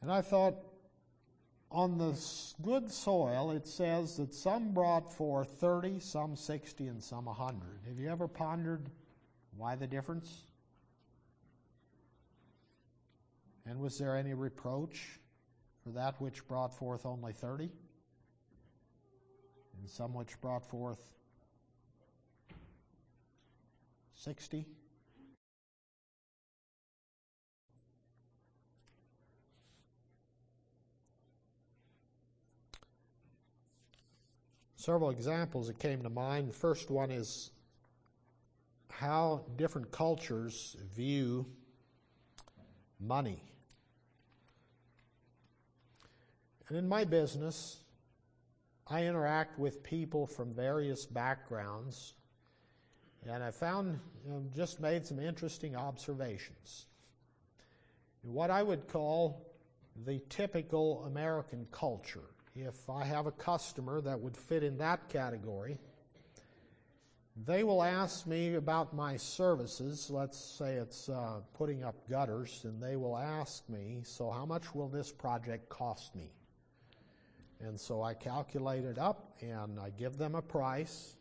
And 0.00 0.12
I 0.12 0.22
thought, 0.22 0.54
on 1.70 1.98
the 1.98 2.18
good 2.62 2.90
soil, 2.90 3.50
it 3.50 3.66
says 3.66 4.16
that 4.16 4.32
some 4.32 4.72
brought 4.72 5.12
forth 5.12 5.50
30, 5.58 6.00
some 6.00 6.36
60, 6.36 6.86
and 6.86 7.02
some 7.02 7.26
100. 7.26 7.80
Have 7.88 7.98
you 7.98 8.08
ever 8.08 8.28
pondered 8.28 8.88
why 9.58 9.74
the 9.74 9.86
difference? 9.86 10.44
And 13.66 13.80
was 13.80 13.98
there 13.98 14.16
any 14.16 14.32
reproach 14.32 15.20
for 15.84 15.90
that 15.90 16.20
which 16.20 16.46
brought 16.48 16.72
forth 16.72 17.04
only 17.04 17.32
30? 17.32 17.64
And 19.78 19.90
some 19.90 20.14
which 20.14 20.40
brought 20.40 20.64
forth 20.64 21.02
60? 24.14 24.64
several 34.88 35.10
examples 35.10 35.66
that 35.66 35.78
came 35.78 36.02
to 36.02 36.08
mind. 36.08 36.48
The 36.48 36.54
first 36.54 36.88
one 36.88 37.10
is 37.10 37.50
how 38.98 39.44
different 39.56 39.92
cultures 39.92 40.76
view 40.92 41.46
money. 42.98 43.40
And 46.66 46.76
in 46.76 46.88
my 46.88 47.04
business, 47.04 47.76
I 48.88 49.04
interact 49.04 49.56
with 49.56 49.84
people 49.84 50.26
from 50.26 50.52
various 50.52 51.06
backgrounds, 51.06 52.14
and 53.24 53.40
I 53.40 53.52
found, 53.52 54.00
you 54.24 54.32
know, 54.32 54.42
just 54.56 54.80
made 54.80 55.06
some 55.06 55.20
interesting 55.20 55.76
observations. 55.76 56.86
What 58.22 58.50
I 58.50 58.64
would 58.64 58.88
call 58.88 59.46
the 60.06 60.20
typical 60.28 61.04
American 61.04 61.68
culture 61.70 62.30
if 62.56 62.90
I 62.90 63.04
have 63.04 63.26
a 63.26 63.32
customer 63.32 64.00
that 64.00 64.18
would 64.18 64.36
fit 64.36 64.64
in 64.64 64.78
that 64.78 65.08
category, 65.08 65.78
they 67.46 67.62
will 67.62 67.82
ask 67.82 68.26
me 68.26 68.54
about 68.54 68.94
my 68.94 69.16
services. 69.16 70.10
Let's 70.10 70.38
say 70.38 70.74
it's 70.74 71.08
uh, 71.08 71.40
putting 71.54 71.84
up 71.84 71.94
gutters, 72.08 72.62
and 72.64 72.82
they 72.82 72.96
will 72.96 73.16
ask 73.16 73.68
me, 73.68 74.00
So, 74.02 74.30
how 74.30 74.44
much 74.44 74.74
will 74.74 74.88
this 74.88 75.12
project 75.12 75.68
cost 75.68 76.14
me? 76.16 76.32
And 77.60 77.78
so 77.78 78.02
I 78.02 78.14
calculate 78.14 78.84
it 78.84 78.98
up 78.98 79.36
and 79.40 79.80
I 79.80 79.90
give 79.90 80.16
them 80.16 80.34
a 80.34 80.42
price, 80.42 81.16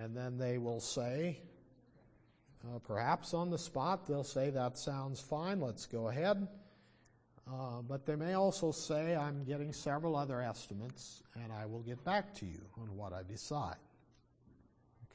and 0.00 0.16
then 0.16 0.38
they 0.38 0.58
will 0.58 0.80
say, 0.80 1.40
uh, 2.64 2.78
perhaps 2.78 3.34
on 3.34 3.50
the 3.50 3.58
spot, 3.58 4.06
they'll 4.06 4.24
say, 4.24 4.50
That 4.50 4.78
sounds 4.78 5.20
fine, 5.20 5.60
let's 5.60 5.86
go 5.86 6.08
ahead. 6.08 6.48
Uh, 7.50 7.80
but 7.80 8.04
they 8.04 8.14
may 8.14 8.34
also 8.34 8.72
say, 8.72 9.16
I'm 9.16 9.42
getting 9.44 9.72
several 9.72 10.16
other 10.16 10.42
estimates 10.42 11.22
and 11.42 11.50
I 11.50 11.64
will 11.64 11.80
get 11.80 12.04
back 12.04 12.34
to 12.34 12.46
you 12.46 12.60
on 12.78 12.94
what 12.94 13.14
I 13.14 13.22
decide. 13.22 13.76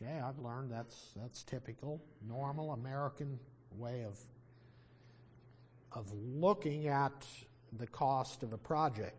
Okay, 0.04 0.20
I've 0.20 0.40
learned 0.40 0.72
that's, 0.72 1.12
that's 1.16 1.44
typical, 1.44 2.02
normal 2.28 2.72
American 2.72 3.40
way 3.78 4.04
of, 4.04 4.20
of 5.94 6.12
looking 6.12 6.88
at 6.88 7.26
the 7.78 7.88
cost 7.88 8.44
of 8.44 8.52
a 8.52 8.58
project. 8.58 9.16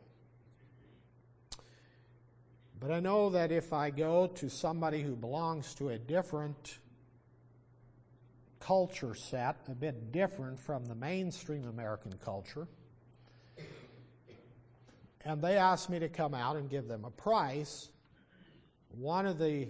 But 2.81 2.91
I 2.91 3.01
know 3.01 3.31
that 3.31 3.51
if 3.51 3.73
I 3.73 3.91
go 3.91 4.27
to 4.27 4.51
somebody 4.51 5.01
who 5.01 5.17
belongs 5.17 5.75
to 5.77 5.89
a 5.91 5.99
different 5.99 6.79
culture 8.61 9.15
set, 9.15 9.57
a 9.69 9.75
bit 9.75 10.13
different 10.13 10.59
from 10.59 10.85
the 10.85 10.95
mainstream 10.95 11.67
American 11.67 12.13
culture, 12.23 12.67
and 15.25 15.41
they 15.41 15.57
ask 15.57 15.89
me 15.89 15.99
to 16.01 16.11
come 16.11 16.35
out 16.35 16.57
and 16.57 16.69
give 16.69 16.89
them 16.89 17.07
a 17.07 17.11
price, 17.11 17.89
one 18.91 19.25
of 19.25 19.39
the 19.39 19.69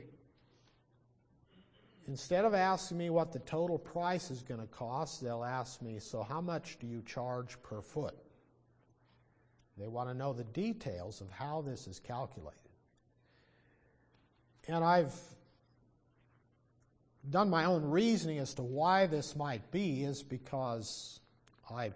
instead 2.09 2.44
of 2.44 2.55
asking 2.55 2.98
me 2.98 3.11
what 3.11 3.32
the 3.32 3.38
total 3.40 3.78
price 3.78 4.30
is 4.30 4.42
going 4.42 4.61
to 4.61 4.66
cost, 4.66 5.22
they'll 5.22 5.44
ask 5.44 5.82
me, 5.82 5.98
so 5.98 6.22
how 6.22 6.40
much 6.40 6.78
do 6.78 6.86
you 6.86 7.02
charge 7.02 7.61
per 7.62 7.80
foot? 7.80 8.16
They 9.76 9.88
want 9.88 10.09
to 10.09 10.14
know 10.14 10.32
the 10.32 10.44
details 10.44 11.20
of 11.20 11.30
how 11.30 11.62
this 11.62 11.86
is 11.86 11.98
calculated. 11.98 12.59
And 14.68 14.84
I've 14.84 15.14
done 17.30 17.50
my 17.50 17.64
own 17.64 17.84
reasoning 17.84 18.38
as 18.38 18.55
to 18.55 18.62
why 18.62 19.07
this 19.07 19.34
might 19.34 19.70
be 19.70 20.05
is 20.05 20.22
because 20.22 21.20
I 21.70 21.92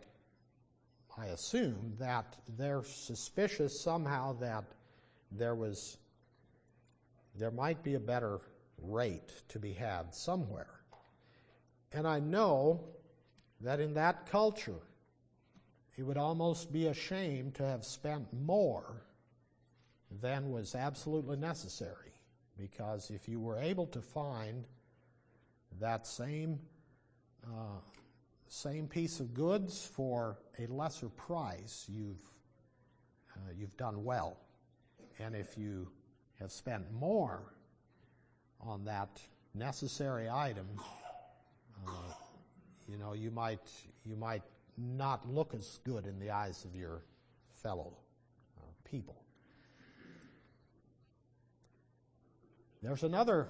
I 1.17 1.27
assume 1.27 1.95
that 1.99 2.37
they're 2.57 2.85
suspicious 2.85 3.81
somehow 3.81 4.35
that 4.35 4.65
there 5.33 5.55
was 5.55 5.99
there 7.35 7.51
might 7.51 7.83
be 7.83 7.95
a 7.95 8.01
better 8.01 8.41
rate 8.83 9.33
to 9.49 9.59
be 9.59 9.73
had 9.73 10.15
somewhere. 10.15 10.81
And 11.93 12.07
I 12.07 12.21
know 12.21 12.85
that 13.61 13.81
in 13.81 13.95
that 13.95 14.27
culture, 14.31 14.81
it 15.97 16.03
would 16.03 16.17
almost 16.17 16.73
be 16.73 16.87
a 16.87 16.95
shame 16.95 17.51
to 17.53 17.65
have 17.65 17.85
spent 17.85 18.33
more 18.33 19.03
than 20.21 20.51
was 20.51 20.75
absolutely 20.75 21.37
necessary. 21.37 22.13
Because 22.57 23.11
if 23.11 23.29
you 23.29 23.41
were 23.41 23.59
able 23.59 23.87
to 23.87 24.01
find 24.01 24.65
that 25.81 26.07
same, 26.07 26.59
uh, 27.45 27.81
same 28.49 28.87
piece 28.89 29.21
of 29.21 29.35
goods 29.35 29.87
for 29.87 30.39
a 30.59 30.67
lesser 30.67 31.09
price, 31.09 31.87
you've, 31.89 32.23
uh, 33.37 33.51
you've 33.57 33.77
done 33.77 34.05
well. 34.05 34.37
And 35.19 35.35
if 35.35 35.57
you 35.57 35.89
have 36.41 36.53
spent 36.53 36.93
more 36.93 37.53
on 38.61 38.85
that 38.85 39.09
necessary 39.55 40.29
item, 40.29 40.67
uh, 41.87 41.91
you 42.89 42.97
know, 42.99 43.13
you 43.13 43.31
might, 43.31 43.61
you 44.05 44.17
might 44.17 44.43
not 44.77 45.29
look 45.29 45.55
as 45.55 45.79
good 45.85 46.07
in 46.07 46.19
the 46.19 46.31
eyes 46.31 46.65
of 46.65 46.75
your 46.75 47.03
fellow 47.63 47.97
uh, 48.59 48.63
people. 48.85 49.23
There's 52.83 53.03
another 53.03 53.49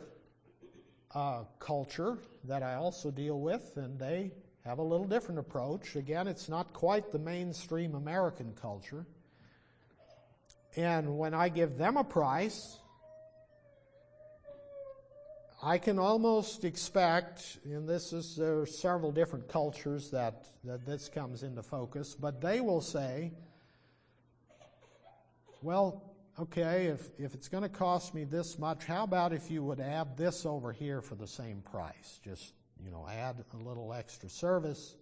uh, 1.14 1.44
culture 1.58 2.18
that 2.44 2.62
I 2.62 2.74
also 2.74 3.10
deal 3.10 3.40
with, 3.40 3.76
and 3.76 3.98
they 3.98 4.32
have 4.64 4.78
a 4.78 4.82
little 4.82 5.06
different 5.06 5.38
approach. 5.38 5.96
Again, 5.96 6.26
it's 6.26 6.48
not 6.48 6.72
quite 6.72 7.10
the 7.12 7.18
mainstream 7.18 7.94
American 7.94 8.54
culture. 8.60 9.06
And 10.76 11.18
when 11.18 11.34
I 11.34 11.48
give 11.48 11.76
them 11.76 11.96
a 11.96 12.04
price, 12.04 12.78
I 15.60 15.78
can 15.78 15.98
almost 15.98 16.64
expect, 16.64 17.58
and 17.64 17.88
this 17.88 18.12
is 18.12 18.36
there 18.36 18.60
are 18.60 18.66
several 18.66 19.10
different 19.10 19.48
cultures 19.48 20.08
that, 20.10 20.46
that 20.62 20.86
this 20.86 21.08
comes 21.08 21.42
into 21.42 21.64
focus, 21.64 22.14
but 22.14 22.40
they 22.40 22.60
will 22.60 22.80
say, 22.80 23.32
well, 25.60 26.14
okay, 26.38 26.86
if, 26.86 27.08
if 27.18 27.34
it's 27.34 27.48
going 27.48 27.64
to 27.64 27.68
cost 27.68 28.14
me 28.14 28.22
this 28.22 28.56
much, 28.56 28.84
how 28.84 29.02
about 29.02 29.32
if 29.32 29.50
you 29.50 29.64
would 29.64 29.80
add 29.80 30.16
this 30.16 30.46
over 30.46 30.70
here 30.70 31.02
for 31.02 31.16
the 31.16 31.26
same 31.26 31.60
price? 31.62 32.20
Just, 32.22 32.54
you 32.84 32.92
know, 32.92 33.08
add 33.10 33.44
a 33.52 33.56
little 33.56 33.92
extra 33.92 34.28
service 34.28 34.94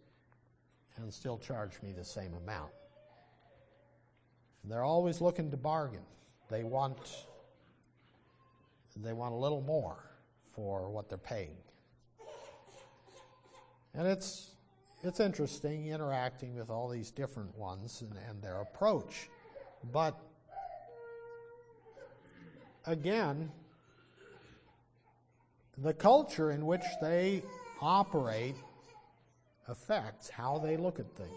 and 0.97 1.13
still 1.13 1.37
charge 1.37 1.83
me 1.83 1.93
the 1.93 2.05
same 2.05 2.33
amount. 2.33 2.71
They're 4.65 4.85
always 4.85 5.21
looking 5.21 5.51
to 5.51 5.59
bargain. 5.59 6.01
They 6.49 6.65
want 6.65 6.97
they 8.97 9.13
want 9.13 9.35
a 9.35 9.37
little 9.37 9.61
more 9.61 9.99
for 10.57 10.89
what 10.89 11.09
they're 11.09 11.19
paying. 11.19 11.57
And 13.95 14.09
it's, 14.09 14.51
it's 15.03 15.21
interesting 15.21 15.87
interacting 15.89 16.57
with 16.57 16.71
all 16.71 16.89
these 16.89 17.11
different 17.11 17.57
ones 17.57 18.03
and, 18.03 18.19
and 18.29 18.43
their 18.43 18.63
approach. 18.63 19.29
But 19.93 20.19
again, 22.87 23.51
the 25.79 25.93
culture 25.93 26.51
in 26.51 26.65
which 26.67 26.85
they 27.03 27.43
operate 27.81 28.57
affects 29.69 30.31
how 30.31 30.59
they 30.59 30.77
look 30.77 30.99
at 30.99 31.11
things. 31.17 31.31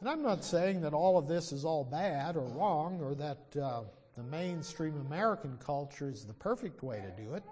And 0.00 0.08
I'm 0.08 0.22
not 0.22 0.44
saying 0.44 0.82
that 0.82 0.92
all 0.92 1.16
of 1.16 1.26
this 1.26 1.50
is 1.50 1.64
all 1.64 1.82
bad 1.84 2.36
or 2.36 2.46
wrong 2.48 3.00
or 3.00 3.14
that 3.14 3.60
uh, 3.60 3.82
the 4.16 4.22
mainstream 4.22 5.00
American 5.06 5.58
culture 5.58 6.08
is 6.08 6.24
the 6.24 6.32
perfect 6.34 6.82
way 6.82 7.00
to 7.00 7.22
do 7.22 7.34
it. 7.34 7.42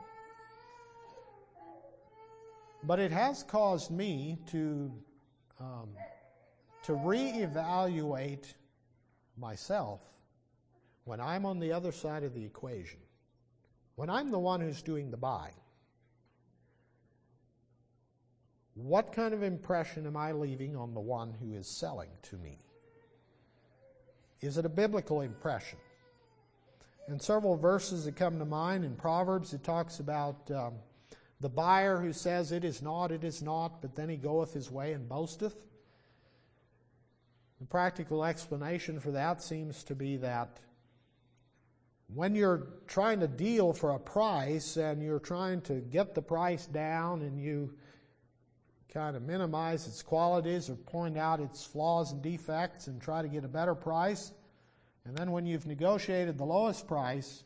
But 2.85 2.99
it 2.99 3.13
has 3.13 3.43
caused 3.43 3.91
me 3.91 4.39
to, 4.51 4.93
um, 5.61 5.91
to 6.85 6.93
reevaluate 6.93 8.55
myself 9.37 10.01
when 11.05 11.21
I'm 11.21 11.47
on 11.47 11.59
the 11.59 11.73
other 11.73 11.93
side 11.93 12.23
of 12.23 12.35
the 12.35 12.45
equation, 12.45 13.01
when 13.97 14.11
I'm 14.11 14.31
the 14.31 14.39
one 14.39 14.61
who's 14.61 14.83
doing 14.83 15.11
the 15.11 15.17
buying. 15.17 15.55
What 18.75 19.13
kind 19.13 19.35
of 19.35 19.43
impression 19.43 20.07
am 20.07 20.17
I 20.17 20.33
leaving 20.33 20.77
on 20.77 20.95
the 20.95 21.01
one 21.01 21.35
who 21.41 21.53
is 21.53 21.69
selling 21.69 22.09
to 22.23 22.37
me? 22.37 22.59
Is 24.41 24.59
it 24.59 24.65
a 24.65 24.69
biblical 24.69 25.21
impression? 25.21 25.79
In 27.09 27.19
several 27.19 27.57
verses 27.57 28.05
that 28.05 28.17
come 28.17 28.39
to 28.39 28.45
mind 28.45 28.85
in 28.85 28.95
Proverbs, 28.95 29.53
it 29.53 29.65
talks 29.65 29.99
about 29.99 30.51
um, 30.51 30.75
the 31.41 31.49
buyer 31.49 31.99
who 31.99 32.13
says, 32.13 32.53
It 32.53 32.65
is 32.65 32.81
not, 32.81 33.11
it 33.11 33.25
is 33.25 33.43
not, 33.43 33.83
but 33.83 33.97
then 33.97 34.09
he 34.09 34.17
goeth 34.17 34.55
his 34.55 34.71
way 34.71 34.93
and 34.93 35.09
boasteth. 35.09 35.67
The 37.61 37.67
practical 37.67 38.25
explanation 38.25 39.01
for 39.01 39.13
that 39.13 39.43
seems 39.43 39.85
to 39.85 39.95
be 39.95 40.17
that 40.19 40.61
when 42.15 42.35
you're 42.35 42.67
trying 42.87 43.21
to 43.21 43.29
deal 43.29 43.73
for 43.73 43.91
a 43.93 43.99
price 43.99 44.77
and 44.77 45.03
you're 45.03 45.19
trying 45.19 45.61
to 45.63 45.75
get 45.75 46.15
the 46.15 46.23
price 46.23 46.67
down 46.67 47.23
and 47.23 47.41
you 47.41 47.73
kind 48.93 49.17
of 49.17 49.23
minimize 49.23 49.87
its 49.87 50.03
qualities 50.03 50.69
or 50.69 50.75
point 50.75 51.17
out 51.17 51.41
its 51.41 51.65
flaws 51.65 52.13
and 52.13 52.21
defects 52.21 52.87
and 52.87 53.01
try 53.01 53.23
to 53.23 53.29
get 53.29 53.45
a 53.45 53.49
better 53.49 53.75
price, 53.75 54.33
and 55.05 55.17
then 55.17 55.33
when 55.33 55.47
you've 55.47 55.67
negotiated 55.67 56.39
the 56.39 56.45
lowest 56.45 56.87
price, 56.87 57.45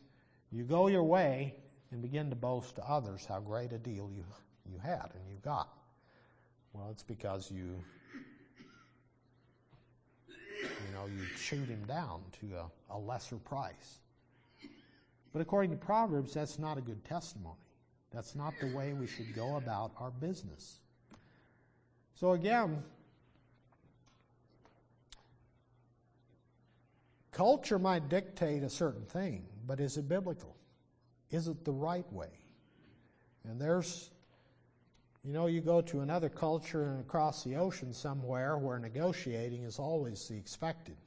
you 0.51 0.63
go 0.63 0.87
your 0.87 1.03
way 1.03 1.55
and 1.91 2.01
begin 2.01 2.29
to 2.29 2.35
boast 2.35 2.75
to 2.75 2.83
others 2.83 3.25
how 3.25 3.39
great 3.39 3.71
a 3.73 3.77
deal 3.77 4.09
you, 4.13 4.23
you 4.71 4.77
had 4.79 5.09
and 5.13 5.29
you 5.29 5.37
got. 5.43 5.69
Well, 6.73 6.89
it's 6.91 7.03
because 7.03 7.51
you, 7.51 7.83
you 10.27 10.93
know, 10.93 11.05
you 11.07 11.23
chewed 11.39 11.67
him 11.67 11.83
down 11.87 12.21
to 12.41 12.57
a, 12.57 12.95
a 12.95 12.97
lesser 12.97 13.37
price. 13.37 13.99
But 15.33 15.41
according 15.41 15.71
to 15.71 15.77
Proverbs, 15.77 16.33
that's 16.33 16.59
not 16.59 16.77
a 16.77 16.81
good 16.81 17.03
testimony. 17.05 17.55
That's 18.13 18.35
not 18.35 18.53
the 18.61 18.75
way 18.75 18.93
we 18.93 19.07
should 19.07 19.35
go 19.35 19.57
about 19.57 19.91
our 19.99 20.11
business. 20.11 20.79
So 22.15 22.31
again, 22.31 22.83
Culture 27.37 27.77
might 27.77 28.09
dictate 28.09 28.63
a 28.63 28.69
certain 28.69 29.05
thing, 29.05 29.45
but 29.67 29.79
is 29.79 29.95
it 29.95 30.09
biblical? 30.09 30.55
Is 31.29 31.47
it 31.47 31.63
the 31.63 31.71
right 31.71 32.11
way? 32.11 32.31
And 33.43 33.61
there's, 33.61 34.09
you 35.23 35.33
know, 35.33 35.45
you 35.45 35.61
go 35.61 35.81
to 35.81 35.99
another 35.99 36.29
culture 36.29 36.85
and 36.85 36.99
across 36.99 37.43
the 37.43 37.55
ocean 37.57 37.93
somewhere 37.93 38.57
where 38.57 38.79
negotiating 38.79 39.65
is 39.65 39.77
always 39.77 40.27
the 40.27 40.35
expected. 40.35 40.97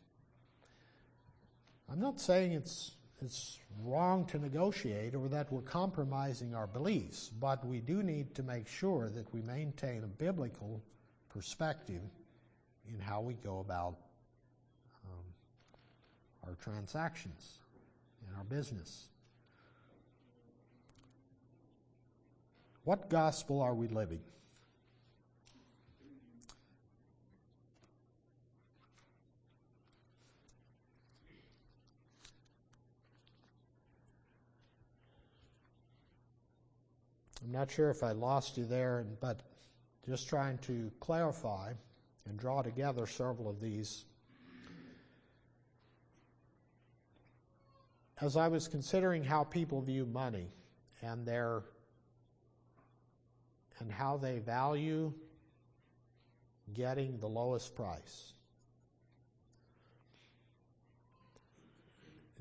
I'm 1.91 1.99
not 1.99 2.21
saying 2.21 2.53
it's, 2.53 2.93
it's 3.21 3.59
wrong 3.83 4.25
to 4.27 4.39
negotiate 4.39 5.17
or 5.17 5.29
that 5.31 5.53
we're 5.53 5.63
compromising 5.63 6.55
our 6.55 6.69
beliefs, 6.69 7.29
but 7.41 7.67
we 7.67 7.81
do 7.81 8.05
need 8.05 8.37
to 8.37 8.45
make 8.45 8.69
sure 8.69 9.11
that 9.11 9.35
we 9.35 9.43
maintain 9.43 10.05
a 10.05 10.07
biblical 10.07 10.81
perspective 11.29 12.03
in 12.87 13.01
how 13.01 13.21
we 13.21 13.35
go 13.35 13.59
about 13.59 13.97
our 16.47 16.55
transactions, 16.55 17.59
and 18.27 18.37
our 18.37 18.45
business. 18.45 19.09
What 22.85 23.11
gospel 23.11 23.61
are 23.61 23.75
we 23.75 23.89
living? 23.89 24.21
I'm 37.45 37.53
not 37.53 37.71
sure 37.71 37.91
if 37.91 38.03
I 38.03 38.13
lost 38.13 38.57
you 38.57 38.65
there, 38.65 39.05
but 39.21 39.41
just 40.07 40.29
trying 40.29 40.59
to 40.59 40.91
clarify 41.01 41.73
and 42.29 42.39
draw 42.39 42.63
together 42.63 43.07
several 43.07 43.49
of 43.49 43.61
these 43.61 44.05
As 48.21 48.37
I 48.37 48.49
was 48.49 48.69
considering 48.69 49.25
how 49.25 49.45
people 49.45 49.81
view 49.81 50.05
money 50.07 50.49
and 51.03 51.25
their 51.27 51.63
and 53.79 53.91
how 53.91 54.19
they 54.19 54.39
value 54.39 55.13
getting 56.75 57.19
the 57.19 57.27
lowest 57.27 57.75
price. 57.75 58.35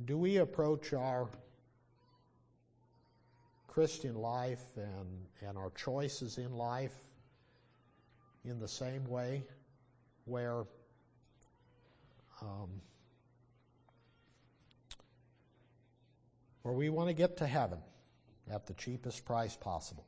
Do 0.05 0.17
we 0.17 0.37
approach 0.37 0.93
our 0.93 1.29
Christian 3.67 4.15
life 4.15 4.63
and, 4.75 5.25
and 5.47 5.57
our 5.57 5.71
choices 5.71 6.37
in 6.37 6.53
life 6.53 6.95
in 8.43 8.59
the 8.59 8.67
same 8.67 9.05
way 9.05 9.43
where 10.25 10.63
um, 12.41 12.69
where 16.69 16.77
we 16.77 16.89
want 16.89 17.09
to 17.09 17.15
get 17.15 17.35
to 17.35 17.47
heaven 17.47 17.79
at 18.53 18.67
the 18.67 18.75
cheapest 18.75 19.25
price 19.25 19.55
possible 19.55 20.05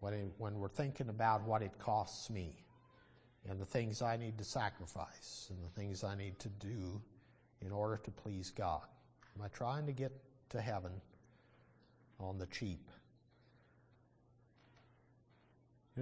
when, 0.00 0.30
when 0.36 0.58
we're 0.58 0.68
thinking 0.68 1.08
about 1.08 1.42
what 1.44 1.62
it 1.62 1.78
costs 1.78 2.28
me 2.28 2.62
and 3.48 3.58
the 3.58 3.64
things 3.64 4.02
I 4.02 4.18
need 4.18 4.36
to 4.36 4.44
sacrifice 4.44 5.48
and 5.48 5.58
the 5.64 5.80
things 5.80 6.04
I 6.04 6.14
need 6.14 6.38
to 6.40 6.50
do 6.50 7.00
in 7.62 7.72
order 7.72 7.96
to 8.04 8.10
please 8.10 8.50
God. 8.50 8.82
Am 9.34 9.42
I 9.42 9.48
trying 9.48 9.86
to 9.86 9.92
get 9.92 10.12
to 10.50 10.60
heaven 10.60 10.92
on 12.20 12.36
the 12.36 12.46
cheap? 12.48 12.90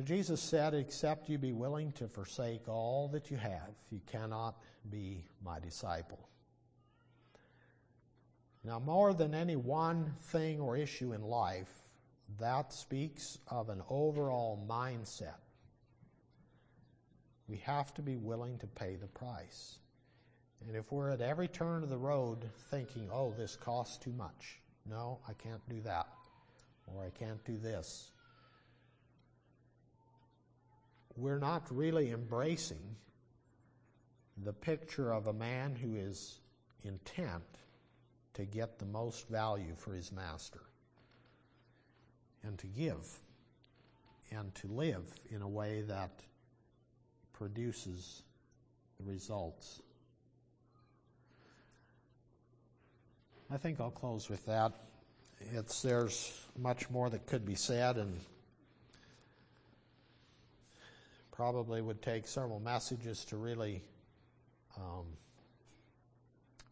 Jesus 0.02 0.40
said, 0.40 0.74
Except 0.74 1.28
you 1.28 1.38
be 1.38 1.52
willing 1.52 1.92
to 1.92 2.08
forsake 2.08 2.68
all 2.68 3.06
that 3.12 3.30
you 3.30 3.36
have, 3.36 3.70
you 3.92 4.00
cannot 4.10 4.56
be 4.90 5.24
my 5.44 5.60
disciple. 5.60 6.29
Now, 8.62 8.78
more 8.78 9.14
than 9.14 9.34
any 9.34 9.56
one 9.56 10.14
thing 10.20 10.60
or 10.60 10.76
issue 10.76 11.12
in 11.12 11.22
life, 11.22 11.82
that 12.38 12.72
speaks 12.72 13.38
of 13.48 13.70
an 13.70 13.82
overall 13.88 14.62
mindset. 14.68 15.40
We 17.48 17.56
have 17.58 17.92
to 17.94 18.02
be 18.02 18.16
willing 18.16 18.58
to 18.58 18.66
pay 18.66 18.96
the 18.96 19.06
price. 19.06 19.78
And 20.66 20.76
if 20.76 20.92
we're 20.92 21.10
at 21.10 21.22
every 21.22 21.48
turn 21.48 21.82
of 21.82 21.88
the 21.88 21.98
road 21.98 22.48
thinking, 22.70 23.08
oh, 23.10 23.32
this 23.36 23.56
costs 23.56 23.96
too 23.96 24.12
much, 24.12 24.60
no, 24.88 25.18
I 25.26 25.32
can't 25.32 25.66
do 25.68 25.80
that, 25.82 26.08
or 26.86 27.04
I 27.04 27.10
can't 27.10 27.42
do 27.44 27.56
this, 27.56 28.12
we're 31.16 31.38
not 31.38 31.74
really 31.74 32.10
embracing 32.10 32.96
the 34.44 34.52
picture 34.52 35.12
of 35.12 35.26
a 35.26 35.32
man 35.32 35.74
who 35.74 35.96
is 35.96 36.40
intent 36.84 37.42
to 38.34 38.44
get 38.44 38.78
the 38.78 38.86
most 38.86 39.28
value 39.28 39.74
for 39.76 39.92
his 39.92 40.12
master 40.12 40.60
and 42.42 42.58
to 42.58 42.66
give 42.66 43.20
and 44.30 44.54
to 44.56 44.68
live 44.68 45.04
in 45.30 45.42
a 45.42 45.48
way 45.48 45.82
that 45.82 46.10
produces 47.32 48.22
the 48.98 49.10
results. 49.10 49.80
I 53.50 53.56
think 53.56 53.80
I'll 53.80 53.90
close 53.90 54.28
with 54.28 54.46
that. 54.46 54.72
It's, 55.52 55.82
there's 55.82 56.46
much 56.56 56.88
more 56.90 57.10
that 57.10 57.26
could 57.26 57.44
be 57.44 57.54
said, 57.56 57.96
and 57.96 58.20
probably 61.32 61.80
would 61.80 62.02
take 62.02 62.28
several 62.28 62.60
messages 62.60 63.24
to 63.24 63.36
really 63.36 63.82
um, 64.76 65.06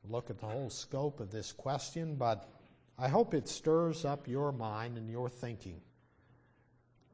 look 0.08 0.30
at 0.30 0.38
the 0.38 0.46
whole 0.46 0.70
scope 0.70 1.20
of 1.20 1.30
this 1.30 1.52
question, 1.52 2.16
but 2.16 2.48
I 2.98 3.08
hope 3.08 3.34
it 3.34 3.48
stirs 3.48 4.04
up 4.04 4.26
your 4.26 4.52
mind 4.52 4.98
and 4.98 5.08
your 5.08 5.28
thinking 5.28 5.80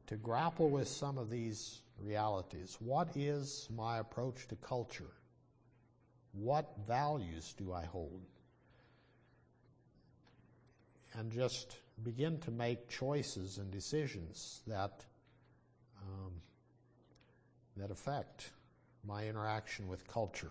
to 0.07 0.17
grapple 0.17 0.71
with 0.71 0.89
some 0.89 1.19
of 1.19 1.31
these 1.31 1.83
realities. 1.99 2.77
What 2.81 3.17
is 3.17 3.69
my 3.75 3.99
approach 3.99 4.49
to 4.49 4.57
culture? 4.57 5.13
What 6.33 6.73
values 6.87 7.55
do 7.57 7.73
I 7.73 7.85
hold? 7.85 8.23
And 11.15 11.31
just 11.31 11.79
begin 12.03 12.39
to 12.41 12.51
make 12.51 12.89
choices 12.89 13.59
and 13.59 13.71
decisions 13.71 14.63
that 14.67 15.05
um, 16.03 16.33
that 17.77 17.91
affect 17.91 18.51
my 19.07 19.27
interaction 19.27 19.89
with 19.89 20.07
culture. 20.07 20.51